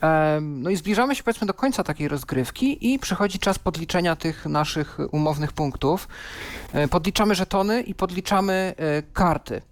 Em, 0.00 0.62
No 0.62 0.70
i 0.70 0.76
zbliżamy 0.76 1.14
się 1.14 1.22
powiedzmy 1.22 1.46
do 1.46 1.54
końca 1.54 1.84
takiej 1.84 2.08
rozgrywki 2.08 2.92
i 2.94 2.98
przychodzi 2.98 3.38
czas 3.38 3.58
podliczenia 3.58 4.16
tych 4.16 4.46
naszych 4.46 4.98
umownych 5.10 5.52
punktów. 5.52 6.08
E, 6.72 6.88
Podliczamy 6.88 7.34
żetony 7.34 7.82
i 7.82 7.94
podliczamy 7.94 8.74
e, 8.76 9.02
karty. 9.02 9.62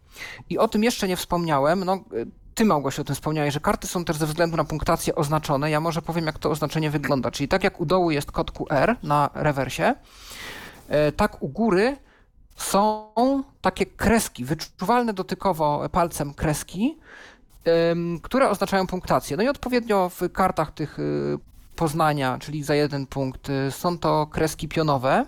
I 0.51 0.59
o 0.59 0.69
tym 0.69 0.85
jeszcze 0.85 1.09
nie 1.09 1.17
wspomniałem. 1.17 1.85
No, 1.85 1.93
e, 1.95 1.99
ty 2.55 2.65
Małgosia 2.65 3.03
o 3.03 3.05
tym 3.05 3.15
wspomniałeś, 3.15 3.55
że 3.55 3.61
karty 3.61 3.87
są 3.87 4.05
też 4.05 4.17
ze 4.17 4.27
względu 4.27 4.57
na 4.57 4.65
punktację 4.65 5.15
oznaczone. 5.15 5.71
Ja 5.71 5.81
może 5.81 6.03
powiem, 6.03 6.27
jak 6.27 6.39
to 6.39 6.51
oznaczenie 6.51 6.91
wygląda. 6.91 7.31
Czyli 7.31 7.49
tak 7.49 7.65
jak 7.65 7.81
u 7.81 7.87
dołu 7.87 8.11
jest 8.11 8.33
kod 8.33 8.51
QR 8.51 8.97
na 9.03 9.31
rewersie, 9.35 9.95
tak 11.17 11.43
u 11.43 11.49
góry 11.49 11.97
są 12.57 13.13
takie 13.61 13.87
kreski, 13.87 14.45
wyczuwalne 14.45 15.13
dotykowo 15.13 15.89
palcem 15.93 16.35
kreski, 16.35 16.99
które 18.23 18.51
oznaczają 18.51 18.87
punktację. 18.87 19.37
No 19.37 19.43
i 19.43 19.49
odpowiednio 19.49 20.09
w 20.09 20.33
kartach 20.33 20.71
tych 20.71 20.99
y, 20.99 21.39
Poznania, 21.77 22.39
czyli 22.39 22.63
za 22.63 22.75
jeden 22.75 23.07
punkt, 23.07 23.49
y, 23.49 23.71
są 23.71 23.99
to 23.99 24.27
kreski 24.27 24.69
pionowe. 24.69 25.27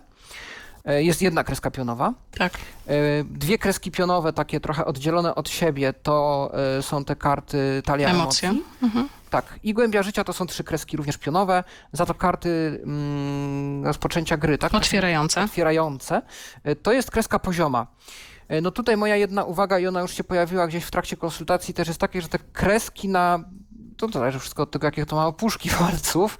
E, 0.89 1.03
Jest 1.03 1.22
jedna 1.22 1.45
kreska 1.45 1.70
pionowa. 1.70 2.14
Tak. 2.39 2.53
E, 2.86 2.95
Dwie 3.24 3.59
kreski 3.59 3.91
pionowe, 3.91 4.32
takie 4.32 4.61
trochę 4.61 4.84
oddzielone 4.84 5.34
od 5.34 5.49
siebie, 5.49 5.93
to 5.93 6.51
e, 6.78 6.82
są 6.82 7.05
te 7.05 7.16
karty 7.16 7.82
talia 7.84 8.09
Emocje. 8.09 8.49
emocji. 8.49 8.66
Mhm. 8.82 9.09
Tak, 9.30 9.59
i 9.62 9.74
głębia 9.74 10.03
życia 10.03 10.24
to 10.24 10.32
są 10.32 10.47
trzy 10.47 10.64
kreski 10.64 10.97
również 10.97 11.18
pionowe, 11.18 11.64
za 11.93 12.07
to 12.07 12.14
karty 12.14 12.80
mm, 12.84 13.84
rozpoczęcia 13.86 14.36
gry, 14.36 14.59
tak? 14.59 14.74
Otwierające. 14.74 15.43
otwierające, 15.45 16.22
to 16.82 16.93
jest 16.93 17.11
kreska 17.11 17.39
pozioma. 17.39 17.86
No 18.62 18.70
tutaj 18.70 18.97
moja 18.97 19.16
jedna 19.16 19.45
uwaga 19.45 19.78
i 19.78 19.86
ona 19.86 20.01
już 20.01 20.14
się 20.14 20.24
pojawiła 20.24 20.66
gdzieś 20.66 20.84
w 20.84 20.91
trakcie 20.91 21.16
konsultacji 21.16 21.74
też 21.74 21.89
jest 21.89 22.01
takie, 22.01 22.22
że 22.22 22.28
te 22.28 22.39
kreski 22.39 23.09
na 23.09 23.45
to 24.07 24.09
zależy 24.19 24.39
wszystko 24.39 24.63
od 24.63 24.71
tego, 24.71 24.87
jakie 24.87 25.07
to 25.07 25.17
ma 25.17 25.27
opuszki 25.27 25.71
palców. 25.79 26.39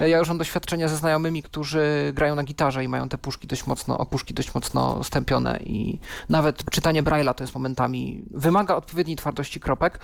Y, 0.00 0.08
Ja 0.08 0.18
już 0.18 0.28
mam 0.28 0.38
doświadczenia 0.38 0.88
ze 0.88 0.96
znajomymi, 0.96 1.42
którzy 1.42 2.12
grają 2.14 2.34
na 2.34 2.42
gitarze 2.42 2.84
i 2.84 2.88
mają 2.88 3.08
te 3.08 3.18
puszki 3.18 3.46
dość 3.46 3.66
mocno, 3.66 3.98
opuszki 3.98 4.34
dość 4.34 4.54
mocno 4.54 5.04
stępione 5.04 5.58
i 5.64 5.98
nawet 6.28 6.70
czytanie 6.70 7.02
Braille'a 7.02 7.34
to 7.34 7.44
jest 7.44 7.54
momentami, 7.54 8.24
wymaga 8.30 8.76
odpowiedniej 8.76 9.16
twardości 9.16 9.60
kropek. 9.60 10.00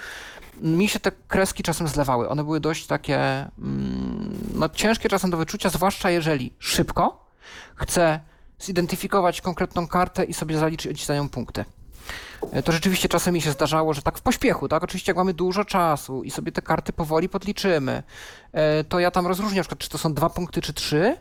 Mi 0.61 0.89
się 0.89 1.01
te 1.01 1.13
kreski 1.29 1.63
czasem 1.63 1.89
zlewały. 1.89 2.29
One 2.29 2.45
były 2.45 2.61
dość 2.61 2.87
takie, 2.87 3.19
mm, 3.59 4.39
no 4.55 4.69
ciężkie 4.69 5.09
czasem 5.09 5.31
do 5.31 5.37
wyczucia, 5.37 5.69
zwłaszcza 5.69 6.11
jeżeli 6.11 6.53
szybko, 6.59 7.27
chcę 7.77 8.21
zidentyfikować 8.59 9.41
konkretną 9.41 9.89
kartę 9.89 10.25
i 10.25 10.35
sobie 10.35 10.59
zaliczyć 10.59 11.07
za 11.07 11.15
nią 11.15 11.29
punkty. 11.29 11.65
E, 12.53 12.63
to 12.63 12.73
rzeczywiście 12.73 13.09
czasem 13.09 13.35
mi 13.35 13.41
się 13.41 13.51
zdarzało, 13.51 13.95
że 13.95 14.03
tak 14.03 14.19
w 14.19 14.23
pośpiechu, 14.23 14.69
tak? 14.69 14.85
Oczywiście 14.85 15.11
jak 15.11 15.17
mamy 15.17 15.35
dużo 15.35 15.65
czasu 15.65 16.23
i 16.23 16.31
sobie 16.31 16.53
te 16.53 16.63
karty 16.63 16.93
powoli 16.93 17.29
podliczymy, 17.29 18.03
e, 18.53 18.85
to 18.85 19.01
ja 19.01 19.11
tam 19.11 19.27
rozróżniam 19.27 19.57
na 19.57 19.63
przykład, 19.63 19.79
czy 19.79 19.89
to 19.89 19.99
są 19.99 20.15
dwa 20.15 20.31
punkty, 20.31 20.61
czy 20.63 20.73
trzy, 20.73 21.17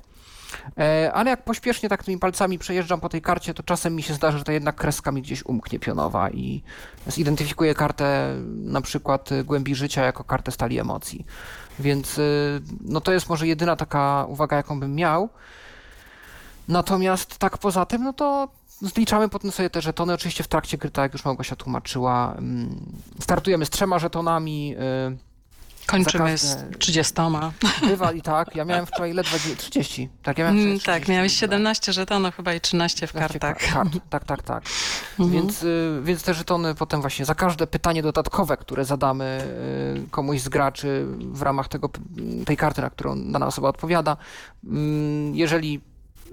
e, 0.77 1.11
ale 1.13 1.29
jak 1.29 1.43
pośpiesznie 1.43 1.89
tak 1.89 2.03
tymi 2.03 2.17
palcami 2.17 2.59
przejeżdżam 2.59 2.99
po 2.99 3.09
tej 3.09 3.21
karcie, 3.21 3.53
to 3.53 3.63
czasem 3.63 3.95
mi 3.95 4.03
się 4.03 4.13
zdarza, 4.13 4.37
że 4.37 4.43
ta 4.43 4.53
jedna 4.53 4.71
kreska 4.71 5.11
mi 5.11 5.21
gdzieś 5.21 5.45
umknie 5.45 5.79
pionowa 5.79 6.29
i 6.29 6.63
zidentyfikuję 7.07 7.75
kartę 7.75 8.35
na 8.55 8.81
przykład 8.81 9.29
głębi 9.43 9.75
życia 9.75 10.03
jako 10.05 10.23
kartę 10.23 10.51
stali 10.51 10.79
emocji. 10.79 11.25
Więc 11.79 12.19
no 12.81 13.01
to 13.01 13.13
jest 13.13 13.29
może 13.29 13.47
jedyna 13.47 13.75
taka 13.75 14.25
uwaga, 14.29 14.57
jaką 14.57 14.79
bym 14.79 14.95
miał. 14.95 15.29
Natomiast 16.67 17.37
tak 17.37 17.57
poza 17.57 17.85
tym, 17.85 18.03
no 18.03 18.13
to 18.13 18.47
zliczamy 18.83 19.29
potem 19.29 19.51
sobie 19.51 19.69
te 19.69 19.81
żetony. 19.81 20.13
Oczywiście 20.13 20.43
w 20.43 20.47
trakcie 20.47 20.77
gry, 20.77 20.89
tak 20.91 21.03
jak 21.03 21.13
już 21.13 21.25
Małgosia 21.25 21.55
tłumaczyła, 21.55 22.35
mm, 22.37 22.85
startujemy 23.19 23.65
z 23.65 23.69
trzema 23.69 23.99
żetonami. 23.99 24.75
y, 24.75 25.33
Kończymy 25.87 26.37
z 26.37 26.55
każde- 26.55 26.77
30. 26.77 27.13
Bywa 27.81 28.11
i 28.11 28.21
tak. 28.21 28.55
Ja 28.55 28.65
miałem 28.65 28.85
wczoraj 28.85 29.13
ledwo 29.13 29.37
dzie- 29.39 29.55
30. 29.55 30.09
Tak, 30.23 30.37
ja 30.37 30.43
miałem 30.45 30.59
Mm, 30.67 30.79
wczoraj 30.79 30.99
tak, 30.99 31.03
30, 31.03 31.11
miałeś 31.17 31.31
no. 31.33 31.39
17 31.39 31.93
żetonów 31.93 32.35
chyba 32.35 32.53
i 32.53 32.61
13 32.61 33.07
w 33.07 33.13
15 33.13 33.39
kartach. 33.39 33.73
Kart, 33.73 33.89
tak, 34.09 34.25
tak, 34.25 34.43
tak. 34.43 34.63
Mhm. 35.19 35.31
Więc, 35.31 35.63
y, 35.63 35.99
więc 36.03 36.23
te 36.23 36.33
żetony 36.33 36.75
potem 36.75 37.01
właśnie 37.01 37.25
za 37.25 37.35
każde 37.35 37.67
pytanie 37.67 38.01
dodatkowe, 38.03 38.57
które 38.57 38.85
zadamy 38.85 39.41
y, 40.05 40.09
komuś 40.11 40.41
z 40.41 40.49
graczy 40.49 41.05
w 41.19 41.41
ramach 41.41 41.67
tego, 41.67 41.89
tej 42.45 42.57
karty, 42.57 42.81
na 42.81 42.89
którą 42.89 43.31
dana 43.31 43.47
osoba 43.47 43.69
odpowiada, 43.69 44.17
mm, 44.63 45.35
jeżeli 45.35 45.81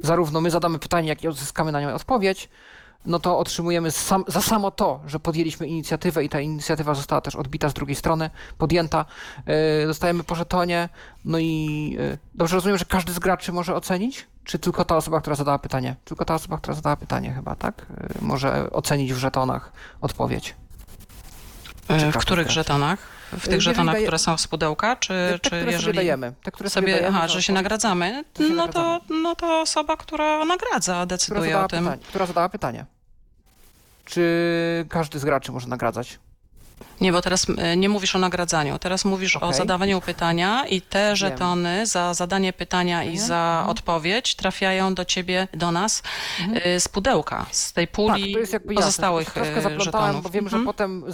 zarówno 0.02 0.40
my 0.40 0.50
zadamy 0.50 0.78
pytanie, 0.78 1.08
jak 1.08 1.24
i 1.24 1.28
odzyskamy 1.28 1.72
na 1.72 1.80
nią 1.80 1.94
odpowiedź, 1.94 2.48
no 3.06 3.18
to 3.18 3.38
otrzymujemy 3.38 3.90
sam, 3.90 4.24
za 4.26 4.40
samo 4.40 4.70
to, 4.70 5.00
że 5.06 5.20
podjęliśmy 5.20 5.66
inicjatywę 5.66 6.24
i 6.24 6.28
ta 6.28 6.40
inicjatywa 6.40 6.94
została 6.94 7.20
też 7.20 7.36
odbita 7.36 7.68
z 7.68 7.74
drugiej 7.74 7.96
strony, 7.96 8.30
podjęta, 8.58 9.04
y, 9.82 9.86
dostajemy 9.86 10.24
po 10.24 10.34
żetonie, 10.34 10.88
no 11.24 11.38
i 11.38 11.96
y, 12.00 12.18
dobrze 12.34 12.56
rozumiem, 12.56 12.78
że 12.78 12.84
każdy 12.84 13.12
z 13.12 13.18
graczy 13.18 13.52
może 13.52 13.74
ocenić? 13.74 14.26
Czy 14.44 14.58
tylko 14.58 14.84
ta 14.84 14.96
osoba, 14.96 15.20
która 15.20 15.36
zadała 15.36 15.58
pytanie? 15.58 15.96
Tylko 16.04 16.24
ta 16.24 16.34
osoba, 16.34 16.58
która 16.58 16.74
zadała 16.74 16.96
pytanie 16.96 17.32
chyba, 17.32 17.54
tak? 17.56 17.86
Y, 18.20 18.24
Może 18.24 18.70
ocenić 18.70 19.12
w 19.14 19.16
żetonach 19.18 19.72
odpowiedź. 20.00 20.54
E, 21.88 22.12
W 22.12 22.16
których 22.18 22.46
też. 22.46 22.54
żetonach? 22.54 22.98
W 23.32 23.40
tych 23.42 23.46
Jeżeli 23.46 23.60
żetonach, 23.60 23.94
daje- 23.94 24.04
które 24.06 24.18
są 24.18 24.36
z 24.38 24.46
pudełka, 24.46 24.96
czy, 24.96 25.08
Te, 25.08 25.38
czy 25.38 25.48
które 25.48 25.60
sobie 25.60 25.72
jeżeli 25.72 25.96
dajemy. 25.96 26.32
Te, 26.42 26.50
które 26.50 26.70
sobie, 26.70 26.86
sobie, 26.86 27.00
dajemy, 27.00 27.16
aha, 27.18 27.28
że 27.28 27.42
się 27.42 27.52
nagradzamy, 27.52 28.24
To 28.34 28.48
się 28.48 28.54
no 28.54 28.68
to, 28.68 29.00
no 29.22 29.34
to 29.36 29.60
osoba, 29.60 29.96
która 29.96 30.44
nagradza, 30.44 30.92
która 30.92 31.06
decyduje 31.06 31.44
zadała, 31.44 31.64
o 31.64 31.68
tym. 31.68 31.84
pytanie, 31.84 32.02
która 32.08 32.26
zadała 32.26 32.48
pytanie. 32.48 32.86
Czy 34.04 34.86
każdy 34.88 35.18
z 35.18 35.24
graczy 35.24 35.52
może 35.52 35.68
nagradzać? 35.68 36.18
Nie, 37.00 37.12
bo 37.12 37.22
teraz 37.22 37.46
e, 37.58 37.76
nie 37.76 37.88
mówisz 37.88 38.16
o 38.16 38.18
nagradzaniu, 38.18 38.78
teraz 38.78 39.04
mówisz 39.04 39.36
o 39.36 39.40
Okej. 39.40 39.54
zadawaniu 39.58 40.00
pytania 40.00 40.66
i 40.66 40.80
te 40.80 41.16
żetony 41.16 41.86
za 41.86 42.14
zadanie 42.14 42.52
pytania 42.52 43.04
i 43.04 43.08
Mhm, 43.08 43.26
za 43.28 43.56
mhm. 43.58 43.68
odpowiedź 43.70 44.34
trafiają 44.34 44.94
do 44.94 45.04
ciebie, 45.04 45.48
do 45.54 45.72
nas 45.72 46.02
e, 46.54 46.80
z 46.80 46.88
pudełka, 46.88 47.46
z 47.50 47.72
tej 47.72 47.86
Tak, 47.88 47.94
puli 47.96 48.32
to 48.32 48.38
jest 48.38 48.52
jakby 48.52 48.74
jasne. 48.74 48.84
pozostałych 48.86 49.30
Troszkę 49.30 49.56
e, 49.56 49.62
zaplątałem, 49.62 49.84
żetonów. 50.06 50.22
bo 50.22 50.30
wiem, 50.30 50.48
że 50.48 50.56
Mhm. 50.56 50.64
potem 50.74 51.04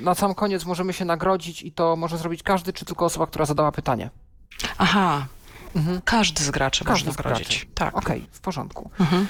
na 0.00 0.14
sam 0.14 0.34
koniec 0.34 0.64
możemy 0.64 0.92
się 0.92 1.04
nagrodzić 1.04 1.62
i 1.62 1.72
to 1.72 1.96
może 1.96 2.18
zrobić 2.18 2.42
każdy, 2.42 2.72
czy 2.72 2.84
tylko 2.84 3.04
osoba, 3.04 3.26
która 3.26 3.44
zadała 3.44 3.72
pytanie. 3.72 4.10
Aha, 4.78 5.26
Mhm. 5.76 6.00
każdy 6.04 6.42
z 6.44 6.50
graczy 6.50 6.84
Każdy 6.84 7.06
można 7.06 7.12
z 7.12 7.16
graczy. 7.16 7.30
nagrodzić. 7.30 7.68
Tak. 7.74 7.96
Okej, 7.96 8.26
w 8.32 8.40
porządku. 8.40 8.90
Mhm. 9.00 9.26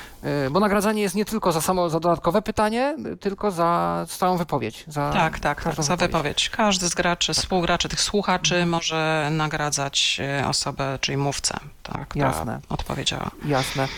Y, 0.46 0.50
Bo 0.50 0.60
nagradzanie 0.60 1.02
jest 1.02 1.14
nie 1.14 1.24
tylko 1.24 1.52
za 1.52 1.60
samo 1.60 1.90
za 1.90 2.00
dodatkowe 2.00 2.42
pytanie, 2.42 2.96
y, 3.12 3.16
tylko 3.16 3.50
za 3.50 4.06
całą 4.08 4.36
wypowiedź. 4.36 4.84
Za 4.86 5.10
Tak, 5.12 5.38
tak, 5.38 5.62
każdą 5.62 5.82
za 5.82 5.96
wypowiedź. 5.96 6.50
Każdy 6.50 6.88
z 6.88 6.94
graczy, 6.94 7.34
współgraczy, 7.34 7.88
tych 7.88 8.00
słuchaczy 8.00 8.66
może 8.66 9.28
nagradzać 9.32 10.20
e, 10.40 10.48
osobę, 10.48 10.98
czyli 11.00 11.18
mówcę, 11.18 11.54
tak, 11.82 12.08
która 12.08 12.26
Jasne. 12.28 12.60
odpowiedziała. 12.68 13.30
Jasne. 13.44 13.84
Y, 13.84 13.88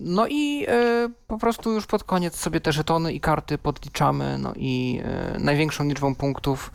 No 0.00 0.26
i 0.26 0.66
y, 0.68 1.10
po 1.26 1.38
prostu 1.38 1.72
już 1.72 1.86
pod 1.86 2.04
koniec 2.04 2.36
sobie 2.40 2.60
te 2.60 2.72
żetony 2.72 3.12
i 3.12 3.20
karty 3.20 3.58
podliczamy, 3.58 4.38
no 4.38 4.52
i 4.56 5.02
y, 5.36 5.40
największą 5.40 5.84
liczbą 5.84 6.14
punktów 6.14 6.70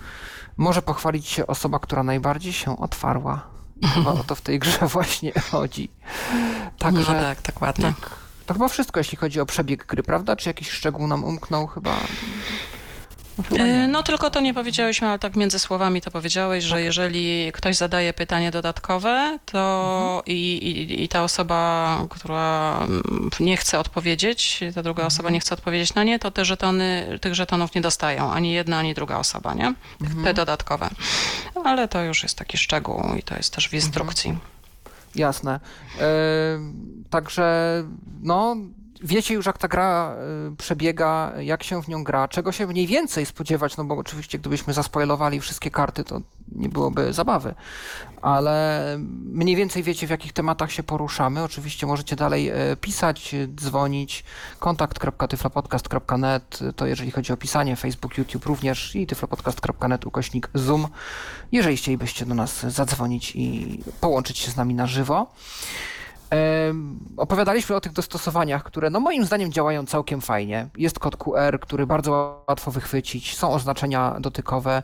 może 0.57 0.81
pochwalić 0.81 1.27
się 1.27 1.47
osoba, 1.47 1.79
która 1.79 2.03
najbardziej 2.03 2.53
się 2.53 2.77
otwarła. 2.79 3.50
I 3.81 3.87
chyba 3.87 4.11
o 4.11 4.23
to 4.23 4.35
w 4.35 4.41
tej 4.41 4.59
grze 4.59 4.87
właśnie 4.87 5.31
chodzi. 5.51 5.89
Także 6.77 7.13
no 7.13 7.19
tak, 7.19 7.41
dokładnie. 7.41 7.85
tak. 7.85 8.09
To 8.45 8.53
chyba 8.53 8.67
wszystko, 8.67 8.99
jeśli 8.99 9.17
chodzi 9.17 9.39
o 9.39 9.45
przebieg 9.45 9.85
gry, 9.85 10.03
prawda? 10.03 10.35
Czy 10.35 10.49
jakiś 10.49 10.69
szczegół 10.69 11.07
nam 11.07 11.23
umknął? 11.23 11.67
Chyba. 11.67 11.95
No. 13.51 13.57
E, 13.57 13.87
No 13.87 14.03
tylko 14.03 14.29
to 14.29 14.39
nie 14.41 14.53
powiedziałyśmy, 14.53 15.07
ale 15.07 15.19
tak 15.19 15.35
między 15.35 15.59
słowami 15.59 16.01
to 16.01 16.11
powiedziałeś, 16.11 16.63
Tak. 16.63 16.69
że 16.69 16.81
jeżeli 16.81 17.51
ktoś 17.51 17.75
zadaje 17.75 18.13
pytanie 18.13 18.51
dodatkowe, 18.51 19.39
to 19.45 19.95
Mhm. 19.97 20.25
i, 20.25 20.41
i, 20.41 21.03
i 21.03 21.07
ta 21.07 21.23
osoba, 21.23 21.97
która 22.09 22.77
mm, 22.83 23.29
nie 23.39 23.57
chce 23.57 23.79
odpowiedzieć, 23.79 24.59
ta 24.75 24.83
druga 24.83 25.05
osoba 25.05 25.21
Mhm. 25.27 25.33
nie 25.33 25.39
chce 25.39 25.53
odpowiedzieć 25.55 25.93
na 25.93 26.03
nie, 26.03 26.19
to 26.19 26.31
te 26.31 26.45
żetony, 26.45 27.17
tych 27.21 27.35
żetonów 27.35 27.75
nie 27.75 27.81
dostają 27.81 28.31
ani 28.31 28.51
jedna, 28.53 28.77
ani 28.77 28.93
druga 28.93 29.17
osoba, 29.17 29.53
nie? 29.53 29.73
Mhm. 30.01 30.23
Te 30.23 30.33
dodatkowe. 30.33 30.89
Ale 31.63 31.87
to 31.87 32.03
już 32.03 32.23
jest 32.23 32.37
taki 32.37 32.57
szczegół 32.57 33.03
i 33.19 33.23
to 33.23 33.35
jest 33.35 33.53
też 33.55 33.69
w 33.69 33.73
instrukcji. 33.73 34.37
Jasne. 35.15 35.59
E, 35.99 36.07
także, 37.09 37.83
no, 38.21 38.55
wiecie 39.01 39.33
już, 39.33 39.45
jak 39.45 39.57
ta 39.57 39.67
gra 39.67 40.15
e, 40.51 40.55
przebiega, 40.55 41.33
jak 41.39 41.63
się 41.63 41.83
w 41.83 41.87
nią 41.87 42.03
gra, 42.03 42.27
czego 42.27 42.51
się 42.51 42.67
mniej 42.67 42.87
więcej 42.87 43.25
spodziewać, 43.25 43.77
no 43.77 43.83
bo 43.83 43.95
oczywiście, 43.95 44.39
gdybyśmy 44.39 44.73
zaspoilowali 44.73 45.39
wszystkie 45.39 45.71
karty, 45.71 46.03
to 46.03 46.21
nie 46.51 46.69
byłoby 46.69 47.13
zabawy. 47.13 47.55
Ale 48.21 48.95
mniej 49.25 49.55
więcej 49.55 49.83
wiecie, 49.83 50.07
w 50.07 50.09
jakich 50.09 50.33
tematach 50.33 50.71
się 50.71 50.83
poruszamy. 50.83 51.43
Oczywiście 51.43 51.87
możecie 51.87 52.15
dalej 52.15 52.49
e, 52.49 52.53
pisać, 52.81 53.35
dzwonić. 53.55 54.23
kontakt.tyflopodcast.net 54.59 56.59
to 56.75 56.85
jeżeli 56.85 57.11
chodzi 57.11 57.33
o 57.33 57.37
pisanie, 57.37 57.75
Facebook, 57.75 58.17
YouTube 58.17 58.45
również 58.45 58.95
i 58.95 59.07
tyflopodcast.net 59.07 60.05
ukośnik 60.05 60.49
Zoom, 60.53 60.87
jeżeli 61.51 61.77
chcielibyście 61.77 62.25
do 62.25 62.35
nas 62.35 62.65
zadzwonić 62.65 63.35
i 63.35 63.79
połączyć 64.01 64.37
się 64.37 64.51
z 64.51 64.55
nami 64.55 64.73
na 64.73 64.87
żywo. 64.87 65.27
Opowiadaliśmy 67.17 67.75
o 67.75 67.81
tych 67.81 67.93
dostosowaniach, 67.93 68.63
które 68.63 68.89
no 68.89 68.99
moim 68.99 69.25
zdaniem 69.25 69.51
działają 69.51 69.85
całkiem 69.85 70.21
fajnie. 70.21 70.69
Jest 70.77 70.99
kod 70.99 71.17
QR, 71.17 71.59
który 71.59 71.87
bardzo 71.87 72.43
łatwo 72.47 72.71
wychwycić, 72.71 73.37
są 73.37 73.49
oznaczenia 73.53 74.15
dotykowe. 74.19 74.83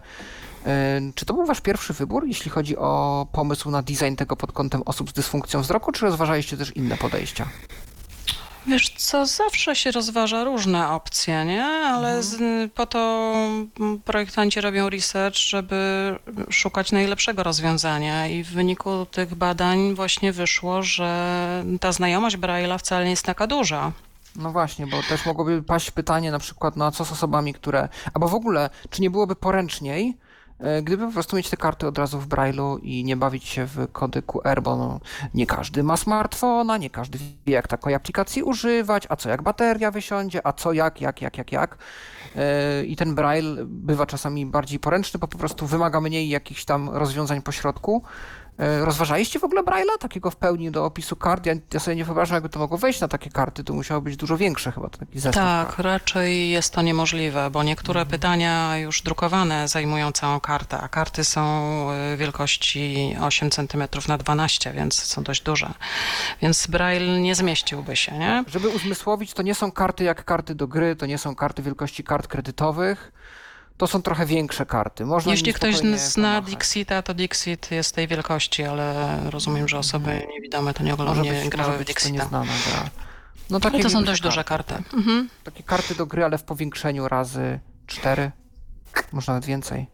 Czy 1.16 1.26
to 1.26 1.34
był 1.34 1.46
wasz 1.46 1.62
pierwszy 1.62 1.94
wybór, 1.94 2.28
jeśli 2.28 2.52
chodzi 2.52 2.78
o 2.78 3.28
pomysł 3.32 3.72
na 3.72 3.82
design 3.82 4.16
tego 4.16 4.36
pod 4.36 4.52
kątem 4.52 4.82
osób 4.86 5.10
z 5.10 5.14
dysfunkcją 5.14 5.62
wzroku, 5.62 5.92
czy 5.92 6.06
rozważaliście 6.06 6.58
też 6.58 6.76
inne 6.76 6.98
podejścia? 6.98 7.48
Wiesz 8.68 8.90
co, 8.90 9.26
zawsze 9.26 9.76
się 9.76 9.92
rozważa 9.92 10.44
różne 10.44 10.90
opcje, 10.90 11.46
nie? 11.46 11.64
Ale 11.66 12.24
z, 12.24 12.38
po 12.74 12.86
to 12.86 13.34
mm, 13.80 14.02
projektanci 14.06 14.62
robią 14.62 14.90
research, 14.90 15.38
żeby 15.38 16.16
szukać 16.50 16.92
najlepszego 16.92 17.44
rozwiązania 17.44 18.28
i 18.28 18.44
w 18.44 18.52
wyniku 18.52 19.06
tych 19.06 19.36
badań 19.36 19.96
właśnie 19.96 20.34
wyszło, 20.34 20.84
że 20.84 21.64
ta 21.80 21.92
znajomość 21.92 22.38
Braille'a 22.38 22.80
wcale 22.80 23.04
nie 23.06 23.12
jest 23.12 23.26
taka 23.26 23.48
duża. 23.48 23.92
No 24.36 24.52
właśnie, 24.52 24.88
bo 24.88 25.04
też 25.04 25.26
mogłoby 25.26 25.64
paść 25.64 25.92
pytanie 25.92 26.32
na 26.32 26.40
przykład, 26.40 26.76
no 26.76 26.86
a 26.86 26.92
co 26.92 27.06
z 27.06 27.12
osobami, 27.12 27.54
które... 27.54 27.90
Albo 28.14 28.28
w 28.28 28.36
ogóle, 28.36 28.70
czy 28.90 29.02
nie 29.02 29.10
byłoby 29.10 29.36
poręczniej, 29.36 30.18
gdyby 30.84 31.08
po 31.08 31.14
prostu 31.14 31.36
mieć 31.36 31.50
te 31.50 31.58
karty 31.58 31.88
od 31.88 31.98
razu 31.98 32.20
w 32.20 32.28
Braille'u 32.28 32.80
i 32.82 33.04
nie 33.04 33.16
bawić 33.16 33.44
się 33.44 33.66
w 33.66 33.92
kody 33.92 34.22
QR, 34.22 34.62
bo 34.62 34.78
no, 34.78 35.00
nie 35.34 35.48
każdy 35.48 35.84
ma 35.84 35.98
smartfona, 35.98 36.78
nie 36.78 36.90
każdy 36.90 37.18
wie, 37.18 37.54
jak 37.54 37.68
takiej 37.68 37.94
aplikacji 37.94 38.44
używać, 38.44 39.04
a 39.10 39.16
co 39.16 39.30
jak 39.30 39.42
bateria 39.42 39.92
wysiądzie, 39.92 40.48
a 40.48 40.54
co 40.54 40.74
jak, 40.74 41.02
jak, 41.02 41.22
jak, 41.22 41.38
jak, 41.38 41.52
jak. 41.52 41.78
E, 42.36 42.84
I 42.86 42.96
ten 42.96 43.16
Braille 43.16 43.56
bywa 43.66 44.06
czasami 44.06 44.46
bardziej 44.46 44.80
poręczny, 44.80 45.20
bo 45.20 45.28
po 45.28 45.38
prostu 45.38 45.68
wymaga 45.68 46.02
mniej 46.02 46.30
jakichś 46.30 46.66
tam 46.66 46.90
rozwiązań 46.90 47.42
po 47.42 47.52
środku. 47.52 48.04
E, 48.60 48.86
Rozważaliście 48.86 49.40
w 49.40 49.44
ogóle 49.44 49.64
Braille'a, 49.64 49.98
takiego 50.00 50.32
w 50.32 50.36
pełni 50.36 50.72
do 50.72 50.86
opisu 50.86 51.16
kart? 51.16 51.46
Ja, 51.46 51.54
ja 51.74 51.80
sobie 51.80 51.96
nie 51.96 52.06
wyobrażam, 52.06 52.36
jakby 52.36 52.50
to 52.50 52.60
mogło 52.60 52.78
wejść 52.78 53.00
na 53.02 53.08
takie 53.08 53.30
karty, 53.30 53.64
to 53.64 53.74
musiało 53.74 54.02
być 54.02 54.18
dużo 54.18 54.38
większe 54.38 54.72
chyba, 54.72 54.90
taki 54.90 55.20
zestaw 55.20 55.44
Tak, 55.44 55.68
kart. 55.68 55.80
raczej 55.80 56.50
jest 56.50 56.74
to 56.74 56.82
niemożliwe, 56.82 57.50
bo 57.50 57.64
niektóre 57.64 58.06
pytania 58.06 58.78
już 58.78 59.02
drukowane 59.02 59.68
zajmują 59.68 60.12
całą 60.12 60.40
kartę, 60.40 60.78
a 60.80 60.88
karty 60.88 61.24
są 61.24 61.88
y, 62.14 62.18
wielkości 62.18 63.16
8 63.22 63.52
cm 63.52 63.84
na 64.08 64.18
12, 64.18 64.74
więc 64.74 65.04
są 65.04 65.24
dość 65.24 65.42
duże. 65.42 65.74
Więc 66.42 66.68
Braille 66.68 67.22
nie 67.22 67.36
zmieściłby 67.36 67.96
się, 67.96 68.18
nie? 68.18 68.44
Żeby 68.48 68.70
uzmysłowić, 68.70 69.34
to 69.34 69.42
nie 69.44 69.56
są 69.56 69.72
karty 69.72 70.04
jak 70.04 70.26
karty 70.26 70.56
do 70.56 70.68
gry, 70.68 70.96
to 70.96 71.06
nie 71.06 71.18
są 71.18 71.36
karty 71.36 71.62
wielkości 71.62 72.04
kart 72.04 72.28
kredytowych, 72.28 73.12
to 73.78 73.88
są 73.88 74.02
trochę 74.02 74.26
większe 74.26 74.66
karty. 74.66 75.06
Można 75.06 75.32
Jeśli 75.32 75.54
ktoś 75.54 75.76
zna. 75.96 76.42
Dixita, 76.42 77.02
to 77.02 77.14
Dixit 77.14 77.72
jest 77.72 77.96
tej 77.96 78.08
wielkości, 78.08 78.64
ale 78.64 79.20
rozumiem, 79.30 79.68
że 79.68 79.78
osoby 79.78 80.28
niewidome 80.34 80.74
to 80.74 80.84
nie, 80.84 80.96
Może 80.96 81.22
nie 81.22 81.50
grały 81.50 81.78
w 81.78 81.84
Dixita. 81.86 82.10
nieznana 82.24 82.54
gra. 82.70 82.90
No 83.50 83.60
Ale 83.64 83.80
to 83.80 83.90
są 83.90 84.04
dość 84.04 84.22
duże 84.22 84.44
karty, 84.44 84.74
karty. 84.74 84.84
tak. 84.90 84.94
Mhm. 84.94 85.30
Takie 85.44 85.64
karty 85.64 85.96
do 85.96 86.06
gry, 86.06 86.24
ale 86.26 86.38
w 86.38 86.44
powiększeniu 86.44 87.08
razy 87.08 87.60
cztery, 87.88 88.32
może 89.12 89.32
nawet 89.32 89.46
więcej. 89.46 89.88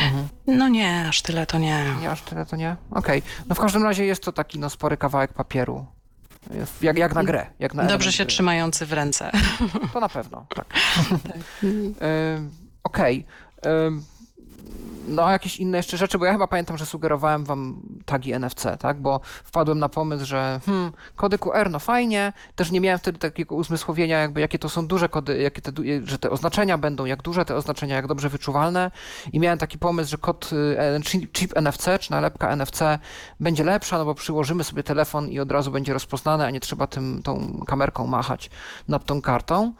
Mhm. 0.00 0.28
No 0.46 0.68
nie, 0.68 1.06
aż 1.08 1.22
tyle 1.22 1.46
to 1.46 1.58
nie. 1.58 1.84
Nie 2.00 2.10
aż 2.10 2.22
tyle 2.22 2.46
to 2.46 2.56
nie? 2.56 2.76
Okej. 2.90 3.22
No 3.48 3.54
w 3.54 3.60
każdym 3.60 3.82
razie 3.82 4.04
jest 4.04 4.22
to 4.22 4.32
taki 4.32 4.58
no, 4.58 4.70
spory 4.70 4.96
kawałek 4.96 5.32
papieru. 5.32 5.86
Jak, 6.82 6.98
jak 6.98 7.14
na 7.14 7.24
grę. 7.24 7.46
Jak 7.58 7.74
na 7.74 7.84
Dobrze 7.84 8.12
się 8.12 8.24
gry. 8.24 8.32
trzymający 8.32 8.86
w 8.86 8.92
ręce. 8.92 9.30
To 9.92 10.00
na 10.00 10.08
pewno, 10.08 10.46
tak. 10.54 10.66
Ym, 11.64 12.50
Okej. 12.84 13.26
Ym, 13.66 14.04
No 15.08 15.30
jakieś 15.30 15.56
inne 15.56 15.76
jeszcze 15.76 15.96
rzeczy, 15.96 16.18
bo 16.18 16.24
ja 16.24 16.32
chyba 16.32 16.46
pamiętam, 16.46 16.78
że 16.78 16.86
sugerowałem 16.86 17.44
wam 17.44 17.82
tagi 18.04 18.32
NFC, 18.32 18.66
tak? 18.78 19.00
Bo 19.00 19.20
wpadłem 19.44 19.78
na 19.78 19.88
pomysł, 19.88 20.24
że 20.24 20.60
hmm, 20.66 20.92
kody 21.16 21.38
QR, 21.38 21.70
no 21.70 21.78
fajnie. 21.78 22.32
Też 22.56 22.70
nie 22.70 22.80
miałem 22.80 22.98
wtedy 22.98 23.18
takiego 23.18 23.54
uzmysłowienia, 23.54 24.18
jakby 24.18 24.40
jakie 24.40 24.58
to 24.58 24.68
są 24.68 24.86
duże 24.86 25.08
kody, 25.08 25.38
jakie 25.38 25.62
te, 25.62 25.72
że 26.04 26.18
te 26.18 26.30
oznaczenia 26.30 26.78
będą, 26.78 27.04
jak 27.04 27.22
duże 27.22 27.44
te 27.44 27.56
oznaczenia, 27.56 27.96
jak 27.96 28.06
dobrze 28.06 28.28
wyczuwalne. 28.28 28.90
I 29.32 29.40
miałem 29.40 29.58
taki 29.58 29.78
pomysł, 29.78 30.10
że 30.10 30.18
kod, 30.18 30.50
y, 30.52 31.02
chip, 31.02 31.32
chip 31.32 31.56
NFC, 31.56 31.98
czy 32.00 32.10
nalepka 32.10 32.56
NFC 32.56 32.80
będzie 33.40 33.64
lepsza, 33.64 33.98
no 33.98 34.04
bo 34.04 34.14
przyłożymy 34.14 34.64
sobie 34.64 34.82
telefon 34.82 35.28
i 35.28 35.40
od 35.40 35.52
razu 35.52 35.70
będzie 35.70 35.92
rozpoznane, 35.92 36.46
a 36.46 36.50
nie 36.50 36.60
trzeba 36.60 36.86
tym, 36.86 37.22
tą 37.22 37.60
kamerką 37.66 38.06
machać 38.06 38.50
nad 38.88 39.04
tą 39.04 39.22
kartą. 39.22 39.72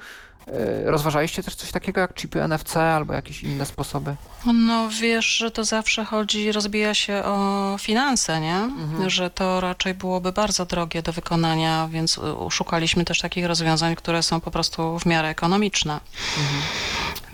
Y, 0.49 0.91
Rozważaliście 0.91 1.43
też 1.43 1.55
coś 1.55 1.73
takiego 1.73 2.01
jak 2.01 2.15
chipy 2.15 2.43
NFC 2.49 2.77
albo 2.77 3.13
jakieś 3.13 3.43
inne 3.43 3.67
sposoby? 3.67 4.17
No 4.55 4.89
wiesz, 5.01 5.27
że 5.27 5.51
to 5.51 5.65
zawsze 5.65 6.05
chodzi, 6.05 6.53
rozbija 6.53 6.95
się 6.95 7.23
o 7.25 7.77
finanse, 7.81 8.41
nie? 8.41 8.57
Mhm. 8.57 9.11
Że 9.11 9.31
to 9.31 9.61
raczej 9.61 9.95
byłoby 9.95 10.33
bardzo 10.33 10.67
drogie 10.67 11.03
do 11.03 11.13
wykonania, 11.13 11.89
więc 11.93 12.21
szukaliśmy 12.51 13.05
też 13.05 13.19
takich 13.21 13.47
rozwiązań, 13.47 13.97
które 13.97 14.23
są 14.23 14.41
po 14.41 14.51
prostu 14.51 14.99
w 14.99 15.07
miarę 15.07 15.29
ekonomiczne. 15.29 16.01
Mhm. 16.39 16.63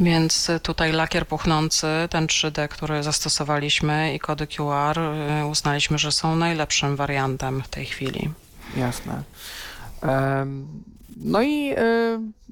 Więc 0.00 0.50
tutaj 0.62 0.92
lakier 0.92 1.26
puchnący, 1.26 1.86
ten 2.10 2.26
3D, 2.26 2.68
który 2.68 3.02
zastosowaliśmy 3.02 4.14
i 4.14 4.18
kody 4.18 4.46
QR 4.46 4.98
y, 4.98 5.46
uznaliśmy, 5.46 5.98
że 5.98 6.12
są 6.12 6.36
najlepszym 6.36 6.96
wariantem 6.96 7.62
w 7.62 7.68
tej 7.68 7.86
chwili. 7.86 8.30
Jasne. 8.76 9.22
No 11.22 11.42
i 11.42 11.70
e, 11.70 11.76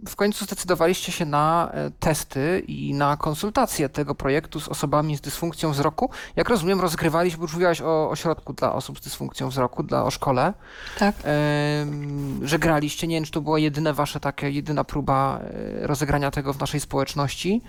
w 0.08 0.16
końcu 0.16 0.44
zdecydowaliście 0.44 1.12
się 1.12 1.24
na 1.24 1.70
e, 1.72 1.90
testy 1.90 2.62
i 2.66 2.94
na 2.94 3.16
konsultacje 3.16 3.88
tego 3.88 4.14
projektu 4.14 4.60
z 4.60 4.68
osobami 4.68 5.16
z 5.16 5.20
dysfunkcją 5.20 5.72
wzroku. 5.72 6.10
Jak 6.36 6.48
rozumiem, 6.48 6.80
rozgrywaliście, 6.80 7.38
bo 7.38 7.44
już 7.44 7.52
mówiłaś 7.52 7.80
o 7.80 8.10
ośrodku 8.10 8.52
dla 8.52 8.72
osób 8.72 8.98
z 8.98 9.02
dysfunkcją 9.02 9.48
wzroku, 9.48 9.82
dla 9.82 10.04
o 10.04 10.10
szkole, 10.10 10.54
Tak. 10.98 11.14
że 12.42 12.58
graliście. 12.58 13.06
Nie 13.06 13.16
wiem, 13.16 13.24
czy 13.24 13.30
to 13.30 13.40
była 13.40 13.58
jedyne 13.58 13.92
wasze 13.94 14.20
takie, 14.20 14.50
jedyna 14.50 14.84
próba 14.84 15.40
e, 15.40 15.86
rozegrania 15.86 16.30
tego 16.30 16.52
w 16.52 16.60
naszej 16.60 16.80
społeczności, 16.80 17.62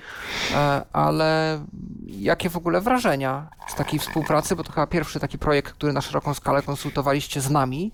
ale 0.93 1.59
jakie 2.07 2.49
w 2.49 2.57
ogóle 2.57 2.81
wrażenia 2.81 3.47
z 3.67 3.75
takiej 3.75 3.99
współpracy, 3.99 4.55
bo 4.55 4.63
to 4.63 4.71
chyba 4.71 4.87
pierwszy 4.87 5.19
taki 5.19 5.37
projekt, 5.37 5.73
który 5.73 5.93
na 5.93 6.01
szeroką 6.01 6.33
skalę 6.33 6.61
konsultowaliście 6.61 7.41
z 7.41 7.49
nami. 7.49 7.91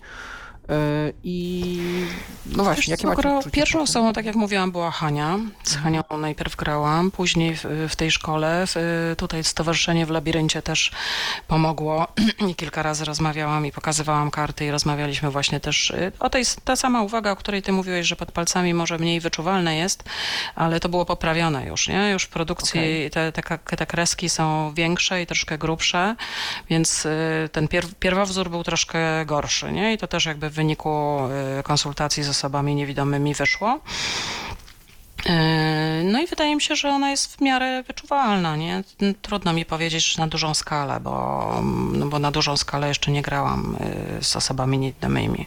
E, 0.68 1.12
I 1.24 1.72
no 2.46 2.64
właśnie, 2.64 2.80
Wiesz 2.80 2.88
jakie 2.88 3.06
macie 3.06 3.22
gra- 3.22 3.50
Pierwszą 3.52 3.80
osobą, 3.80 4.12
tak 4.12 4.24
jak 4.24 4.36
mówiłam, 4.36 4.72
była 4.72 4.90
Hania. 4.90 5.38
Z 5.64 5.76
Hanią 5.76 6.02
najpierw 6.18 6.56
grałam, 6.56 7.10
później 7.10 7.56
w, 7.56 7.64
w 7.88 7.96
tej 7.96 8.10
szkole, 8.10 8.64
w, 8.66 8.74
tutaj 9.18 9.44
Stowarzyszenie 9.44 10.06
w 10.06 10.10
Labiryncie 10.10 10.62
też 10.62 10.90
pomogło 11.48 12.06
i 12.50 12.54
kilka 12.54 12.82
razy 12.82 13.04
rozmawiałam 13.04 13.66
i 13.66 13.72
pokazywałam 13.72 14.30
karty 14.30 14.66
i 14.66 14.70
rozmawialiśmy 14.70 15.30
właśnie 15.30 15.60
też 15.60 15.90
y, 15.90 16.12
o 16.20 16.30
tej, 16.30 16.44
ta 16.64 16.76
sama 16.76 17.02
uwaga, 17.02 17.30
o 17.30 17.36
której 17.36 17.62
ty 17.62 17.72
mówiłeś, 17.72 18.06
że 18.06 18.16
pod 18.16 18.32
palcami 18.32 18.74
może 18.74 18.98
mniej 18.98 19.20
wyczuwalne 19.20 19.76
jest, 19.76 20.04
ale 20.54 20.80
to 20.80 20.88
było 20.88 21.04
poprawione 21.04 21.66
już, 21.66 21.88
nie? 21.88 22.10
Już 22.10 22.22
w 22.22 22.28
produkcji 22.28 22.80
Okej. 22.80 23.10
te, 23.10 23.32
te, 23.32 23.58
te 23.76 23.86
kreski 23.86 24.28
są 24.28 24.74
większe 24.74 25.22
i 25.22 25.26
troszkę 25.26 25.58
grubsze, 25.58 26.16
więc 26.70 27.06
y, 27.06 27.48
ten 27.52 27.68
pier, 27.68 27.84
pierwowzór 28.00 28.50
był 28.50 28.64
troszkę 28.64 29.26
gorszy, 29.26 29.72
nie? 29.72 29.92
I 29.92 29.98
to 29.98 30.06
też 30.06 30.26
jakby 30.26 30.50
wyniku 30.56 31.18
y, 31.58 31.62
konsultacji 31.62 32.22
z 32.22 32.28
osobami 32.28 32.74
niewidomymi 32.74 33.34
wyszło. 33.34 33.80
Y, 35.26 35.30
No 36.04 36.20
i 36.20 36.26
wydaje 36.26 36.54
mi 36.54 36.62
się, 36.62 36.76
że 36.76 36.88
ona 36.88 37.10
jest 37.10 37.36
w 37.36 37.40
miarę 37.40 37.82
wyczuwalna, 37.82 38.56
nie? 38.56 38.84
Trudno 39.22 39.52
mi 39.52 39.64
powiedzieć, 39.64 40.12
że 40.12 40.22
na 40.22 40.28
dużą 40.28 40.54
skalę, 40.54 41.00
bo, 41.00 41.60
no 41.92 42.06
bo 42.06 42.18
na 42.18 42.30
dużą 42.30 42.56
skalę 42.56 42.88
jeszcze 42.88 43.10
nie 43.10 43.22
grałam 43.22 43.76
y, 44.20 44.24
z 44.24 44.36
osobami 44.36 44.78
niewidomymi. 44.78 45.46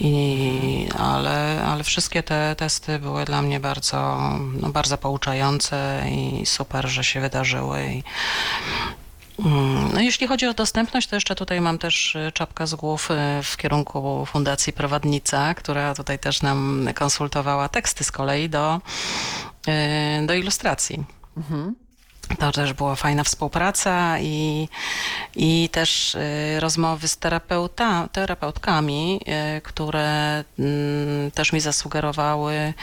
I, 0.00 0.88
ale, 0.98 1.64
ale 1.64 1.84
wszystkie 1.84 2.22
te 2.22 2.56
testy 2.56 2.98
były 2.98 3.24
dla 3.24 3.42
mnie 3.42 3.60
bardzo, 3.60 4.18
no 4.60 4.68
bardzo 4.68 4.98
pouczające 4.98 6.04
i 6.10 6.46
super, 6.46 6.88
że 6.88 7.04
się 7.04 7.20
wydarzyły. 7.20 7.84
I, 7.86 8.02
No 9.92 10.00
jeśli 10.00 10.26
chodzi 10.26 10.46
o 10.46 10.54
dostępność, 10.54 11.08
to 11.08 11.16
jeszcze 11.16 11.34
tutaj 11.34 11.60
mam 11.60 11.78
też 11.78 12.14
y, 12.14 12.32
czapkę 12.34 12.66
z 12.66 12.74
głów 12.74 13.10
y, 13.10 13.42
w 13.42 13.56
kierunku 13.56 14.26
Fundacji 14.26 14.72
Prowadnica, 14.72 15.54
która 15.54 15.94
tutaj 15.94 16.18
też 16.18 16.42
nam 16.42 16.88
konsultowała 16.94 17.68
teksty 17.68 18.04
z 18.04 18.12
kolei 18.12 18.48
do, 18.48 18.80
y, 20.22 20.26
do 20.26 20.34
ilustracji. 20.34 21.04
Mhm. 21.36 21.74
To 22.38 22.52
też 22.52 22.72
była 22.72 22.94
fajna 22.94 23.24
współpraca 23.24 24.18
i, 24.20 24.68
i 25.36 25.68
też 25.72 26.16
rozmowy 26.58 27.08
z 27.08 27.16
terapeuta, 27.16 28.08
terapeutkami, 28.12 29.20
które 29.62 30.44
mm, 30.58 31.30
też 31.30 31.52
mi 31.52 31.60
zasugerowały, 31.60 32.74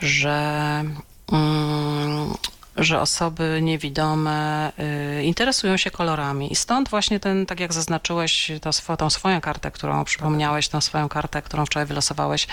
że 0.00 0.84
mm, 1.32 2.34
że 2.76 3.00
osoby 3.00 3.58
niewidome 3.62 4.72
y, 5.18 5.22
interesują 5.24 5.76
się 5.76 5.90
kolorami. 5.90 6.52
I 6.52 6.56
stąd 6.56 6.88
właśnie 6.88 7.20
ten, 7.20 7.46
tak 7.46 7.60
jak 7.60 7.72
zaznaczyłeś, 7.72 8.50
to, 8.60 8.96
tą 8.96 9.10
swoją 9.10 9.40
kartę, 9.40 9.70
którą 9.70 10.04
przypomniałeś, 10.04 10.68
tą 10.68 10.80
swoją 10.80 11.08
kartę, 11.08 11.42
którą 11.42 11.66
wczoraj 11.66 11.86
wylosowałeś, 11.86 12.46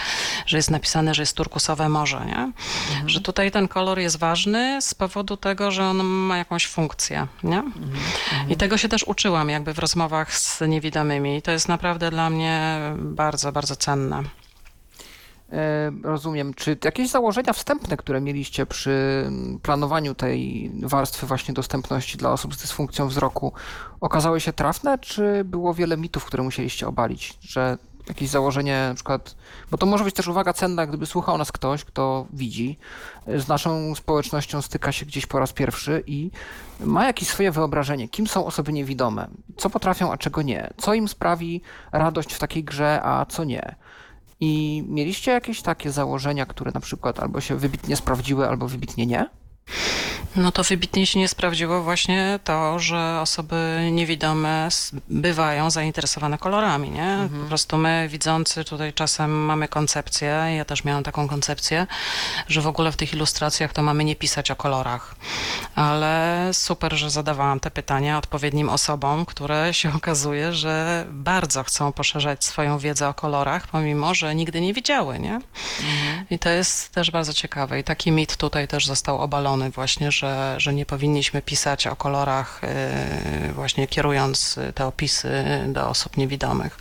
że 0.46 0.58
jest 0.58 0.72
napisane, 0.72 1.14
że 1.14 1.22
jest 1.22 1.38
turkusowe 1.38 1.90
morze, 1.90 2.26
nie? 2.26 2.52
Że 3.06 3.22
tutaj 3.22 3.52
ten 3.52 3.68
kolor 3.68 4.00
jest 4.00 4.20
ważny 4.20 4.82
z 4.82 4.94
powodu 4.94 5.38
tego, 5.38 5.72
że 5.72 5.84
on 5.84 6.04
ma 6.04 6.38
jakąś 6.38 6.68
funkcję, 6.68 7.28
nie? 7.44 7.64
I 8.50 8.56
tego 8.56 8.78
się 8.78 8.90
też 8.90 9.04
uczyłam 9.04 9.50
jakby 9.50 9.74
w 9.74 9.80
rozmowach 9.80 10.38
z 10.38 10.62
niewidomymi. 10.68 11.38
I 11.38 11.42
to 11.42 11.52
jest 11.52 11.68
naprawdę 11.68 12.12
dla 12.12 12.30
mnie 12.30 12.80
bardzo, 12.98 13.52
bardzo 13.52 13.76
cenne. 13.76 14.24
E, 15.54 15.92
Rozumiem. 16.04 16.54
Czy 16.54 16.78
jakieś 16.86 17.10
założenia 17.10 17.54
wstępne, 17.54 17.98
które 17.98 18.22
mieliście 18.22 18.66
przy 18.66 19.26
planowaniu 19.62 20.16
tej 20.16 20.72
warstwy 20.84 21.28
właśnie 21.28 21.54
dostępności 21.54 22.18
dla 22.18 22.32
osób 22.32 22.56
z 22.56 22.58
dysfunkcją 22.62 23.08
wzroku, 23.08 23.54
okazały 24.02 24.42
się 24.42 24.54
trafne, 24.54 24.98
czy 25.00 25.44
było 25.46 25.74
wiele 25.74 25.98
mitów, 25.98 26.26
które 26.26 26.44
musieliście 26.44 26.88
obalić? 26.88 27.38
Że 27.42 27.78
jakieś 28.08 28.30
założenie, 28.30 28.86
na 28.90 28.96
przykład, 28.96 29.36
bo 29.72 29.78
to 29.78 29.86
może 29.86 30.04
być 30.04 30.16
też 30.16 30.28
uwaga 30.28 30.54
cenna, 30.54 30.88
gdyby 30.88 31.06
słuchał 31.06 31.38
nas 31.38 31.52
ktoś, 31.52 31.84
kto 31.84 32.26
widzi, 32.34 32.78
e, 33.28 33.40
z 33.40 33.48
naszą 33.48 33.96
społecznością 33.96 34.62
styka 34.62 34.92
się 34.92 35.06
gdzieś 35.06 35.26
po 35.26 35.40
raz 35.40 35.54
pierwszy 35.54 36.04
i 36.08 36.32
ma 36.80 37.06
jakieś 37.06 37.28
swoje 37.28 37.52
wyobrażenie, 37.52 38.08
kim 38.08 38.28
są 38.28 38.46
osoby 38.46 38.74
niewidome, 38.74 39.28
co 39.58 39.70
potrafią, 39.70 40.12
a 40.12 40.18
czego 40.18 40.42
nie, 40.42 40.70
co 40.78 40.94
im 40.94 41.08
sprawi 41.08 41.62
radość 41.92 42.34
w 42.34 42.40
takiej 42.40 42.64
grze, 42.64 43.02
a 43.04 43.26
co 43.26 43.44
nie. 43.44 43.76
I 44.46 44.84
mieliście 44.88 45.32
jakieś 45.32 45.62
takie 45.62 45.92
założenia, 45.92 46.46
które 46.46 46.72
na 46.72 46.80
przykład 46.80 47.20
albo 47.20 47.42
się 47.42 47.56
wybitnie 47.56 47.96
sprawdziły, 47.96 48.48
albo 48.48 48.68
wybitnie 48.68 49.06
nie? 49.06 49.30
No 50.36 50.52
to 50.52 50.64
wybitnie 50.64 51.08
się 51.08 51.20
nie 51.20 51.28
sprawdziło 51.28 51.84
właśnie 51.84 52.40
to, 52.44 52.80
że 52.80 53.20
osoby 53.22 53.90
niewidome 53.92 54.70
bywają 55.10 55.70
zainteresowane 55.70 56.38
kolorami, 56.38 56.90
nie? 56.90 57.30
Po 57.42 57.48
prostu 57.48 57.78
my 57.78 58.08
widzący 58.12 58.64
tutaj 58.64 58.94
czasem 58.94 59.46
mamy 59.46 59.68
koncepcję, 59.68 60.28
ja 60.58 60.66
też 60.66 60.84
miałam 60.84 61.04
taką 61.04 61.28
koncepcję, 61.28 61.88
że 62.48 62.62
w 62.62 62.68
ogóle 62.68 62.92
w 62.92 62.96
tych 62.98 63.14
ilustracjach 63.14 63.74
to 63.74 63.84
mamy 63.84 64.04
nie 64.04 64.16
pisać 64.16 64.52
o 64.52 64.56
kolorach. 64.56 65.16
Ale 65.76 66.50
super, 66.54 66.94
że 66.94 67.10
zadawałam 67.10 67.60
te 67.60 67.72
pytania 67.72 68.18
odpowiednim 68.18 68.70
osobom, 68.70 69.26
które 69.26 69.74
się 69.74 69.94
okazuje, 70.00 70.54
że 70.54 71.06
bardzo 71.12 71.64
chcą 71.64 71.92
poszerzać 71.92 72.44
swoją 72.44 72.78
wiedzę 72.78 73.08
o 73.08 73.14
kolorach, 73.14 73.68
pomimo, 73.68 74.14
że 74.16 74.36
nigdy 74.36 74.62
nie 74.62 74.74
widziały, 74.74 75.20
nie? 75.20 75.42
I 76.30 76.40
to 76.40 76.50
jest 76.50 76.92
też 76.92 77.12
bardzo 77.12 77.34
ciekawe. 77.34 77.80
I 77.80 77.84
taki 77.84 78.12
mit 78.12 78.38
tutaj 78.38 78.68
też 78.68 78.86
został 78.86 79.22
obalony 79.22 79.70
właśnie, 79.70 80.12
że, 80.12 80.23
że 80.58 80.74
nie 80.74 80.86
powinniśmy 80.86 81.42
pisać 81.42 81.88
o 81.88 81.96
kolorach, 81.96 82.62
yy, 83.44 83.54
właśnie 83.54 83.88
kierując 83.88 84.60
te 84.76 84.86
opisy 84.86 85.44
do 85.68 85.90
osób 85.90 86.18
niewidomych. 86.18 86.78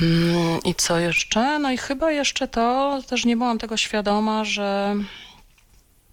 Mm, 0.00 0.60
I 0.64 0.74
co 0.74 0.98
jeszcze? 0.98 1.58
No 1.58 1.70
i 1.70 1.76
chyba 1.76 2.10
jeszcze 2.10 2.48
to, 2.48 2.98
też 3.08 3.24
nie 3.24 3.36
byłam 3.36 3.58
tego 3.58 3.76
świadoma, 3.76 4.44
że 4.44 4.96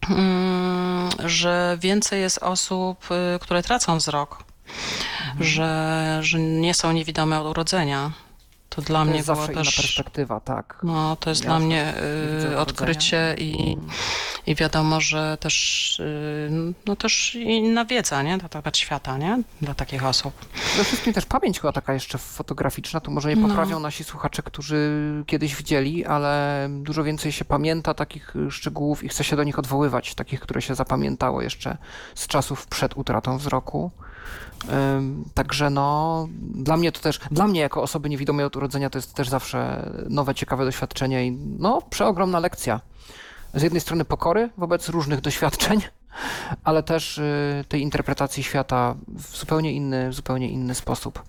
mm, 0.09 1.09
że 1.25 1.77
więcej 1.81 2.21
jest 2.21 2.37
osób, 2.37 3.07
y, 3.35 3.39
które 3.39 3.63
tracą 3.63 3.97
wzrok, 3.97 4.43
że, 5.39 6.19
że 6.21 6.39
nie 6.39 6.73
są 6.73 6.91
niewidome 6.91 7.39
od 7.39 7.47
urodzenia. 7.47 8.11
To 8.79 8.83
to 8.83 8.87
dla 8.87 8.99
To 8.99 9.05
mnie 9.05 9.15
jest 9.15 9.27
było 9.27 9.35
zawsze 9.37 9.51
inna 9.53 9.63
też... 9.63 9.75
perspektywa, 9.75 10.39
tak. 10.39 10.77
No, 10.83 11.15
to 11.15 11.29
jest 11.29 11.43
Ja 11.43 11.49
dla 11.49 11.59
mnie 11.59 11.93
y, 12.51 12.57
odkrycie 12.57 13.35
i, 13.37 13.77
i 14.47 14.55
wiadomo, 14.55 15.01
że 15.01 15.37
też, 15.39 15.99
y, 15.99 16.73
no 16.85 16.95
też 16.95 17.35
inna 17.35 17.85
wiedza, 17.85 18.23
nie? 18.23 18.37
Na 18.37 18.49
temat 18.49 18.77
świata, 18.77 19.17
nie? 19.17 19.43
Dla 19.61 19.73
takich 19.73 20.05
osób. 20.05 20.33
Przede 20.69 20.83
wszystkim 20.83 21.13
też 21.13 21.25
pamięć 21.25 21.59
chyba 21.59 21.71
taka 21.73 21.93
jeszcze 21.93 22.17
fotograficzna, 22.17 22.99
tu 22.99 23.11
może 23.11 23.29
nie 23.29 23.35
No. 23.41 23.47
poprawią 23.47 23.79
nasi 23.79 24.03
słuchacze, 24.03 24.43
którzy 24.43 24.89
kiedyś 25.27 25.55
widzieli, 25.55 26.05
ale 26.05 26.67
dużo 26.81 27.03
więcej 27.03 27.31
się 27.31 27.45
pamięta 27.45 27.93
takich 27.93 28.35
y, 28.35 28.51
szczegółów 28.51 29.03
i 29.03 29.09
chce 29.09 29.23
się 29.23 29.35
do 29.35 29.43
nich 29.43 29.59
odwoływać, 29.59 30.15
takich, 30.15 30.39
które 30.39 30.61
się 30.61 30.75
zapamiętało 30.75 31.41
jeszcze 31.41 31.77
z 32.15 32.27
czasów 32.27 32.67
przed 32.67 32.97
utratą 32.97 33.37
wzroku. 33.37 33.91
Także 35.33 35.69
no, 35.69 36.27
dla 36.41 36.77
mnie 36.77 36.91
to 36.91 36.99
też, 36.99 37.19
dla 37.31 37.47
mnie 37.47 37.61
jako 37.61 37.81
osoby 37.81 38.09
niewidomej 38.09 38.45
od 38.45 38.55
urodzenia 38.55 38.89
to 38.89 38.97
jest 38.97 39.13
też 39.13 39.29
zawsze 39.29 39.89
nowe, 40.09 40.35
ciekawe 40.35 40.65
doświadczenie 40.65 41.27
i 41.27 41.31
no, 41.59 41.81
przeogromna 41.89 42.39
lekcja. 42.39 42.81
Z 43.53 43.61
jednej 43.61 43.81
strony 43.81 44.05
pokory 44.05 44.49
wobec 44.57 44.89
różnych 44.89 45.21
doświadczeń, 45.21 45.81
ale 46.63 46.83
też 46.83 47.17
y, 47.17 47.65
tej 47.67 47.81
interpretacji 47.81 48.43
świata 48.43 48.95
w 49.07 49.37
zupełnie 49.37 49.73
inny, 49.73 50.09
w 50.09 50.13
zupełnie 50.13 50.49
inny 50.49 50.75
sposób. 50.75 51.23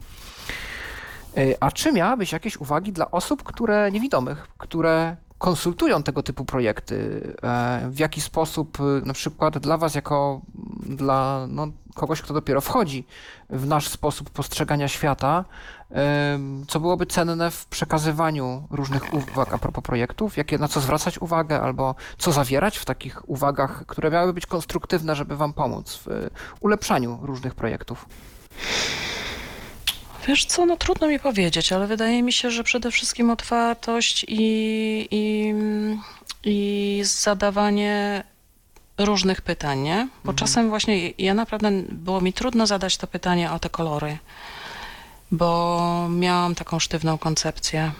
Y, 1.39 1.57
A 1.61 1.71
czy 1.71 1.93
miałabyś 1.93 2.33
jakieś 2.33 2.57
uwagi 2.57 2.93
dla 2.93 3.11
osób, 3.11 3.43
które 3.43 3.91
niewidomych, 3.93 4.49
które 4.59 5.17
konsultują 5.41 6.03
tego 6.03 6.23
typu 6.23 6.45
projekty? 6.45 7.23
E, 7.43 7.89
W 7.91 7.99
jaki 7.99 8.21
sposób, 8.21 8.79
y, 8.81 9.07
na 9.07 9.13
przykład 9.13 9.59
dla 9.59 9.77
Was, 9.79 9.95
jako 9.95 10.41
dla 10.87 11.47
no, 11.49 11.69
kogoś, 11.95 12.23
kto 12.23 12.35
dopiero 12.35 12.61
wchodzi 12.61 13.07
w 13.51 13.67
nasz 13.67 13.89
sposób 13.89 14.31
postrzegania 14.31 14.89
świata, 14.89 15.45
em, 15.91 16.65
co 16.69 16.81
byłoby 16.81 17.07
cenne 17.07 17.51
w 17.51 17.67
przekazywaniu 17.67 18.67
różnych 18.71 19.15
uwag 19.15 19.55
a 19.55 19.59
propos 19.59 19.85
projektów, 19.85 20.37
jakie, 20.37 20.59
na 20.59 20.69
co 20.69 20.81
zwracać 20.81 21.19
uwagę, 21.19 21.61
albo 21.61 21.95
co 22.19 22.33
zawierać 22.33 22.79
w 22.79 22.85
takich 22.85 23.29
uwagach, 23.29 23.87
które 23.87 24.11
miałyby 24.11 24.33
być 24.33 24.47
konstruktywne, 24.47 25.17
żeby 25.17 25.37
Wam 25.37 25.53
pomóc 25.53 26.01
w 26.07 26.31
ulepszaniu 26.61 27.19
różnych 27.23 27.55
projektów? 27.55 28.07
Wiesz 30.31 30.45
co, 30.45 30.67
no 30.67 30.77
trudno 30.77 31.09
mi 31.09 31.19
powiedzieć, 31.19 31.73
ale 31.73 31.87
wydaje 31.87 32.23
mi 32.23 32.33
się, 32.33 32.51
że 32.51 32.65
przede 32.65 32.91
wszystkim 32.91 33.31
otwartość 33.31 34.27
i, 34.29 35.09
i, 35.11 35.55
i 36.45 37.01
zadawanie 37.05 38.25
różnych 38.99 39.41
pytań, 39.41 39.81
nie? 39.81 40.09
Bo 40.25 40.33
czasem 40.33 40.69
właśnie 40.69 41.11
ja 41.11 41.35
naprawdę 41.35 41.71
było 41.89 42.21
mi 42.21 42.33
trudno 42.33 42.67
zadać 42.67 42.97
to 42.97 43.07
pytanie 43.07 43.53
o 43.53 43.59
te 43.59 43.71
kolory, 43.71 44.19
bo 45.31 46.09
miałam 46.11 46.55
taką 46.55 46.79
sztywną 46.79 47.19
koncepcję. 47.19 47.93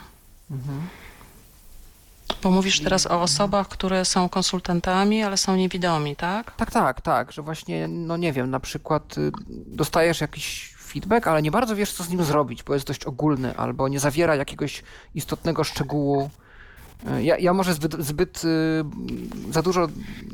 Bo 2.43 2.51
mówisz 2.51 2.79
teraz 2.79 3.07
o 3.07 3.21
osobach, 3.21 3.67
które 3.67 4.05
są 4.05 4.29
konsultantami, 4.29 5.23
ale 5.23 5.37
są 5.37 5.55
niewidomi, 5.55 6.15
tak? 6.15 6.55
Tak, 6.55 6.71
tak, 6.71 7.01
tak, 7.01 7.31
że 7.31 7.41
właśnie, 7.41 7.87
no 7.87 8.17
nie 8.17 8.33
wiem, 8.33 8.49
na 8.49 8.59
przykład 8.59 9.17
y, 9.17 9.31
dostajesz 9.49 10.21
jakiś 10.21 10.71
feedback, 10.91 11.27
ale 11.27 11.41
nie 11.41 11.51
bardzo 11.51 11.75
wiesz, 11.75 11.93
co 11.93 12.03
z 12.03 12.09
nim 12.09 12.23
zrobić, 12.23 12.63
bo 12.63 12.73
jest 12.73 12.87
dość 12.87 13.05
ogólny, 13.05 13.57
albo 13.57 13.87
nie 13.87 13.99
zawiera 13.99 14.35
jakiegoś 14.35 14.83
istotnego 15.15 15.63
szczegółu. 15.63 16.29
Y, 17.17 17.23
Ja, 17.23 17.37
ja 17.37 17.53
może 17.53 17.73
zbyt, 17.73 17.95
zbyt 18.03 18.43
y, 18.43 18.83
za 19.51 19.61
dużo 19.61 19.87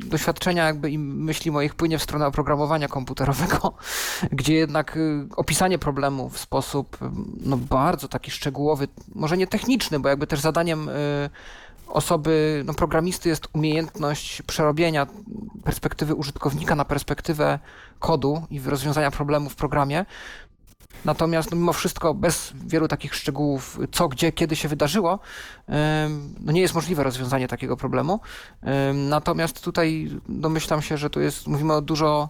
doświadczenia 0.04 0.66
jakby 0.66 0.90
i 0.90 0.98
myśli 0.98 1.50
moich 1.50 1.74
płynie 1.74 1.98
w 1.98 2.02
stronę 2.02 2.26
oprogramowania 2.26 2.88
komputerowego, 2.88 3.72
gdzie 4.38 4.54
jednak 4.54 4.96
y, 4.96 5.26
opisanie 5.36 5.78
problemu 5.78 6.28
w 6.28 6.38
sposób 6.38 7.02
y, 7.02 7.06
no, 7.40 7.56
bardzo 7.56 8.08
taki 8.08 8.30
szczegółowy, 8.30 8.88
może 9.14 9.36
nie 9.36 9.46
techniczny, 9.46 10.00
bo 10.00 10.08
jakby 10.08 10.26
też 10.26 10.40
zadaniem 10.40 10.90
osoby, 11.88 12.62
no 12.66 12.74
programisty 12.74 13.28
jest 13.28 13.48
umiejętność 13.52 14.42
przerobienia 14.42 15.06
perspektywy 15.64 16.14
użytkownika 16.14 16.74
na 16.74 16.84
perspektywę 16.84 17.58
kodu 17.98 18.42
i 18.50 18.60
rozwiązania 18.60 19.10
problemu 19.10 19.50
w 19.50 19.56
programie. 19.56 20.06
Natomiast 21.04 21.50
no, 21.50 21.56
mimo 21.56 21.72
wszystko 21.72 22.14
bez 22.14 22.52
wielu 22.66 22.88
takich 22.88 23.14
szczegółów, 23.14 23.78
co, 23.92 24.08
gdzie, 24.08 24.32
kiedy 24.32 24.56
się 24.56 24.68
wydarzyło, 24.68 25.18
no 26.40 26.52
nie 26.52 26.60
jest 26.60 26.74
możliwe 26.74 27.02
rozwiązanie 27.02 27.48
takiego 27.48 27.76
problemu. 27.76 28.20
Em, 28.62 29.08
Natomiast 29.08 29.64
tutaj 29.64 30.10
domyślam 30.28 30.82
się, 30.82 30.96
że 30.96 31.10
tu 31.10 31.20
jest, 31.20 31.46
mówimy 31.46 31.72
o 31.72 31.82
dużo 31.82 32.28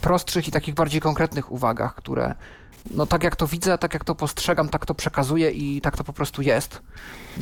prostszych 0.00 0.48
i 0.48 0.50
takich 0.50 0.74
bardziej 0.74 1.00
konkretnych 1.00 1.52
uwagach, 1.52 1.94
które 1.94 2.34
no 2.90 3.06
tak 3.06 3.24
jak 3.24 3.36
to 3.36 3.46
widzę, 3.46 3.78
tak 3.78 3.94
jak 3.94 4.04
to 4.04 4.14
postrzegam, 4.14 4.68
tak 4.68 4.86
to 4.86 4.94
przekazuję 4.94 5.50
i 5.50 5.80
tak 5.80 5.96
to 5.96 6.04
po 6.04 6.12
prostu 6.12 6.42
jest. 6.42 6.82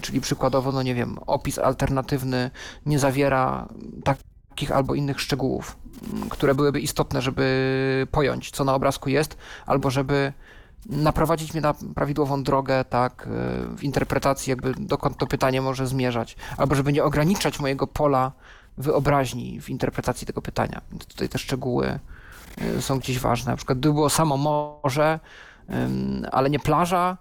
Czyli 0.01 0.21
przykładowo, 0.21 0.73
no 0.73 0.83
nie 0.83 0.95
wiem, 0.95 1.19
opis 1.27 1.59
alternatywny 1.59 2.51
nie 2.87 2.99
zawiera 2.99 3.69
takich 4.05 4.73
albo 4.73 4.95
innych 4.95 5.21
szczegółów, 5.21 5.77
które 6.31 6.55
byłyby 6.55 6.81
istotne, 6.81 7.23
żeby 7.23 8.07
pojąć, 8.11 8.51
co 8.51 8.65
na 8.65 8.75
obrazku 8.75 9.09
jest, 9.09 9.37
albo 9.67 9.91
żeby 9.91 10.33
naprowadzić 10.87 11.53
mnie 11.53 11.61
na 11.61 11.75
prawidłową 11.95 12.43
drogę, 12.43 12.85
tak, 12.85 13.27
y, 13.73 13.77
w 13.77 13.83
interpretacji, 13.83 14.51
jakby 14.51 14.75
dokąd 14.79 15.17
to 15.17 15.27
pytanie 15.27 15.63
może 15.63 15.87
zmierzać, 15.87 16.37
albo 16.57 16.75
żeby 16.75 16.93
nie 16.93 17.05
ograniczać 17.05 17.61
mojego 17.61 17.87
pola 17.87 18.33
wyobraźni 18.79 19.61
w 19.61 19.71
interpretacji 19.71 20.27
tego 20.27 20.43
pytania. 20.43 20.81
Tutaj 21.09 21.29
te 21.29 21.39
szczegóły 21.39 21.99
y, 22.79 22.83
są 22.83 22.99
gdzieś 22.99 23.19
ważne. 23.19 23.53
Na 23.53 23.57
przykład, 23.57 23.79
gdyby 23.79 23.95
było 23.95 24.11
samo 24.11 24.37
morze, 24.37 25.21
ale 26.33 26.51
nie 26.51 26.59
plaża, 26.59 27.17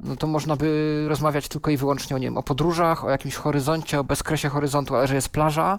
no 0.00 0.16
to 0.16 0.26
można 0.26 0.56
by 0.56 1.04
rozmawiać 1.08 1.48
tylko 1.48 1.70
i 1.70 1.76
wyłącznie 1.76 2.16
o, 2.16 2.18
nie 2.18 2.26
wiem, 2.26 2.38
o 2.38 2.42
podróżach, 2.42 3.04
o 3.04 3.10
jakimś 3.10 3.34
horyzoncie, 3.34 4.00
o 4.00 4.04
bezkresie 4.04 4.48
horyzontu, 4.48 4.96
ale 4.96 5.06
że 5.06 5.14
jest 5.14 5.28
plaża, 5.28 5.78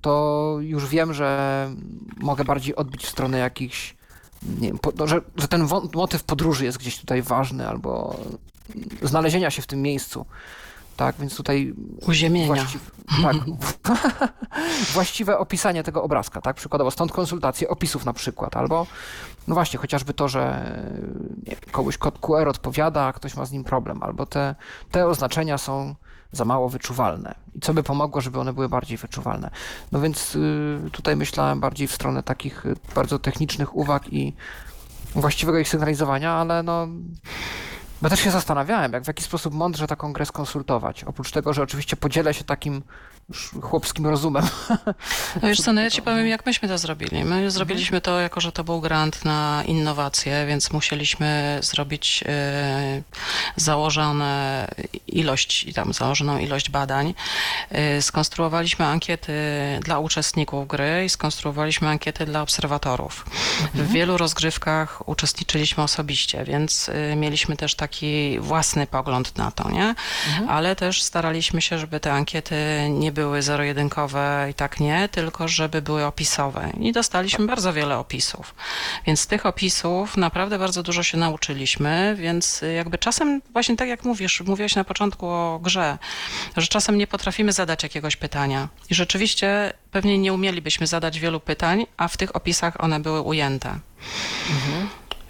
to 0.00 0.56
już 0.60 0.86
wiem, 0.86 1.14
że 1.14 1.70
mogę 2.16 2.44
bardziej 2.44 2.76
odbić 2.76 3.04
w 3.04 3.10
stronę 3.10 3.38
jakichś, 3.38 3.96
nie 4.60 4.68
wiem, 4.68 4.78
po, 4.78 4.92
no, 4.98 5.06
że, 5.06 5.20
że 5.36 5.48
ten 5.48 5.68
motyw 5.94 6.24
podróży 6.24 6.64
jest 6.64 6.78
gdzieś 6.78 6.98
tutaj 6.98 7.22
ważny, 7.22 7.68
albo 7.68 8.16
znalezienia 9.02 9.50
się 9.50 9.62
w 9.62 9.66
tym 9.66 9.82
miejscu. 9.82 10.26
Tak, 10.96 11.16
więc 11.18 11.36
tutaj 11.36 11.74
Uziemienia. 12.06 12.46
Właściw, 12.46 12.90
tak. 13.22 13.36
Właściwe 14.94 15.38
opisanie 15.38 15.82
tego 15.82 16.02
obrazka, 16.02 16.40
tak? 16.40 16.56
Przykładowo 16.56 16.90
stąd 16.90 17.12
konsultacje 17.12 17.68
opisów 17.68 18.04
na 18.04 18.12
przykład, 18.12 18.56
albo 18.56 18.86
no 19.48 19.54
właśnie, 19.54 19.78
chociażby 19.78 20.14
to, 20.14 20.28
że 20.28 20.72
nie 21.46 21.56
komuś 21.56 21.98
kod 21.98 22.18
QR 22.18 22.48
odpowiada, 22.48 23.04
a 23.04 23.12
ktoś 23.12 23.36
ma 23.36 23.44
z 23.44 23.52
nim 23.52 23.64
problem, 23.64 24.02
albo 24.02 24.26
te, 24.26 24.54
te 24.90 25.06
oznaczenia 25.06 25.58
są 25.58 25.94
za 26.36 26.44
mało 26.44 26.68
wyczuwalne. 26.68 27.34
I 27.54 27.60
co 27.60 27.74
by 27.74 27.82
pomogło, 27.82 28.20
żeby 28.20 28.40
one 28.40 28.52
były 28.52 28.68
bardziej 28.68 28.98
wyczuwalne? 28.98 29.50
No 29.92 30.00
więc 30.00 30.34
y, 30.34 30.90
tutaj 30.92 31.16
myślałem 31.16 31.60
bardziej 31.60 31.88
w 31.88 31.92
stronę 31.92 32.22
takich 32.22 32.66
y, 32.66 32.74
bardzo 32.94 33.18
technicznych 33.18 33.76
uwag 33.76 34.12
i 34.12 34.34
właściwego 35.14 35.58
ich 35.58 35.68
sygnalizowania, 35.68 36.32
ale 36.32 36.62
no 36.62 36.88
bo 38.02 38.08
też 38.08 38.20
się 38.20 38.30
zastanawiałem, 38.30 38.92
jak 38.92 39.04
w 39.04 39.06
jaki 39.06 39.22
sposób 39.22 39.54
mądrze 39.54 39.86
taką 39.86 40.12
grę 40.12 40.26
skonsultować. 40.26 41.04
Oprócz 41.04 41.30
tego, 41.30 41.52
że 41.52 41.62
oczywiście 41.62 41.96
podzielę 41.96 42.34
się 42.34 42.44
takim 42.44 42.82
chłopskim 43.62 44.06
rozumem. 44.06 44.44
No 45.42 45.48
wiesz 45.48 45.60
co, 45.60 45.72
no 45.72 45.80
ja 45.80 45.90
ci 45.90 46.02
powiem, 46.02 46.26
jak 46.26 46.46
myśmy 46.46 46.68
to 46.68 46.78
zrobili. 46.78 47.24
My 47.24 47.50
zrobiliśmy 47.50 48.00
to, 48.00 48.20
jako 48.20 48.40
że 48.40 48.52
to 48.52 48.64
był 48.64 48.80
grant 48.80 49.24
na 49.24 49.62
innowacje, 49.66 50.46
więc 50.46 50.72
musieliśmy 50.72 51.58
zrobić 51.62 52.24
e, 52.26 53.02
założone 53.56 54.68
ilość, 55.06 55.64
i 55.64 55.74
tam 55.74 55.92
założoną 55.92 56.38
ilość 56.38 56.70
badań. 56.70 57.14
E, 57.70 58.02
skonstruowaliśmy 58.02 58.86
ankiety 58.86 59.32
dla 59.80 59.98
uczestników 59.98 60.68
gry 60.68 61.04
i 61.04 61.08
skonstruowaliśmy 61.08 61.88
ankiety 61.88 62.26
dla 62.26 62.42
obserwatorów. 62.42 63.26
W 63.74 63.92
wielu 63.92 64.16
rozgrywkach 64.16 65.08
uczestniczyliśmy 65.08 65.82
osobiście, 65.82 66.44
więc 66.44 66.88
e, 66.88 67.16
mieliśmy 67.16 67.56
też 67.56 67.74
taki 67.74 68.40
własny 68.40 68.86
pogląd 68.86 69.38
na 69.38 69.50
to, 69.50 69.70
nie? 69.70 69.94
Ale 70.48 70.76
też 70.76 71.02
staraliśmy 71.02 71.62
się, 71.62 71.78
żeby 71.78 72.00
te 72.00 72.12
ankiety 72.12 72.56
nie 72.90 73.12
były 73.16 73.42
zero-jedynkowe 73.42 74.46
i 74.50 74.54
tak 74.54 74.80
nie, 74.80 75.08
tylko 75.08 75.48
żeby 75.48 75.82
były 75.82 76.04
opisowe. 76.04 76.70
I 76.80 76.92
dostaliśmy 76.92 77.46
bardzo 77.46 77.72
wiele 77.72 77.98
opisów. 77.98 78.54
Więc 79.06 79.20
z 79.20 79.26
tych 79.26 79.46
opisów 79.46 80.16
naprawdę 80.16 80.58
bardzo 80.58 80.82
dużo 80.82 81.02
się 81.02 81.18
nauczyliśmy, 81.18 82.16
więc 82.18 82.62
jakby 82.76 82.98
czasem, 82.98 83.42
właśnie 83.52 83.76
tak 83.76 83.88
jak 83.88 84.04
mówisz, 84.04 84.40
mówiłeś 84.40 84.74
na 84.74 84.84
początku 84.84 85.26
o 85.26 85.60
grze, 85.62 85.98
że 86.56 86.66
czasem 86.66 86.98
nie 86.98 87.06
potrafimy 87.06 87.52
zadać 87.52 87.82
jakiegoś 87.82 88.16
pytania. 88.16 88.68
I 88.90 88.94
rzeczywiście 88.94 89.72
pewnie 89.90 90.18
nie 90.18 90.32
umielibyśmy 90.32 90.86
zadać 90.86 91.20
wielu 91.20 91.40
pytań, 91.40 91.86
a 91.96 92.08
w 92.08 92.16
tych 92.16 92.36
opisach 92.36 92.80
one 92.80 93.00
były 93.00 93.20
ujęte. 93.20 93.78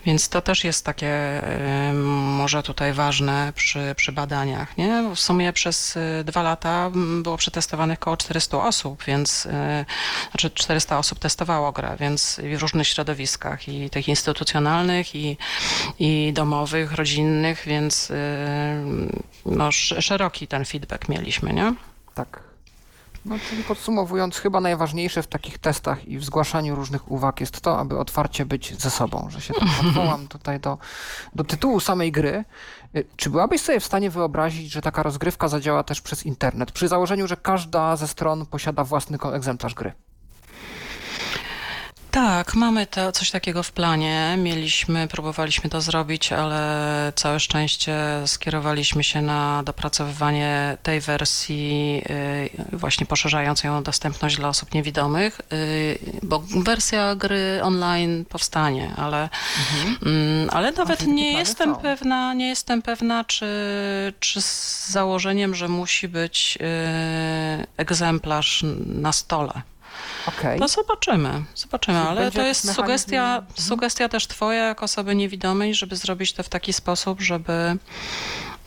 Więc 0.07 0.29
to 0.29 0.43
też 0.43 0.65
jest 0.65 0.85
takie 0.85 1.43
może 2.37 2.63
tutaj 2.63 2.93
ważne 2.93 3.53
przy, 3.57 3.95
przy 3.97 4.13
badaniach. 4.13 4.77
Nie? 4.79 5.11
W 5.15 5.21
sumie 5.21 5.53
przez 5.53 5.97
y, 5.97 6.25
dwa 6.25 6.43
lata 6.43 6.91
było 7.23 7.37
przetestowanych 7.37 7.99
około 7.99 8.17
400 8.17 8.63
osób, 8.63 9.05
więc 9.05 9.47
y, 9.47 9.51
znaczy 10.31 10.51
400 10.51 10.99
osób 10.99 11.19
testowało 11.19 11.73
grę, 11.73 11.97
więc 12.01 12.41
w 12.57 12.61
różnych 12.63 12.89
środowiskach 12.89 13.69
i 13.69 13.91
tych 13.91 14.09
instytucjonalnych 14.09 15.15
i, 15.15 15.37
i 15.99 16.33
domowych, 16.33 16.93
rodzinnych, 16.93 17.63
więc 17.67 18.11
y, 18.11 18.15
no, 19.47 19.69
sz- 19.69 20.05
szeroki 20.05 20.47
ten 20.47 20.65
feedback 20.65 21.09
mieliśmy, 21.09 21.53
nie? 21.53 21.75
Tak. 22.15 22.46
No, 23.29 23.37
czyli 23.49 23.65
podsumowując, 23.65 24.37
chyba 24.37 24.61
najważniejsze 24.61 25.23
w 25.23 25.27
takich 25.27 25.59
testach 25.59 26.09
i 26.09 26.19
w 26.19 26.25
zgłaszaniu 26.25 26.75
różnych 26.75 27.11
uwag 27.11 27.41
jest 27.41 27.61
to, 27.61 27.79
aby 27.79 27.99
otwarcie 27.99 28.47
być 28.47 28.81
ze 28.81 28.91
sobą, 28.91 29.27
że 29.31 29.41
się 29.41 29.55
tak 29.55 29.69
odwołam 29.81 30.29
tutaj 30.29 30.61
do, 30.61 30.79
do 31.35 31.45
tytułu 31.45 31.81
samej 31.81 32.13
gry. 32.13 32.45
Y, 32.97 33.05
Czy 33.17 33.31
byłabyś 33.31 33.61
sobie 33.61 33.81
w 33.81 33.85
stanie 33.85 34.11
wyobrazić, 34.11 34.73
że 34.73 34.83
taka 34.83 35.03
rozgrywka 35.03 35.49
zadziała 35.49 35.83
też 35.83 36.01
przez 36.01 36.27
internet, 36.27 36.73
przy 36.73 36.89
założeniu, 36.89 37.27
że 37.27 37.37
każda 37.37 37.97
ze 37.97 38.09
stron 38.09 38.47
posiada 38.47 38.85
własny 38.85 39.19
egzemplarz 39.35 39.75
gry? 39.75 39.93
Tak, 42.17 42.55
mamy 42.55 42.87
to, 42.87 43.13
coś 43.13 43.31
takiego 43.31 43.63
w 43.63 43.73
planie. 43.73 44.37
Mieliśmy, 44.39 45.09
próbowaliśmy 45.09 45.71
to 45.71 45.81
zrobić, 45.81 46.33
ale 46.33 47.13
całe 47.17 47.41
szczęście 47.41 47.97
skierowaliśmy 48.27 49.05
się 49.05 49.23
na 49.23 49.63
dopracowywanie 49.63 50.77
tej 50.83 51.01
wersji, 51.01 52.03
y, 52.73 52.77
właśnie 52.77 53.07
poszerzającej 53.07 53.69
ją 53.69 53.83
dostępność 53.83 54.37
dla 54.37 54.49
osób 54.49 54.75
niewidomych, 54.75 55.41
y, 55.53 55.99
bo 56.23 56.39
wersja 56.39 57.15
gry 57.15 57.61
online 57.63 58.25
powstanie, 58.25 58.91
ale, 58.97 59.29
mm, 60.07 60.51
ale 60.53 60.73
nawet 60.73 61.07
nie 61.07 61.33
jestem 61.33 61.75
są. 61.75 61.81
pewna, 61.81 62.35
nie 62.35 62.49
jestem 62.49 62.83
pewna, 62.83 63.25
czy, 63.25 63.47
czy 64.21 64.43
z 64.43 64.89
założeniem, 64.91 65.55
że 65.55 65.69
musi 65.69 66.09
być 66.09 66.59
y, 66.61 67.67
egzemplarz 67.77 68.65
na 68.87 69.13
stole. 69.13 69.63
Okej. 70.27 70.61
No 70.61 70.69
zobaczymy, 70.69 71.45
zobaczymy, 71.55 71.99
Czyli 71.99 72.09
ale 72.09 72.31
to 72.31 72.43
jest 72.43 72.75
sugestia, 72.75 73.37
Mhm. 73.37 73.47
sugestia 73.55 74.09
też 74.09 74.27
twoja 74.27 74.65
jako 74.65 74.85
osoby 74.85 75.15
niewidomej, 75.15 75.75
żeby 75.75 75.97
zrobić 75.97 76.33
to 76.33 76.43
w 76.43 76.49
taki 76.49 76.73
sposób, 76.73 77.21
żeby 77.21 77.77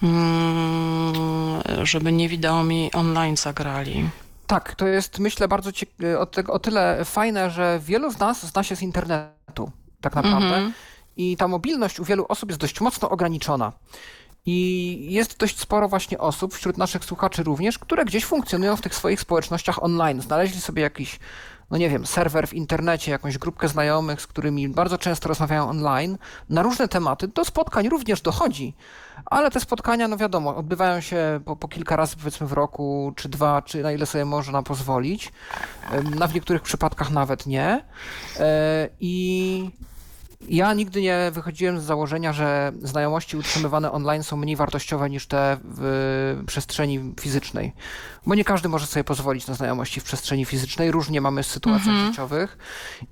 mm, 0.03 1.61
żeby 1.83 2.11
niewidomi 2.11 2.91
online 2.93 3.37
zagrali. 3.37 4.09
Tak, 4.47 4.75
to 4.75 4.87
jest 4.87 5.19
myślę 5.19 5.47
bardzo 5.47 5.71
o, 6.19 6.53
o 6.53 6.59
tyle 6.59 7.05
fajne, 7.05 7.49
że 7.51 7.79
wielu 7.83 8.11
z 8.11 8.19
nas 8.19 8.45
zna 8.45 8.63
się 8.63 8.75
z 8.75 8.81
internetu, 8.81 9.71
tak 10.01 10.15
naprawdę. 10.15 10.47
Mhm. 10.47 10.73
I 11.17 11.37
ta 11.37 11.47
mobilność 11.47 11.99
u 11.99 12.03
wielu 12.05 12.25
osób 12.29 12.49
jest 12.49 12.61
dość 12.61 12.81
mocno 12.81 13.09
ograniczona. 13.09 13.71
I 14.45 15.07
jest 15.09 15.37
dość 15.37 15.59
sporo 15.59 15.89
właśnie 15.89 16.17
osób, 16.17 16.53
wśród 16.53 16.77
naszych 16.77 17.05
słuchaczy 17.05 17.43
również, 17.43 17.79
które 17.79 18.05
gdzieś 18.05 18.25
funkcjonują 18.25 18.75
w 18.75 18.81
tych 18.81 18.95
swoich 18.95 19.21
społecznościach 19.21 19.83
online. 19.83 20.21
Znaleźli 20.21 20.61
sobie 20.61 20.81
jakiś, 20.81 21.19
no 21.71 21.77
nie 21.77 21.89
wiem, 21.89 22.05
serwer 22.05 22.47
w 22.47 22.53
internecie, 22.53 23.11
jakąś 23.11 23.37
grupkę 23.37 23.67
znajomych, 23.67 24.21
z 24.21 24.27
którymi 24.27 24.69
bardzo 24.69 24.97
często 24.97 25.29
rozmawiają 25.29 25.69
online 25.69 26.17
na 26.49 26.61
różne 26.61 26.87
tematy. 26.87 27.27
Do 27.27 27.45
spotkań 27.45 27.89
również 27.89 28.21
dochodzi, 28.21 28.73
ale 29.25 29.51
te 29.51 29.59
spotkania, 29.59 30.07
no 30.07 30.17
wiadomo, 30.17 30.55
odbywają 30.55 31.01
się 31.01 31.39
po, 31.45 31.55
po 31.55 31.67
kilka 31.67 31.95
razy 31.95 32.15
powiedzmy 32.17 32.47
w 32.47 32.53
roku, 32.53 33.13
czy 33.15 33.29
dwa, 33.29 33.61
czy 33.61 33.83
na 33.83 33.91
ile 33.91 34.05
sobie 34.05 34.25
można 34.25 34.63
pozwolić. 34.63 35.31
Na 36.17 36.27
w 36.27 36.33
niektórych 36.33 36.61
przypadkach 36.61 37.11
nawet 37.11 37.45
nie. 37.45 37.85
E, 38.39 38.89
I 38.99 39.71
ja 40.47 40.73
nigdy 40.73 41.01
nie 41.01 41.31
wychodziłem 41.33 41.79
z 41.79 41.83
założenia, 41.83 42.33
że 42.33 42.71
znajomości 42.81 43.37
utrzymywane 43.37 43.91
online 43.91 44.23
są 44.23 44.37
mniej 44.37 44.55
wartościowe 44.55 45.09
niż 45.09 45.27
te 45.27 45.57
w 45.63 46.43
przestrzeni 46.47 47.13
fizycznej. 47.21 47.73
Bo 48.25 48.35
nie 48.35 48.43
każdy 48.43 48.69
może 48.69 48.87
sobie 48.87 49.03
pozwolić 49.03 49.47
na 49.47 49.53
znajomości 49.53 49.99
w 49.99 50.03
przestrzeni 50.03 50.45
fizycznej. 50.45 50.91
Różnie 50.91 51.21
mamy 51.21 51.43
w 51.43 51.47
sytuacjach 51.47 51.95
życiowych. 51.95 52.57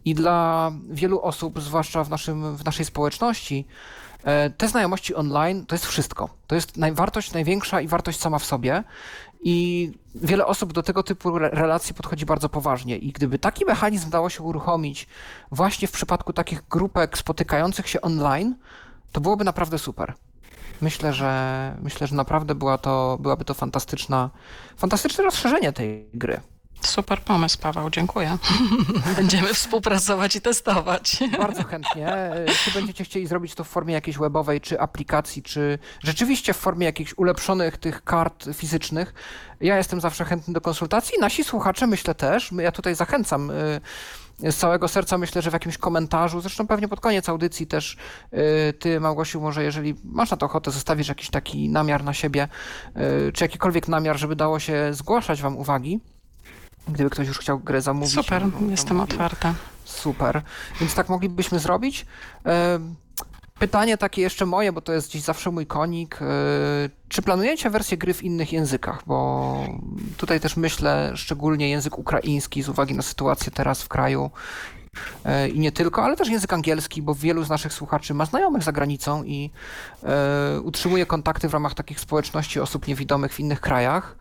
I 0.06 0.16
dla 0.16 0.72
wielu 0.90 1.22
osób, 1.22 1.62
zwłaszcza 1.62 2.04
w, 2.04 2.10
naszym, 2.10 2.58
w 2.58 2.66
naszej 2.66 2.86
społeczności, 2.86 3.68
e, 4.24 4.50
te 4.50 4.68
znajomości 4.68 5.16
online 5.16 5.66
to 5.66 5.76
jest 5.76 5.86
wszystko. 5.86 6.30
To 6.48 6.56
jest 6.56 6.78
naj, 6.78 6.94
wartość 6.94 7.34
największa 7.34 7.82
i 7.82 7.88
wartość 7.88 8.20
sama 8.20 8.40
w 8.40 8.46
sobie. 8.46 8.84
I 9.50 9.92
wiele 10.16 10.46
osób 10.46 10.74
do 10.74 10.84
tego 10.84 11.04
typu 11.04 11.38
re- 11.38 11.50
relacji 11.50 11.94
podchodzi 11.96 12.26
bardzo 12.26 12.50
poważnie. 12.50 12.98
I 12.98 13.12
gdyby 13.12 13.40
taki 13.40 13.66
mechanizm 13.66 14.10
dało 14.10 14.30
się 14.30 14.44
uruchomić 14.44 15.08
właśnie 15.52 15.88
w 15.88 15.92
przypadku 15.92 16.34
takich 16.34 16.68
grupek 16.68 17.18
spotykających 17.18 17.90
się 17.90 18.02
online, 18.02 18.56
to 19.12 19.22
byłoby 19.22 19.44
naprawdę 19.44 19.80
super. 19.80 20.14
Myślę, 20.82 21.14
że 21.14 21.78
myślę, 21.82 22.08
że 22.08 22.16
naprawdę 22.16 22.56
była 22.56 22.78
to, 22.78 23.18
byłaby 23.22 23.46
to 23.46 23.54
fantastyczna, 23.54 24.30
fantastyczne 24.78 25.24
rozszerzenie 25.24 25.74
tej 25.74 26.10
gry. 26.14 26.42
Super 26.82 27.22
pomysł, 27.22 27.58
Paweł, 27.62 27.90
dziękuję. 27.90 28.38
Będziemy 29.16 29.54
współpracować 29.54 30.36
i 30.36 30.42
testować. 30.42 31.20
Bardzo 31.38 31.64
chętnie. 31.64 32.08
E, 32.14 32.46
Czy 32.64 32.72
będziecie 32.72 33.04
chcieli 33.04 33.28
zrobić 33.28 33.56
to 33.56 33.64
w 33.64 33.68
formie 33.68 33.94
jakiejś 33.94 34.18
webowej, 34.18 34.62
czy 34.62 34.80
aplikacji, 34.80 35.44
czy 35.44 35.80
rzeczywiście 36.04 36.54
w 36.54 36.58
formie 36.58 36.86
jakichś 36.86 37.14
ulepszonych 37.18 37.78
tych 37.78 38.04
kart 38.04 38.46
fizycznych? 38.54 39.14
Ja 39.62 39.78
jestem 39.78 40.02
zawsze 40.02 40.26
chętny 40.26 40.54
do 40.54 40.62
konsultacji. 40.62 41.14
Nasi 41.20 41.44
słuchacze 41.44 41.88
myślę 41.88 42.16
też. 42.16 42.52
Ja 42.52 42.72
tutaj 42.72 42.96
zachęcam 42.96 43.52
y, 43.52 43.82
z 44.52 44.56
całego 44.56 44.88
serca. 44.88 45.18
Myślę, 45.18 45.42
że 45.42 45.50
w 45.50 45.54
jakimś 45.54 45.78
komentarzu, 45.78 46.42
zresztą 46.42 46.68
pewnie 46.68 46.88
pod 46.88 47.00
koniec 47.00 47.30
audycji 47.30 47.68
też 47.68 47.98
y, 48.70 48.74
ty, 48.74 49.00
Małgosiu, 49.00 49.42
może 49.42 49.64
jeżeli 49.64 49.96
masz 50.04 50.32
na 50.32 50.38
to 50.38 50.46
ochotę, 50.46 50.72
zostawisz 50.72 51.08
jakiś 51.08 51.30
taki 51.30 51.70
namiar 51.70 52.04
na 52.04 52.14
siebie, 52.14 52.48
czy 53.34 53.44
jakikolwiek 53.44 53.88
namiar, 53.88 54.18
żeby 54.18 54.36
dało 54.36 54.60
się 54.60 54.94
zgłaszać 54.94 55.42
wam 55.42 55.58
uwagi. 55.58 56.00
Gdyby 56.90 57.10
ktoś 57.10 57.28
już 57.28 57.40
chciał 57.40 57.60
grę 57.60 57.82
zamówić. 57.82 58.14
Super, 58.14 58.46
no, 58.62 58.72
jestem 58.72 59.00
otwarta. 59.00 59.54
Super. 59.86 60.42
Więc 60.80 60.96
tak 60.96 61.10
moglibyśmy 61.10 61.60
zrobić. 61.60 62.06
Em, 62.44 62.96
Pytanie 63.60 63.98
takie 63.98 64.22
jeszcze 64.22 64.46
moje, 64.46 64.72
bo 64.72 64.82
to 64.82 64.94
jest 64.94 65.10
gdzieś 65.10 65.22
zawsze 65.22 65.52
mój 65.52 65.66
konik. 65.66 66.20
E, 66.22 66.26
Czy 67.10 67.22
planujecie 67.22 67.70
wersję 67.70 67.98
gry 67.98 68.14
w 68.14 68.24
innych 68.24 68.54
językach? 68.54 69.04
Bo 69.08 69.68
tutaj 70.18 70.40
też 70.40 70.58
myślę 70.58 71.12
szczególnie 71.16 71.70
język 71.70 71.98
ukraiński 71.98 72.64
z 72.64 72.70
uwagi 72.70 72.94
na 72.94 73.02
sytuację 73.02 73.52
teraz 73.52 73.82
w 73.84 73.88
kraju 73.88 74.32
e, 75.26 75.50
i 75.50 75.60
nie 75.60 75.72
tylko, 75.72 76.04
ale 76.04 76.16
też 76.16 76.30
język 76.30 76.54
angielski, 76.54 77.02
bo 77.02 77.16
wielu 77.16 77.44
z 77.44 77.50
naszych 77.50 77.74
słuchaczy 77.74 78.14
ma 78.14 78.26
znajomych 78.26 78.64
za 78.64 78.72
granicą 78.72 79.24
i 79.24 79.52
e, 80.04 80.62
utrzymuje 80.62 81.06
kontakty 81.06 81.50
w 81.50 81.54
ramach 81.54 81.74
takich 81.74 82.00
społeczności 82.00 82.60
osób 82.60 82.88
niewidomych 82.88 83.34
w 83.34 83.40
innych 83.40 83.62
krajach. 83.62 84.16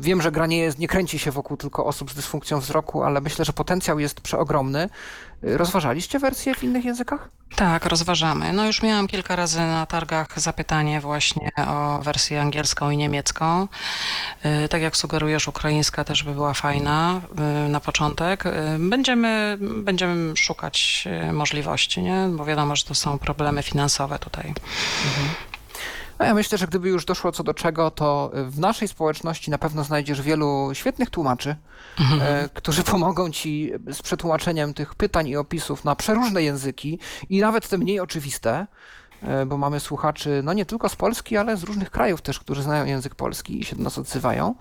Wiem, 0.00 0.22
że 0.22 0.32
gra 0.32 0.46
nie, 0.46 0.58
jest, 0.58 0.78
nie 0.78 0.88
kręci 0.88 1.18
się 1.18 1.30
wokół 1.30 1.56
tylko 1.56 1.86
osób 1.86 2.10
z 2.10 2.14
dysfunkcją 2.14 2.60
wzroku, 2.60 3.02
ale 3.02 3.20
myślę, 3.20 3.44
że 3.44 3.52
potencjał 3.52 3.98
jest 3.98 4.20
przeogromny. 4.20 4.88
Rozważaliście 5.42 6.18
wersję 6.18 6.54
w 6.54 6.62
innych 6.64 6.84
językach? 6.84 7.28
Tak, 7.56 7.86
rozważamy. 7.86 8.52
No 8.52 8.66
już 8.66 8.82
miałam 8.82 9.08
kilka 9.08 9.36
razy 9.36 9.58
na 9.60 9.86
targach 9.86 10.40
zapytanie 10.40 11.00
właśnie 11.00 11.50
o 11.68 11.98
wersję 12.02 12.40
angielską 12.40 12.90
i 12.90 12.96
niemiecką. 12.96 13.68
Y, 14.64 14.68
Tak 14.68 14.82
jak 14.82 14.96
sugerujesz, 14.96 15.48
ukraińska 15.48 16.04
też 16.04 16.22
by 16.24 16.34
była 16.34 16.54
fajna 16.54 17.20
y, 17.66 17.68
na 17.68 17.80
początek. 17.80 18.46
Y, 18.46 18.52
Będziemy, 18.78 19.58
będziemy 19.60 20.36
szukać 20.36 21.08
możliwości, 21.32 22.02
nie? 22.02 22.28
bo 22.32 22.44
wiadomo, 22.44 22.76
że 22.76 22.84
to 22.84 22.94
są 22.94 23.18
problemy 23.18 23.62
finansowe 23.62 24.18
tutaj. 24.18 24.54
No 26.20 26.26
ja 26.26 26.34
myślę, 26.34 26.58
że 26.58 26.66
gdyby 26.66 26.88
już 26.88 27.04
doszło 27.04 27.32
co 27.32 27.42
do 27.42 27.54
czego, 27.54 27.90
to 27.90 28.30
w 28.34 28.58
naszej 28.58 28.88
społeczności 28.88 29.50
na 29.50 29.58
pewno 29.58 29.84
znajdziesz 29.84 30.22
wielu 30.22 30.70
świetnych 30.72 31.10
tłumaczy, 31.10 31.56
e, 32.22 32.48
którzy 32.54 32.82
pomogą 32.82 33.30
ci 33.30 33.72
z 33.92 34.02
przetłumaczeniem 34.02 34.74
tych 34.74 34.94
pytań 34.94 35.28
i 35.28 35.36
opisów 35.36 35.84
na 35.84 35.96
przeróżne 35.96 36.42
języki 36.42 36.98
i 37.28 37.40
nawet 37.40 37.68
te 37.68 37.78
mniej 37.78 38.00
oczywiste, 38.00 38.66
e, 39.22 39.46
bo 39.46 39.56
mamy 39.56 39.80
słuchaczy 39.80 40.40
no 40.44 40.52
nie 40.52 40.66
tylko 40.66 40.88
z 40.88 40.96
Polski, 40.96 41.36
ale 41.36 41.56
z 41.56 41.62
różnych 41.62 41.90
krajów 41.90 42.22
też, 42.22 42.40
którzy 42.40 42.62
znają 42.62 42.84
język 42.84 43.14
polski 43.14 43.60
i 43.60 43.64
się 43.64 43.76
do 43.76 43.82
nas 43.82 43.98
odzywają. 43.98 44.54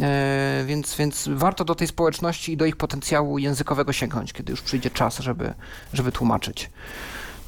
E, 0.00 0.64
Więc, 0.66 0.96
więc 0.96 1.28
warto 1.32 1.64
do 1.64 1.74
tej 1.74 1.86
społeczności 1.88 2.52
i 2.52 2.56
do 2.56 2.64
ich 2.64 2.76
potencjału 2.76 3.38
językowego 3.38 3.92
sięgnąć, 3.92 4.32
kiedy 4.32 4.50
już 4.50 4.62
przyjdzie 4.62 4.90
czas, 4.90 5.18
żeby, 5.18 5.54
żeby 5.92 6.12
tłumaczyć. 6.12 6.70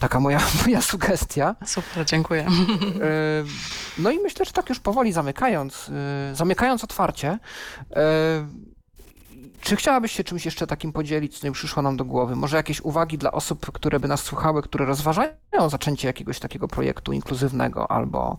Taka 0.01 0.21
moja, 0.21 0.41
moja 0.67 0.83
sugestia. 0.83 1.55
Super, 1.67 2.07
dziękuję. 2.07 2.47
E, 2.47 3.45
No 3.99 4.11
i 4.11 4.19
myślę, 4.19 4.45
że 4.45 4.53
tak 4.53 4.69
już 4.69 4.81
powoli 4.81 5.13
zamykając, 5.13 5.91
e, 6.31 6.35
zamykając 6.35 6.85
otwarcie, 6.85 7.39
e, 7.97 8.47
czy 9.61 9.77
chciałabyś 9.77 10.13
się 10.13 10.25
czymś 10.25 10.45
jeszcze 10.45 10.67
takim 10.67 10.93
podzielić, 10.93 11.39
co 11.39 11.47
nie 11.47 11.53
przyszło 11.53 11.83
nam 11.83 11.97
do 11.97 12.05
głowy? 12.05 12.37
Może 12.37 12.57
jakieś 12.57 12.81
uwagi 12.81 13.19
dla 13.19 13.33
osób, 13.33 13.73
które 13.73 14.01
by 14.01 14.09
nas 14.09 14.23
słuchały, 14.23 14.63
które 14.63 14.85
rozważają 14.87 15.33
zaczęcie 15.69 16.09
jakiegoś 16.09 16.39
takiego 16.39 16.69
projektu 16.69 17.13
inkluzywnego, 17.13 17.91
albo 17.91 18.39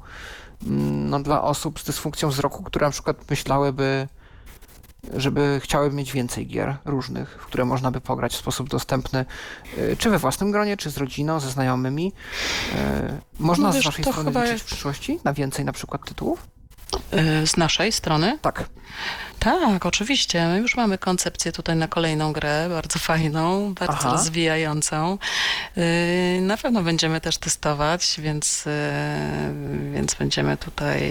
mm, 0.66 1.10
no, 1.10 1.20
dla 1.20 1.42
osób 1.42 1.80
z 1.80 1.84
dysfunkcją 1.84 2.30
wzroku, 2.30 2.64
które 2.64 2.88
na 2.88 2.92
przykład 2.92 3.30
myślałyby, 3.30 4.08
żeby 5.16 5.60
chciały 5.64 5.92
mieć 5.92 6.12
więcej 6.12 6.48
gier 6.48 6.78
różnych, 6.86 7.38
w 7.42 7.46
które 7.46 7.66
można 7.66 7.92
by 7.92 8.02
pograć 8.02 8.34
w 8.34 8.38
sposób 8.38 8.70
dostępny, 8.70 9.26
y, 9.78 9.98
czy 10.00 10.10
we 10.10 10.20
własnym 10.20 10.52
gronie, 10.52 10.78
czy 10.78 10.90
z 10.90 10.98
rodziną, 10.98 11.40
ze 11.40 11.50
znajomymi. 11.50 12.14
Y, 12.74 13.44
Można 13.44 13.68
No 13.68 13.74
z 13.74 13.76
wiesz, 13.76 13.86
waszej 13.86 14.06
to 14.06 14.12
strony 14.12 14.30
chyba 14.30 14.44
liczyć 14.44 14.62
w 14.62 14.66
przyszłości 14.66 15.20
na 15.24 15.34
więcej 15.34 15.66
na 15.66 15.72
przykład 15.74 16.06
tytułów? 16.06 16.48
Y, 17.44 17.48
Z 17.48 17.58
naszej 17.58 17.92
strony? 17.92 18.38
Tak. 18.42 18.70
Tak, 19.40 19.86
oczywiście. 19.86 20.48
My 20.48 20.60
już 20.60 20.76
mamy 20.76 20.98
koncepcję 20.98 21.52
tutaj 21.52 21.76
na 21.76 21.88
kolejną 21.88 22.34
grę, 22.34 22.68
bardzo 22.70 23.00
fajną, 23.00 23.74
bardzo 23.74 23.94
Aha. 24.00 24.12
rozwijającą. 24.12 25.18
Yy, 25.76 25.84
Na 26.42 26.58
pewno 26.58 26.82
będziemy 26.84 27.22
też 27.22 27.38
testować, 27.38 28.16
więc, 28.18 28.66
yy, 28.66 29.92
więc 29.94 30.14
będziemy 30.14 30.58
tutaj 30.58 31.02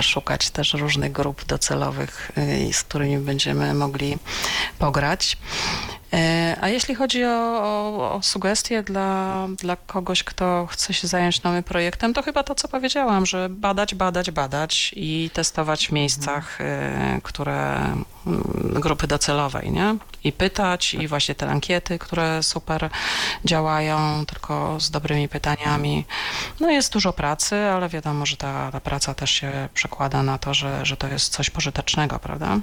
szukać 0.00 0.50
też 0.50 0.74
różnych 0.74 1.12
grup 1.12 1.44
docelowych, 1.44 2.32
z 2.72 2.82
którymi 2.82 3.18
będziemy 3.18 3.74
mogli 3.74 4.18
pograć. 4.78 5.36
Yy, 6.12 6.18
A 6.60 6.68
jeśli 6.68 6.94
chodzi 6.94 7.24
o, 7.24 7.62
o, 7.62 8.12
o 8.14 8.22
sugestie 8.22 8.82
dla, 8.82 9.46
dla 9.58 9.76
kogoś, 9.76 10.24
kto 10.24 10.66
chce 10.70 10.94
się 10.94 11.08
zająć 11.08 11.42
nowym 11.42 11.62
projektem, 11.62 12.14
to 12.14 12.22
chyba 12.22 12.42
to, 12.42 12.54
co 12.54 12.68
powiedziałam, 12.68 13.26
że 13.26 13.48
badać, 13.48 13.94
badać, 13.94 14.30
badać 14.30 14.92
i 14.96 15.30
testować 15.32 15.88
w 15.88 15.92
miejscach, 15.92 16.60
y, 16.60 16.64
które 17.22 17.76
mm, 17.84 18.04
grupy 18.80 19.06
docelowej, 19.06 19.72
nie? 19.72 19.96
I 20.24 20.32
pytać, 20.32 20.94
i 20.94 21.08
właśnie 21.08 21.34
te 21.34 21.48
ankiety, 21.48 21.98
które 21.98 22.42
super 22.42 22.90
działają, 23.44 24.26
tylko 24.26 24.80
z 24.80 24.90
dobrymi 24.90 25.28
pytaniami. 25.28 26.04
No 26.60 26.70
jest 26.70 26.92
dużo 26.92 27.12
pracy, 27.12 27.56
ale 27.56 27.88
wiadomo, 27.88 28.26
że 28.26 28.36
ta, 28.36 28.72
ta 28.72 28.80
praca 28.80 29.14
też 29.14 29.30
się 29.30 29.68
przekłada 29.74 30.22
na 30.22 30.38
to, 30.38 30.54
że, 30.54 30.86
że 30.86 30.96
to 30.96 31.08
jest 31.08 31.32
coś 31.32 31.50
pożytecznego, 31.50 32.18
prawda? 32.18 32.58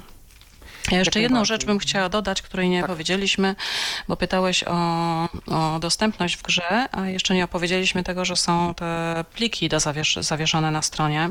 Ja 0.90 0.98
jeszcze 0.98 1.20
jedną 1.20 1.44
rzecz 1.44 1.64
bym 1.64 1.78
chciała 1.78 2.08
dodać, 2.08 2.42
której 2.42 2.68
nie 2.68 2.80
Tak. 2.80 2.90
powiedzieliśmy, 2.90 3.56
bo 4.08 4.16
pytałeś 4.16 4.64
o, 4.64 4.74
o 5.46 5.78
dostępność 5.78 6.36
w 6.36 6.42
grze, 6.42 6.88
a 6.92 7.06
jeszcze 7.06 7.34
nie 7.34 7.44
opowiedzieliśmy 7.44 8.02
tego, 8.04 8.24
że 8.24 8.36
są 8.36 8.74
te 8.74 9.24
pliki 9.34 9.68
do 9.68 9.80
zawiesz 9.80 10.18
zawieszone 10.20 10.70
na 10.70 10.82
stronie, 10.82 11.30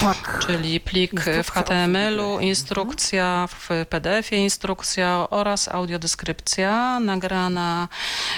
Tak. 0.00 0.38
czyli 0.46 0.80
plik 0.80 1.12
Instrukcja 1.12 1.42
w 1.42 1.50
HTML-u, 1.50 2.38
instrukcja 2.38 3.48
w 3.50 3.68
PDF-ie, 3.88 4.42
instrukcja 4.42 5.26
oraz 5.30 5.68
audiodeskrypcja 5.68 7.00
nagrana 7.00 7.88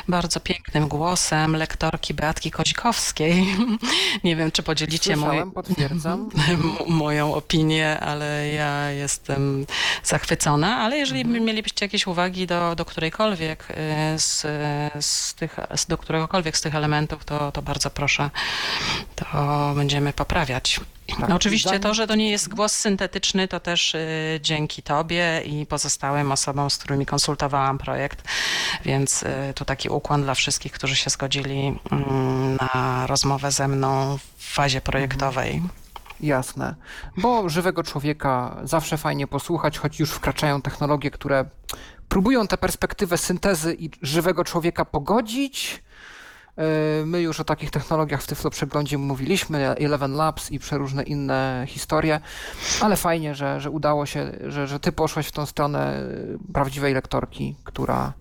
bardzo 0.09 0.41
pięknym 0.41 0.89
głosem 0.89 1.57
lektorki 1.57 2.15
Beatki 2.15 2.51
Kozikowskiej. 2.51 3.47
nie 4.25 4.37
wiem, 4.37 4.53
czy 4.53 4.63
podzielicie 4.63 5.15
Słyszałem, 5.15 5.53
moją 6.89 7.35
opinię, 7.35 8.01
ale 8.01 8.49
ja 8.49 8.91
jestem 8.91 9.67
zachwycona. 10.05 10.50
Ale 10.77 10.97
jeżeli 10.97 11.21
Mhm. 11.21 11.45
mielibyście 11.45 11.85
jakieś 11.85 12.07
uwagi 12.07 12.47
do, 12.47 12.75
do 12.75 12.85
którejkolwiek 12.85 13.69
y, 13.71 13.75
z, 14.19 14.47
z 15.05 15.35
tych, 15.35 15.57
do 15.89 15.99
któregokolwiek 15.99 16.57
z 16.57 16.61
tych 16.61 16.75
elementów, 16.75 17.25
to, 17.25 17.53
to 17.53 17.63
bardzo 17.63 17.91
proszę, 17.91 18.31
to 19.17 19.73
będziemy 19.77 20.13
poprawiać. 20.13 20.81
Tak, 21.19 21.29
No 21.29 21.37
oczywiście 21.37 21.81
to, 21.81 21.95
że 21.95 22.07
to 22.07 22.15
nie 22.15 22.31
jest 22.31 22.49
głos 22.49 22.73
syntetyczny, 22.73 23.49
to 23.49 23.61
też 23.61 23.95
y, 23.95 24.39
dzięki 24.43 24.83
Tobie 24.83 25.43
i 25.45 25.67
pozostałym 25.67 26.33
osobom, 26.33 26.71
z 26.71 26.79
którymi 26.79 27.07
konsultowałam 27.07 27.79
projekt, 27.79 28.23
więc 28.85 29.23
y, 29.23 29.27
tu 29.55 29.65
taki 29.65 29.89
ukłon 29.89 30.23
dla 30.23 30.35
wszystkich, 30.35 30.73
którzy 30.73 30.97
się 30.97 31.11
zgodzili 31.11 31.79
mm, 31.91 32.57
na 32.61 33.07
rozmowę 33.07 33.51
ze 33.53 33.69
mną 33.69 34.19
w 34.39 34.55
fazie 34.55 34.81
projektowej. 34.81 35.63
Jasne. 36.23 36.75
Bo 37.17 37.49
żywego 37.49 37.83
człowieka 37.83 38.57
zawsze 38.65 38.97
fajnie 38.97 39.27
posłuchać, 39.27 39.79
choć 39.79 40.01
już 40.01 40.11
wkraczają 40.11 40.63
technologie, 40.63 41.11
które 41.11 41.45
próbują 42.09 42.47
tę 42.47 42.57
perspektywę 42.57 43.19
syntezy 43.19 43.77
i 43.79 43.91
żywego 44.03 44.45
człowieka 44.45 44.85
pogodzić. 44.85 45.83
Yy, 46.57 46.65
My 47.07 47.23
już 47.23 47.41
o 47.41 47.45
takich 47.45 47.71
technologiach 47.71 48.23
w 48.23 48.27
Tyflo 48.27 48.51
Przeglądzie 48.51 48.99
mówiliśmy, 48.99 49.69
Eleven 49.69 50.13
Labs 50.13 50.51
i 50.51 50.59
przeróżne 50.59 51.03
inne 51.03 51.65
historie, 51.69 52.21
ale 52.81 52.97
fajnie, 52.97 53.35
że, 53.35 53.61
że 53.61 53.71
udało 53.71 54.07
się, 54.07 54.33
że, 54.47 54.67
że 54.67 54.81
ty 54.81 54.93
poszłeś 54.93 55.27
w 55.27 55.33
tą 55.33 55.47
stronę 55.47 56.03
yy, 56.29 56.39
prawdziwej 56.53 56.95
lektorki, 56.95 57.57
która 57.65 58.13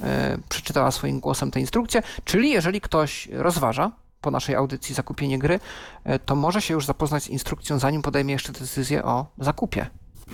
yy, 0.00 0.06
przeczytała 0.48 0.90
swoim 0.90 1.20
głosem 1.20 1.50
tę 1.50 1.60
instrukcję. 1.60 2.02
Czyli 2.24 2.50
jeżeli 2.50 2.80
ktoś 2.80 3.28
rozważa 3.32 3.92
po 4.20 4.30
naszej 4.30 4.54
audycji 4.54 4.94
zakupienie 4.94 5.38
gry, 5.38 5.60
e, 6.04 6.18
to 6.18 6.36
może 6.36 6.62
się 6.62 6.74
już 6.74 6.86
zapoznać 6.86 7.22
z 7.22 7.28
instrukcją, 7.28 7.78
zanim 7.78 8.02
podejmie 8.02 8.32
jeszcze 8.32 8.52
decyzję 8.52 9.04
o 9.04 9.26
zakupie. 9.38 9.86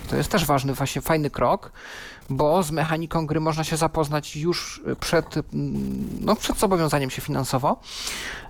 To 0.09 0.15
jest 0.15 0.29
też 0.29 0.45
ważny, 0.45 0.73
właśnie 0.73 1.01
fajny 1.01 1.29
krok, 1.29 1.71
bo 2.29 2.63
z 2.63 2.71
mechaniką 2.71 3.27
gry 3.27 3.39
można 3.39 3.63
się 3.63 3.77
zapoznać 3.77 4.35
już 4.35 4.83
przed, 4.99 5.37
mm, 5.37 6.07
no, 6.21 6.35
przed 6.35 6.57
zobowiązaniem 6.57 7.09
się 7.09 7.21
finansowo. 7.21 7.79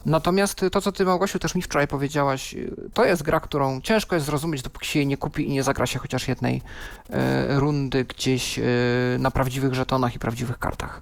Natomiast 0.06 0.62
to, 0.72 0.82
co 0.82 0.92
ty, 0.92 1.06
Małgosiu, 1.06 1.40
też 1.40 1.56
mi 1.56 1.62
wczoraj 1.62 1.88
powiedziałaś, 1.88 2.56
to 2.94 3.06
jest 3.06 3.24
gra, 3.24 3.40
którą 3.40 3.82
ciężko 3.82 4.16
jest 4.16 4.26
zrozumieć, 4.26 4.62
dopóki 4.62 4.88
się 4.88 5.00
jej 5.00 5.08
nie 5.08 5.18
kupi 5.18 5.48
i 5.48 5.52
nie 5.52 5.64
zagra 5.64 5.86
się 5.86 6.00
chociaż 6.00 6.28
jednej 6.28 6.62
e, 7.10 7.60
rundy 7.60 8.06
gdzieś 8.06 8.60
e, 8.60 8.64
na 9.20 9.32
prawdziwych 9.32 9.74
żetonach 9.74 10.16
i 10.16 10.20
prawdziwych 10.20 10.60
kartach. 10.60 11.02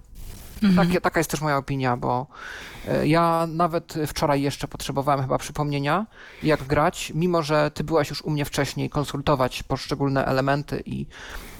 Takie, 0.75 1.01
taka 1.01 1.19
jest 1.19 1.29
też 1.31 1.41
moja 1.41 1.57
opinia, 1.57 1.97
bo 1.97 2.27
e, 2.87 3.07
ja 3.07 3.47
nawet 3.47 3.93
wczoraj 4.07 4.41
jeszcze 4.41 4.67
potrzebowałem 4.67 5.21
chyba 5.21 5.37
przypomnienia, 5.37 6.05
jak 6.43 6.63
grać, 6.63 7.11
mimo 7.15 7.41
że 7.41 7.71
ty 7.71 7.83
byłaś 7.83 8.09
już 8.09 8.21
u 8.21 8.29
mnie 8.29 8.45
wcześniej 8.45 8.89
konsultować 8.89 9.63
poszczególne 9.63 10.25
elementy 10.25 10.83
i, 10.85 11.05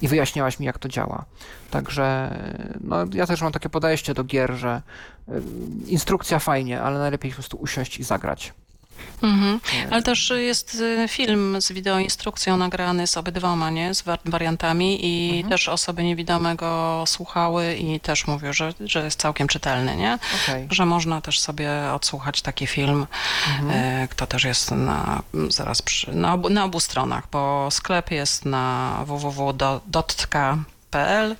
i 0.02 0.08
wyjaśniałaś 0.08 0.60
mi, 0.60 0.66
jak 0.66 0.78
to 0.78 0.88
działa. 0.88 1.24
Także 1.70 2.38
no, 2.80 2.96
ja 3.14 3.26
też 3.26 3.42
mam 3.42 3.52
takie 3.52 3.68
podejście 3.68 4.14
do 4.14 4.24
gier, 4.24 4.52
że 4.52 4.82
e, 5.28 5.32
instrukcja 5.86 6.38
fajnie, 6.38 6.82
ale 6.82 6.98
najlepiej 6.98 7.30
po 7.30 7.34
prostu 7.34 7.56
usiąść 7.56 7.98
i 7.98 8.04
zagrać. 8.04 8.52
Mhm. 9.22 9.60
Ale 9.90 10.02
też 10.02 10.32
jest 10.36 10.74
y, 10.74 11.08
film 11.08 11.60
z 11.60 11.72
wideoinstrukcją 11.72 12.56
nagrany 12.56 13.06
z 13.06 13.16
obydwoma, 13.16 13.70
nie? 13.70 13.94
Z 13.94 14.02
wa- 14.02 14.18
wariantami 14.24 14.98
i 15.02 15.44
też 15.48 15.68
osoby 15.68 16.04
niewidome 16.04 16.56
go 16.56 17.04
słuchały 17.06 17.74
i 17.74 18.00
też 18.00 18.26
mówią, 18.26 18.52
że, 18.52 18.74
że 18.80 19.04
jest 19.04 19.20
całkiem 19.20 19.48
czytelny, 19.48 19.96
nie? 19.96 20.18
Okej. 20.44 20.66
Że 20.70 20.86
można 20.86 21.20
też 21.20 21.40
sobie 21.40 21.70
odsłuchać 21.94 22.42
taki 22.42 22.66
film, 22.66 23.06
e, 23.70 24.08
kto 24.10 24.26
też 24.26 24.44
jest 24.44 24.70
na, 24.70 25.22
zaraz 25.48 25.82
przy, 25.82 26.12
na, 26.14 26.34
obu, 26.34 26.48
na 26.50 26.64
obu 26.64 26.80
stronach, 26.80 27.24
bo 27.32 27.68
sklep 27.70 28.10
jest 28.10 28.44
na 28.44 28.98
www.dotka.pl, 30.94 31.36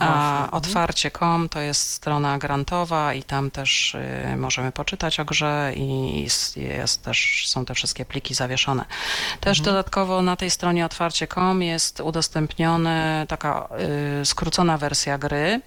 a 0.00 0.48
otwarcie.com 0.50 1.48
to 1.48 1.60
jest 1.60 1.90
strona 1.90 2.38
grantowa 2.38 3.14
i 3.14 3.22
tam 3.22 3.50
też 3.50 3.94
y, 3.94 4.36
możemy 4.36 4.72
poczytać 4.72 5.20
o 5.20 5.24
grze 5.24 5.72
i 5.76 6.22
jest, 6.22 6.56
jest 6.56 7.02
też, 7.02 7.44
są 7.48 7.64
te 7.64 7.74
wszystkie 7.74 8.04
pliki 8.04 8.34
zawieszone. 8.34 8.84
Też 9.40 9.60
dodatkowo 9.60 10.22
na 10.22 10.36
tej 10.36 10.50
stronie 10.50 10.86
otwarcie.com 10.86 11.62
jest 11.62 12.00
udostępniona 12.00 13.26
taka 13.28 13.68
y, 14.22 14.24
skrócona 14.24 14.78
wersja 14.78 15.18
gry, 15.18 15.60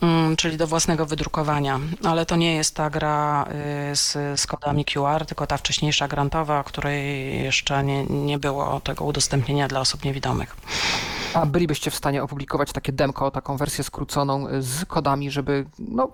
mm, 0.00 0.36
czyli 0.36 0.56
do 0.56 0.66
własnego 0.66 1.06
wydrukowania, 1.06 1.80
ale 2.04 2.26
to 2.26 2.36
nie 2.36 2.54
jest 2.54 2.74
ta 2.74 2.90
gra 2.90 3.46
y, 3.92 3.96
z, 3.96 4.40
z 4.40 4.46
kodami 4.46 4.84
QR, 4.84 5.26
tylko 5.26 5.46
ta 5.46 5.56
wcześniejsza 5.56 6.08
grantowa, 6.08 6.64
której 6.64 7.42
jeszcze 7.42 7.84
nie, 7.84 8.04
nie 8.04 8.38
było 8.38 8.80
tego 8.80 9.04
udostępnienia 9.04 9.68
dla 9.68 9.80
osób 9.80 10.04
niewidomych. 10.04 10.56
A 11.36 11.46
bylibyście 11.46 11.90
w 11.90 11.94
stanie 11.94 12.22
opublikować 12.36 12.72
takie 12.72 12.92
demko, 12.92 13.30
taką 13.30 13.56
wersję 13.56 13.84
skróconą 13.84 14.48
y, 14.48 14.62
z 14.62 14.84
kodami, 14.84 15.30
żeby 15.30 15.66
no, 15.78 16.10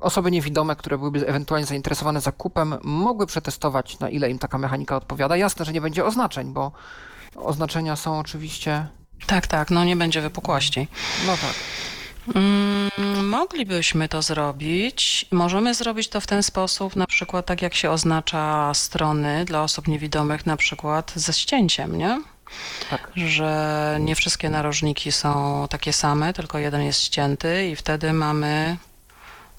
osoby 0.00 0.30
niewidome, 0.30 0.76
które 0.76 0.98
byłyby 0.98 1.26
ewentualnie 1.26 1.66
zainteresowane 1.66 2.20
zakupem, 2.20 2.74
mogły 2.82 3.26
przetestować, 3.26 3.98
na 3.98 4.08
ile 4.08 4.30
im 4.30 4.38
taka 4.38 4.58
mechanika 4.58 4.96
odpowiada. 4.96 5.36
Jasne, 5.36 5.64
że 5.64 5.72
nie 5.72 5.80
będzie 5.80 6.04
oznaczeń, 6.04 6.52
bo 6.52 6.72
oznaczenia 7.36 7.96
są 7.96 8.18
oczywiście. 8.18 8.86
Tak, 9.26 9.46
tak, 9.46 9.70
no 9.70 9.84
nie 9.84 9.96
będzie 9.96 10.20
wypukłości. 10.20 10.88
No 11.26 11.32
tak. 11.32 11.54
Mm, 12.34 13.28
moglibyśmy 13.28 14.08
to 14.08 14.22
zrobić. 14.22 15.26
Możemy 15.32 15.74
zrobić 15.74 16.08
to 16.08 16.20
w 16.20 16.26
ten 16.26 16.42
sposób, 16.42 16.96
na 16.96 17.06
przykład 17.06 17.46
tak 17.46 17.62
jak 17.62 17.74
się 17.74 17.90
oznacza 17.90 18.74
strony 18.74 19.44
dla 19.44 19.62
osób 19.62 19.88
niewidomych, 19.88 20.46
na 20.46 20.56
przykład 20.56 21.12
ze 21.16 21.32
ścięciem, 21.32 21.98
nie? 21.98 22.31
Tak. 22.90 23.10
Że 23.16 23.96
nie 24.00 24.14
wszystkie 24.14 24.50
narożniki 24.50 25.12
są 25.12 25.66
takie 25.70 25.92
same, 25.92 26.32
tylko 26.32 26.58
jeden 26.58 26.82
jest 26.82 27.02
ścięty 27.02 27.68
i 27.68 27.76
wtedy 27.76 28.12
mamy 28.12 28.76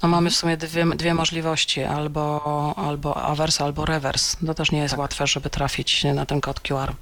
no 0.04 0.10
mamy 0.10 0.30
w 0.30 0.36
sumie 0.36 0.58
dwie, 0.58 0.86
dwie 0.86 1.14
możliwości, 1.14 1.84
albo, 1.84 2.74
albo 2.78 3.24
awers, 3.24 3.62
albo 3.62 3.86
rewers. 3.86 4.38
To 4.46 4.54
też 4.54 4.72
nie 4.72 4.80
jest 4.80 4.98
łatwe, 4.98 5.28
żeby 5.28 5.50
trafić 5.50 6.04
na 6.04 6.26
ten 6.26 6.42
kod 6.42 6.60
QR. 6.60 6.94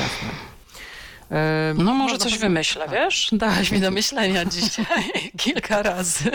Jasne. 0.00 0.28
E, 1.30 1.74
No 1.74 1.94
może 1.94 2.12
można 2.12 2.18
coś 2.18 2.38
wymyślę, 2.38 2.88
wiesz? 2.88 3.28
Dałeś 3.32 3.70
mi 3.70 3.80
do 3.80 3.90
myślenia 3.90 4.44
dzisiaj 4.44 5.12
kilka 5.38 5.82
razy. 5.82 6.30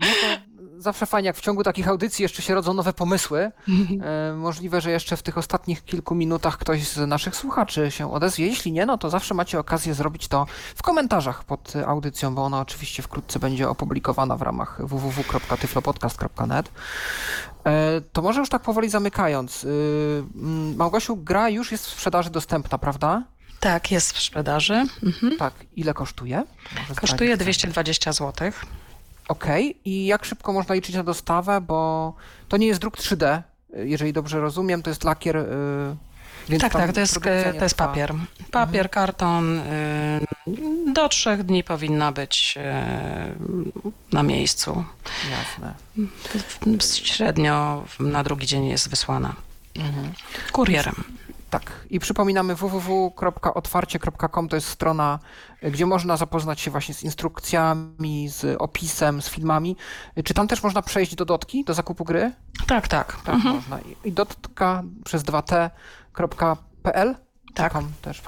No 0.00 0.06
to 0.20 0.51
zawsze 0.82 1.06
fajnie, 1.06 1.26
jak 1.26 1.36
w 1.36 1.40
ciągu 1.40 1.62
takich 1.62 1.88
audycji 1.88 2.22
jeszcze 2.22 2.42
się 2.42 2.54
rodzą 2.54 2.74
nowe 2.74 2.92
pomysły. 2.92 3.50
E, 4.02 4.34
możliwe, 4.34 4.80
że 4.80 4.90
jeszcze 4.90 5.16
w 5.16 5.22
tych 5.22 5.38
ostatnich 5.38 5.84
kilku 5.84 6.14
minutach 6.14 6.58
ktoś 6.58 6.88
z 6.88 6.96
naszych 6.96 7.36
słuchaczy 7.36 7.90
się 7.90 8.12
odezwie. 8.12 8.46
Jeśli 8.46 8.72
nie, 8.72 8.86
no 8.86 8.98
to 8.98 9.10
zawsze 9.10 9.34
macie 9.34 9.58
okazję 9.58 9.94
zrobić 9.94 10.28
to 10.28 10.46
w 10.74 10.82
komentarzach 10.82 11.44
pod 11.44 11.72
audycją, 11.86 12.34
bo 12.34 12.44
ona 12.44 12.60
oczywiście 12.60 13.02
wkrótce 13.02 13.38
będzie 13.38 13.68
opublikowana 13.68 14.36
w 14.36 14.42
ramach 14.42 14.80
www.tyflopodcast.net. 14.86 16.70
E, 17.64 18.00
to 18.12 18.22
może 18.22 18.40
już 18.40 18.48
tak 18.48 18.62
powoli 18.62 18.88
zamykając. 18.88 19.64
Mm, 19.64 20.76
Małgosiu, 20.76 21.16
gra 21.16 21.48
już 21.48 21.72
jest 21.72 21.86
w 21.86 21.90
sprzedaży 21.90 22.30
dostępna, 22.30 22.78
prawda? 22.78 23.22
Tak, 23.60 23.90
jest 23.90 24.12
w 24.12 24.22
sprzedaży. 24.22 24.86
Mhm. 25.02 25.36
Tak. 25.38 25.54
Ile 25.76 25.94
kosztuje? 25.94 26.44
Może 26.88 26.94
Kosztuje 27.00 27.34
zdradzić. 27.34 27.58
220 27.58 28.12
zł. 28.12 28.52
Okej, 29.28 29.76
i 29.84 30.06
jak 30.06 30.24
szybko 30.24 30.52
można 30.52 30.74
liczyć 30.74 30.94
na 30.96 31.04
dostawę, 31.04 31.60
bo 31.60 32.14
to 32.48 32.56
nie 32.56 32.66
jest 32.66 32.80
druk 32.80 32.96
3D, 32.96 33.42
jeżeli 33.76 34.12
dobrze 34.12 34.40
rozumiem, 34.40 34.82
to 34.82 34.90
jest 34.90 35.04
lakier. 35.04 35.36
Yy, 35.36 35.96
więc 36.48 36.62
Tak, 36.62 36.72
tak, 36.72 36.92
to 36.92 37.00
jest, 37.00 37.24
nie 37.24 37.54
to 37.58 37.64
jest 37.64 37.74
papier. 37.76 38.14
Papier, 38.50 38.90
karton. 38.90 39.58
y, 39.58 39.62
Do 40.92 41.08
trzech 41.08 41.42
dni 41.42 41.64
powinna 41.64 42.12
być 42.12 42.54
y, 42.56 42.62
na 44.12 44.22
miejscu. 44.22 44.84
Jasne. 45.30 45.74
Średnio 47.04 47.84
na 48.00 48.22
drugi 48.24 48.46
dzień 48.46 48.66
jest 48.66 48.88
wysłana. 48.90 49.34
Kurierem. 50.52 51.04
Tak. 51.52 51.86
I 51.90 52.00
przypominamy 52.00 52.54
www.otwarcie.com 52.54 54.48
to 54.48 54.56
jest 54.56 54.68
strona, 54.68 55.18
gdzie 55.62 55.86
można 55.86 56.16
zapoznać 56.16 56.60
się 56.60 56.70
właśnie 56.70 56.94
z 56.94 57.02
instrukcjami, 57.02 58.28
z 58.28 58.56
opisem, 58.58 59.22
z 59.22 59.28
filmami. 59.28 59.76
Czy 60.24 60.34
tam 60.34 60.48
też 60.48 60.62
można 60.62 60.82
przejść 60.82 61.14
do 61.14 61.24
dotki, 61.24 61.64
do 61.64 61.74
zakupu 61.74 62.04
gry? 62.04 62.32
Tak, 62.66 62.88
tak. 62.88 63.16
Tak, 63.24 63.44
można. 63.44 63.78
I- 64.04 64.12
dotka 64.12 64.82
przez 65.04 65.22
2t.pl? 65.22 67.14
Tak. 67.54 67.72
Com 67.72 67.92
też. 68.02 68.22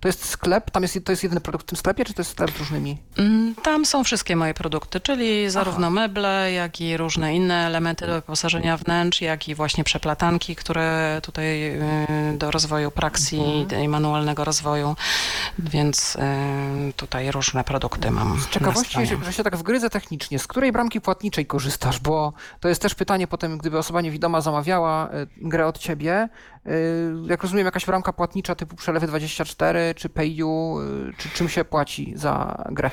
To 0.00 0.08
jest 0.08 0.24
sklep, 0.24 0.70
tam 0.70 0.82
jest, 0.82 0.98
to 1.04 1.12
jest 1.12 1.22
jedyny 1.22 1.40
produkt 1.40 1.66
w 1.66 1.68
tym 1.68 1.76
sklepie, 1.78 2.04
czy 2.04 2.14
to 2.14 2.20
jest 2.20 2.30
sklep 2.30 2.50
z 2.50 2.58
różnymi? 2.58 2.98
Mm, 3.18 3.54
Tam 3.62 3.84
są 3.86 4.04
wszystkie 4.04 4.36
moje 4.36 4.54
produkty, 4.54 5.00
czyli 5.00 5.50
zarówno 5.50 5.90
meble, 5.90 6.52
jak 6.52 6.80
i 6.80 6.96
różne 6.96 7.34
inne 7.34 7.66
elementy 7.66 8.06
do 8.06 8.12
wyposażenia 8.12 8.76
wnętrz, 8.76 9.20
jak 9.20 9.48
i 9.48 9.54
właśnie 9.54 9.84
przeplatanki, 9.84 10.56
które 10.56 11.20
tutaj 11.22 11.68
y, 12.34 12.38
do 12.38 12.50
rozwoju 12.50 12.90
praksji 12.90 13.66
i 13.84 13.88
manualnego 13.88 14.44
rozwoju, 14.44 14.96
więc 15.58 16.16
y, 16.16 16.92
tutaj 16.96 17.30
różne 17.30 17.64
produkty 17.64 18.10
mam. 18.10 18.40
Z 18.40 18.48
ciekawości, 18.48 18.98
że, 19.24 19.32
się 19.32 19.44
tak 19.44 19.56
wgryzę 19.56 19.90
technicznie, 19.90 20.38
z 20.38 20.46
której 20.46 20.72
bramki 20.72 21.00
płatniczej 21.00 21.46
korzystasz? 21.46 22.00
Bo 22.00 22.32
to 22.60 22.68
jest 22.68 22.82
też 22.82 22.94
pytanie 22.94 23.26
potem, 23.26 23.58
gdyby 23.58 23.78
osoba 23.78 24.00
niewidoma 24.00 24.40
zamawiała 24.40 25.08
y, 25.12 25.26
grę 25.36 25.66
od 25.66 25.78
ciebie. 25.78 26.28
Jak 27.26 27.42
rozumiem, 27.42 27.66
jakaś 27.66 27.86
bramka 27.86 28.12
płatnicza 28.12 28.54
typu 28.54 28.76
przelewy 28.76 29.06
24 29.18 29.94
czy 29.94 30.08
PayU, 30.08 30.80
y, 30.80 31.12
czy 31.18 31.28
czym 31.30 31.48
się 31.48 31.64
płaci 31.64 32.12
za 32.16 32.64
grę? 32.70 32.90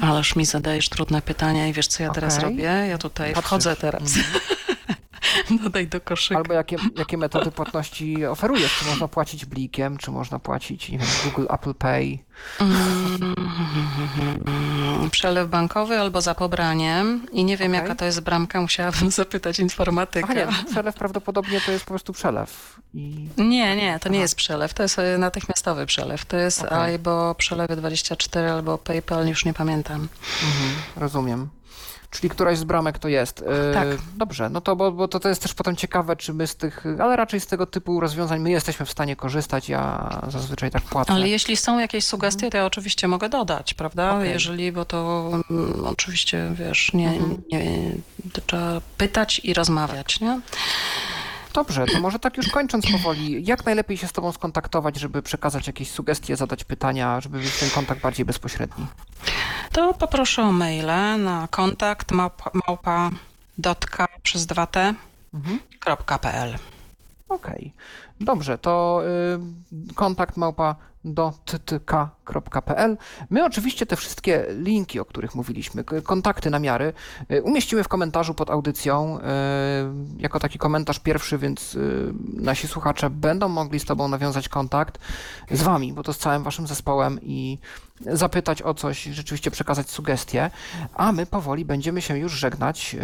Ależ 0.00 0.36
mi 0.36 0.44
zadajesz 0.46 0.88
trudne 0.88 1.22
pytania 1.22 1.68
i 1.68 1.72
wiesz, 1.72 1.86
co 1.86 2.02
ja 2.02 2.10
teraz 2.10 2.38
robię? 2.38 2.62
Ja 2.64 2.98
tutaj 2.98 3.32
Patrzysz. 3.32 3.46
wchodzę 3.46 3.76
teraz. 3.76 4.02
Dodaj 5.64 5.86
do 5.88 6.00
koszyka. 6.00 6.36
Albo 6.40 6.54
jakie, 6.54 6.76
jakie 6.96 7.16
metody 7.18 7.50
płatności 7.50 8.26
oferujesz? 8.26 8.78
Czy 8.78 8.84
można 8.84 9.08
płacić 9.08 9.46
blikiem, 9.46 9.96
czy 9.98 10.10
można 10.10 10.38
płacić 10.38 10.88
nie 10.88 10.98
wiem, 10.98 11.08
Google, 11.24 11.46
Apple 11.54 11.74
Pay? 11.74 12.18
Mm, 12.60 13.34
Przelew 15.10 15.48
bankowy 15.48 15.98
albo 16.00 16.20
za 16.20 16.34
pobraniem 16.34 17.26
i 17.32 17.44
nie 17.44 17.56
wiem, 17.56 17.72
Okej. 17.72 17.82
jaka 17.82 17.94
to 17.94 18.04
jest 18.04 18.20
bramka, 18.20 18.60
musiałabym 18.60 19.10
zapytać 19.20 19.58
informatyka. 19.58 20.34
Nie, 20.34 20.46
przelew 20.70 20.94
prawdopodobnie 20.94 21.60
to 21.60 21.72
jest 21.72 21.84
po 21.84 21.88
prostu 21.88 22.12
przelew. 22.12 22.78
I 22.94 23.28
Nie, 23.36 23.76
nie, 23.76 23.98
to 23.98 24.08
nie 24.08 24.18
jest 24.18 24.34
przelew, 24.34 24.74
to 24.74 24.82
jest 24.82 24.98
e, 24.98 25.18
natychmiastowy 25.18 25.86
przelew. 25.86 26.24
To 26.24 26.36
jest 26.36 26.62
Okej. 26.62 26.78
albo 26.78 27.34
przelewy 27.34 27.76
24, 27.76 28.50
albo 28.50 28.78
PayPal, 28.78 29.28
już 29.28 29.44
nie 29.44 29.54
pamiętam. 29.54 30.08
Mhm, 30.44 30.70
rozumiem. 30.96 31.48
Czyli 32.10 32.30
któraś 32.30 32.58
z 32.58 32.64
bramek 32.64 32.98
to 32.98 33.08
jest. 33.08 33.40
Yy, 33.68 33.74
Tak. 33.74 33.86
Dobrze, 34.16 34.50
no 34.50 34.60
to, 34.60 34.76
bo, 34.76 34.92
bo 34.92 35.08
to, 35.08 35.20
to 35.20 35.28
jest 35.28 35.42
też 35.42 35.54
potem 35.54 35.76
ciekawe, 35.76 36.16
czy 36.16 36.34
my 36.34 36.46
z 36.46 36.56
tych, 36.56 36.84
ale 37.02 37.16
raczej 37.16 37.40
z 37.40 37.46
tego 37.46 37.66
typu 37.66 38.00
rozwiązań 38.00 38.40
my 38.40 38.50
jesteśmy 38.50 38.86
w 38.86 38.90
stanie 38.90 39.16
korzystać. 39.16 39.68
Ja 39.68 40.10
zazwyczaj 40.28 40.70
tak 40.70 40.82
płacę. 40.82 41.12
Ale 41.12 41.28
jeśli 41.28 41.56
są 41.56 41.78
jakieś 41.78 42.04
sugestie, 42.04 42.50
to 42.50 42.56
ja 42.56 42.66
oczywiście 42.66 43.08
mogę 43.08 43.28
dodać, 43.28 43.74
prawda? 43.74 44.14
Okej. 44.16 44.30
Jeżeli, 44.30 44.72
bo 44.72 44.84
to 44.84 45.30
mm, 45.50 45.84
oczywiście, 45.84 46.50
wiesz, 46.54 46.92
nie, 46.92 47.08
Mhm. 47.08 47.42
nie, 47.52 47.90
trzeba 48.46 48.80
pytać 48.98 49.40
i 49.44 49.54
rozmawiać, 49.54 50.20
nie? 50.20 50.40
Dobrze, 51.54 51.86
to 51.86 52.00
może 52.00 52.18
tak 52.18 52.36
już 52.36 52.48
kończąc 52.48 52.90
powoli, 52.92 53.46
jak 53.46 53.64
najlepiej 53.66 53.96
się 53.96 54.08
z 54.08 54.12
Tobą 54.12 54.32
skontaktować, 54.32 54.96
żeby 54.96 55.22
przekazać 55.22 55.66
jakieś 55.66 55.90
sugestie, 55.90 56.36
zadać 56.36 56.64
pytania, 56.64 57.20
żeby 57.20 57.38
być 57.38 57.58
ten 57.58 57.70
kontakt 57.70 58.00
bardziej 58.00 58.24
bezpośredni? 58.26 58.86
To 59.78 59.94
poproszę 59.94 60.42
o 60.42 60.52
maile 60.52 61.18
na 61.18 61.48
kontakt 61.50 62.12
małpa, 62.12 62.50
małpa 62.66 63.10
dotka 63.58 64.08
przez 64.22 64.46
2t 64.46 64.94
Mhm. 65.34 65.58
Okej, 67.28 67.72
dobrze, 68.20 68.58
to 68.58 69.02
y, 69.90 69.94
kontakt 69.94 70.36
małpa 70.36 70.76
do 71.14 71.32
ttk.pl. 71.44 72.96
My 73.30 73.44
oczywiście 73.44 73.86
te 73.86 73.96
wszystkie 73.96 74.46
linki, 74.50 75.00
o 75.00 75.04
których 75.04 75.34
mówiliśmy, 75.34 75.84
kontakty, 75.84 76.50
namiary, 76.50 76.92
y, 77.32 77.42
umieścimy 77.42 77.84
w 77.84 77.88
komentarzu 77.88 78.34
pod 78.34 78.50
audycją, 78.50 79.18
y, 79.18 79.22
jako 80.18 80.40
taki 80.40 80.58
komentarz 80.58 80.98
pierwszy, 80.98 81.38
więc 81.38 81.74
y, 81.74 82.12
nasi 82.34 82.68
słuchacze 82.68 83.10
będą 83.10 83.48
mogli 83.48 83.80
z 83.80 83.84
Tobą 83.84 84.08
nawiązać 84.08 84.48
kontakt 84.48 84.98
z 85.50 85.62
Wami, 85.62 85.92
bo 85.92 86.02
to 86.02 86.12
z 86.12 86.18
całym 86.18 86.42
Waszym 86.42 86.66
zespołem 86.66 87.18
i 87.22 87.58
zapytać 88.00 88.62
o 88.62 88.74
coś, 88.74 89.02
rzeczywiście 89.02 89.50
przekazać 89.50 89.90
sugestie, 89.90 90.50
a 90.94 91.12
my 91.12 91.26
powoli 91.26 91.64
będziemy 91.64 92.02
się 92.02 92.18
już 92.18 92.32
żegnać. 92.32 92.96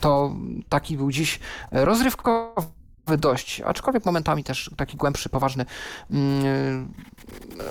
To 0.00 0.36
taki 0.68 0.96
był 0.96 1.10
dziś 1.10 1.40
rozrywkowy 1.72 2.76
dość, 3.18 3.60
aczkolwiek 3.60 4.04
momentami 4.04 4.44
też 4.44 4.70
taki 4.76 4.96
głębszy, 4.96 5.28
poważny 5.28 5.66
mm, 6.10 6.92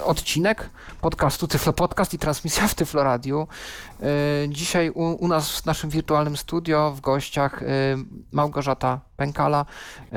odcinek 0.03 0.69
podcastu 1.01 1.47
Tyflo 1.47 1.73
Podcast 1.73 2.13
i 2.13 2.19
transmisja 2.19 2.67
w 2.67 2.75
Tyflo 2.75 3.03
Radiu. 3.03 3.47
Y, 4.43 4.49
Dzisiaj 4.49 4.89
u, 4.89 5.03
u 5.03 5.27
nas 5.27 5.59
w 5.59 5.65
naszym 5.65 5.89
wirtualnym 5.89 6.37
studio 6.37 6.91
w 6.91 7.01
gościach 7.01 7.61
y, 7.61 7.65
Małgorzata 8.31 8.99
Pękala, 9.17 9.65
y, 10.13 10.15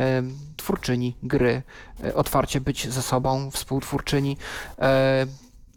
twórczyni 0.57 1.17
gry 1.23 1.63
Otwarcie 2.15 2.61
być 2.61 2.89
ze 2.89 3.03
sobą, 3.03 3.51
współtwórczyni. 3.51 4.37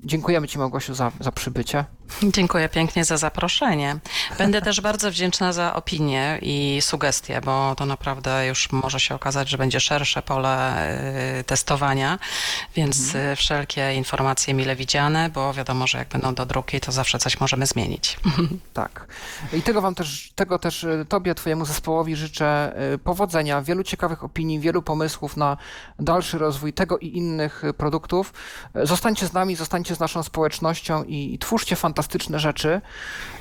Dziękujemy 0.04 0.48
Ci 0.48 0.60
Małgosiu 0.60 0.94
za, 0.94 1.12
za 1.20 1.32
przybycie. 1.32 1.86
Dziękuję 2.24 2.70
pięknie 2.70 3.06
za 3.06 3.18
zaproszenie. 3.18 4.00
Będę 4.38 4.62
też 4.62 4.82
bardzo 4.82 5.12
wdzięczna 5.12 5.54
za 5.54 5.74
opinie 5.74 6.40
i 6.42 6.78
sugestie, 6.82 7.42
bo 7.42 7.76
to 7.76 7.86
naprawdę 7.86 8.48
już 8.48 8.72
może 8.72 9.00
się 9.00 9.16
okazać, 9.16 9.50
że 9.50 9.58
będzie 9.58 9.80
szersze 9.80 10.22
pole 10.22 10.88
y, 11.40 11.44
testowania, 11.44 12.20
więc 12.76 13.16
y, 13.16 13.36
wszelkie 13.36 13.96
informacje 13.96 14.54
mile 14.54 14.76
widziane, 14.76 15.30
bo 15.30 15.54
wiadomo, 15.54 15.88
że 15.88 15.98
jak 15.98 16.08
będą 16.08 16.36
do 16.36 16.46
druki, 16.46 16.80
to 16.80 16.92
zawsze 16.92 17.20
coś 17.20 17.40
możemy 17.40 17.66
zmienić. 17.66 18.18
Tak. 18.74 19.08
I 19.54 19.62
tego 19.62 19.82
wam 19.82 19.96
też, 19.96 20.32
tego 20.36 20.60
też 20.60 20.84
e, 20.84 21.06
tobie, 21.06 21.36
twojemu 21.36 21.66
zespołowi 21.66 22.16
życzę 22.16 22.76
powodzenia, 23.04 23.62
wielu 23.62 23.84
ciekawych 23.84 24.24
opinii, 24.24 24.60
wielu 24.60 24.82
pomysłów 24.82 25.38
na 25.38 25.58
dalszy 26.00 26.38
rozwój 26.38 26.74
tego 26.74 26.98
i 26.98 27.18
innych 27.18 27.64
produktów. 27.78 28.34
Zostańcie 28.84 29.28
z 29.28 29.34
nami, 29.34 29.56
zostańcie 29.56 29.96
z 29.96 30.00
naszą 30.00 30.24
społecznością 30.24 31.04
i, 31.04 31.34
i 31.34 31.40
twórzcie 31.40 31.76
fantastyczne 31.76 32.01
rzeczy, 32.40 32.82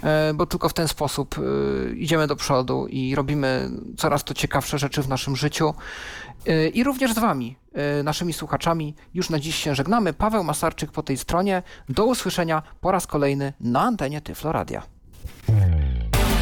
e, 0.03 0.35
bo 0.35 0.47
tylko 0.47 0.69
w 0.69 0.75
ten 0.75 0.89
sposób 0.89 1.37
e, 1.39 1.93
idziemy 1.93 2.27
do 2.27 2.37
przodu 2.37 2.87
i 2.87 3.15
robimy 3.15 3.71
coraz 3.97 4.25
to 4.25 4.35
ciekawsze 4.35 4.79
rzeczy 4.79 5.03
w 5.03 5.09
naszym 5.09 5.37
życiu. 5.37 5.75
E, 6.47 6.69
I 6.69 6.85
również 6.85 7.13
z 7.13 7.19
wami, 7.19 7.57
naszymi 8.05 8.33
słuchaczami, 8.33 8.95
już 9.15 9.31
na 9.31 9.39
dziś 9.39 9.57
się 9.57 9.75
żegnamy. 9.75 10.13
Paweł 10.13 10.45
Masarczyk 10.45 10.93
po 10.93 11.03
tej 11.03 11.17
stronie. 11.17 11.63
Do 11.89 12.05
usłyszenia 12.05 12.63
po 12.81 12.93
raz 12.93 13.07
kolejny 13.07 13.53
na 13.61 13.81
antenie 13.81 14.21
Tyflo 14.21 14.53
Radia. 14.53 14.83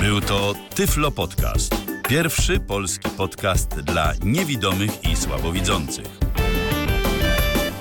Był 0.01 0.21
to 0.21 0.55
Tyflo 0.75 1.11
Podcast. 1.11 1.75
Pierwszy 2.09 2.61
polski 2.61 3.11
podcast 3.11 3.81
dla 3.81 4.13
niewidomych 4.25 5.05
i 5.05 5.17
słabowidzących. 5.17 6.18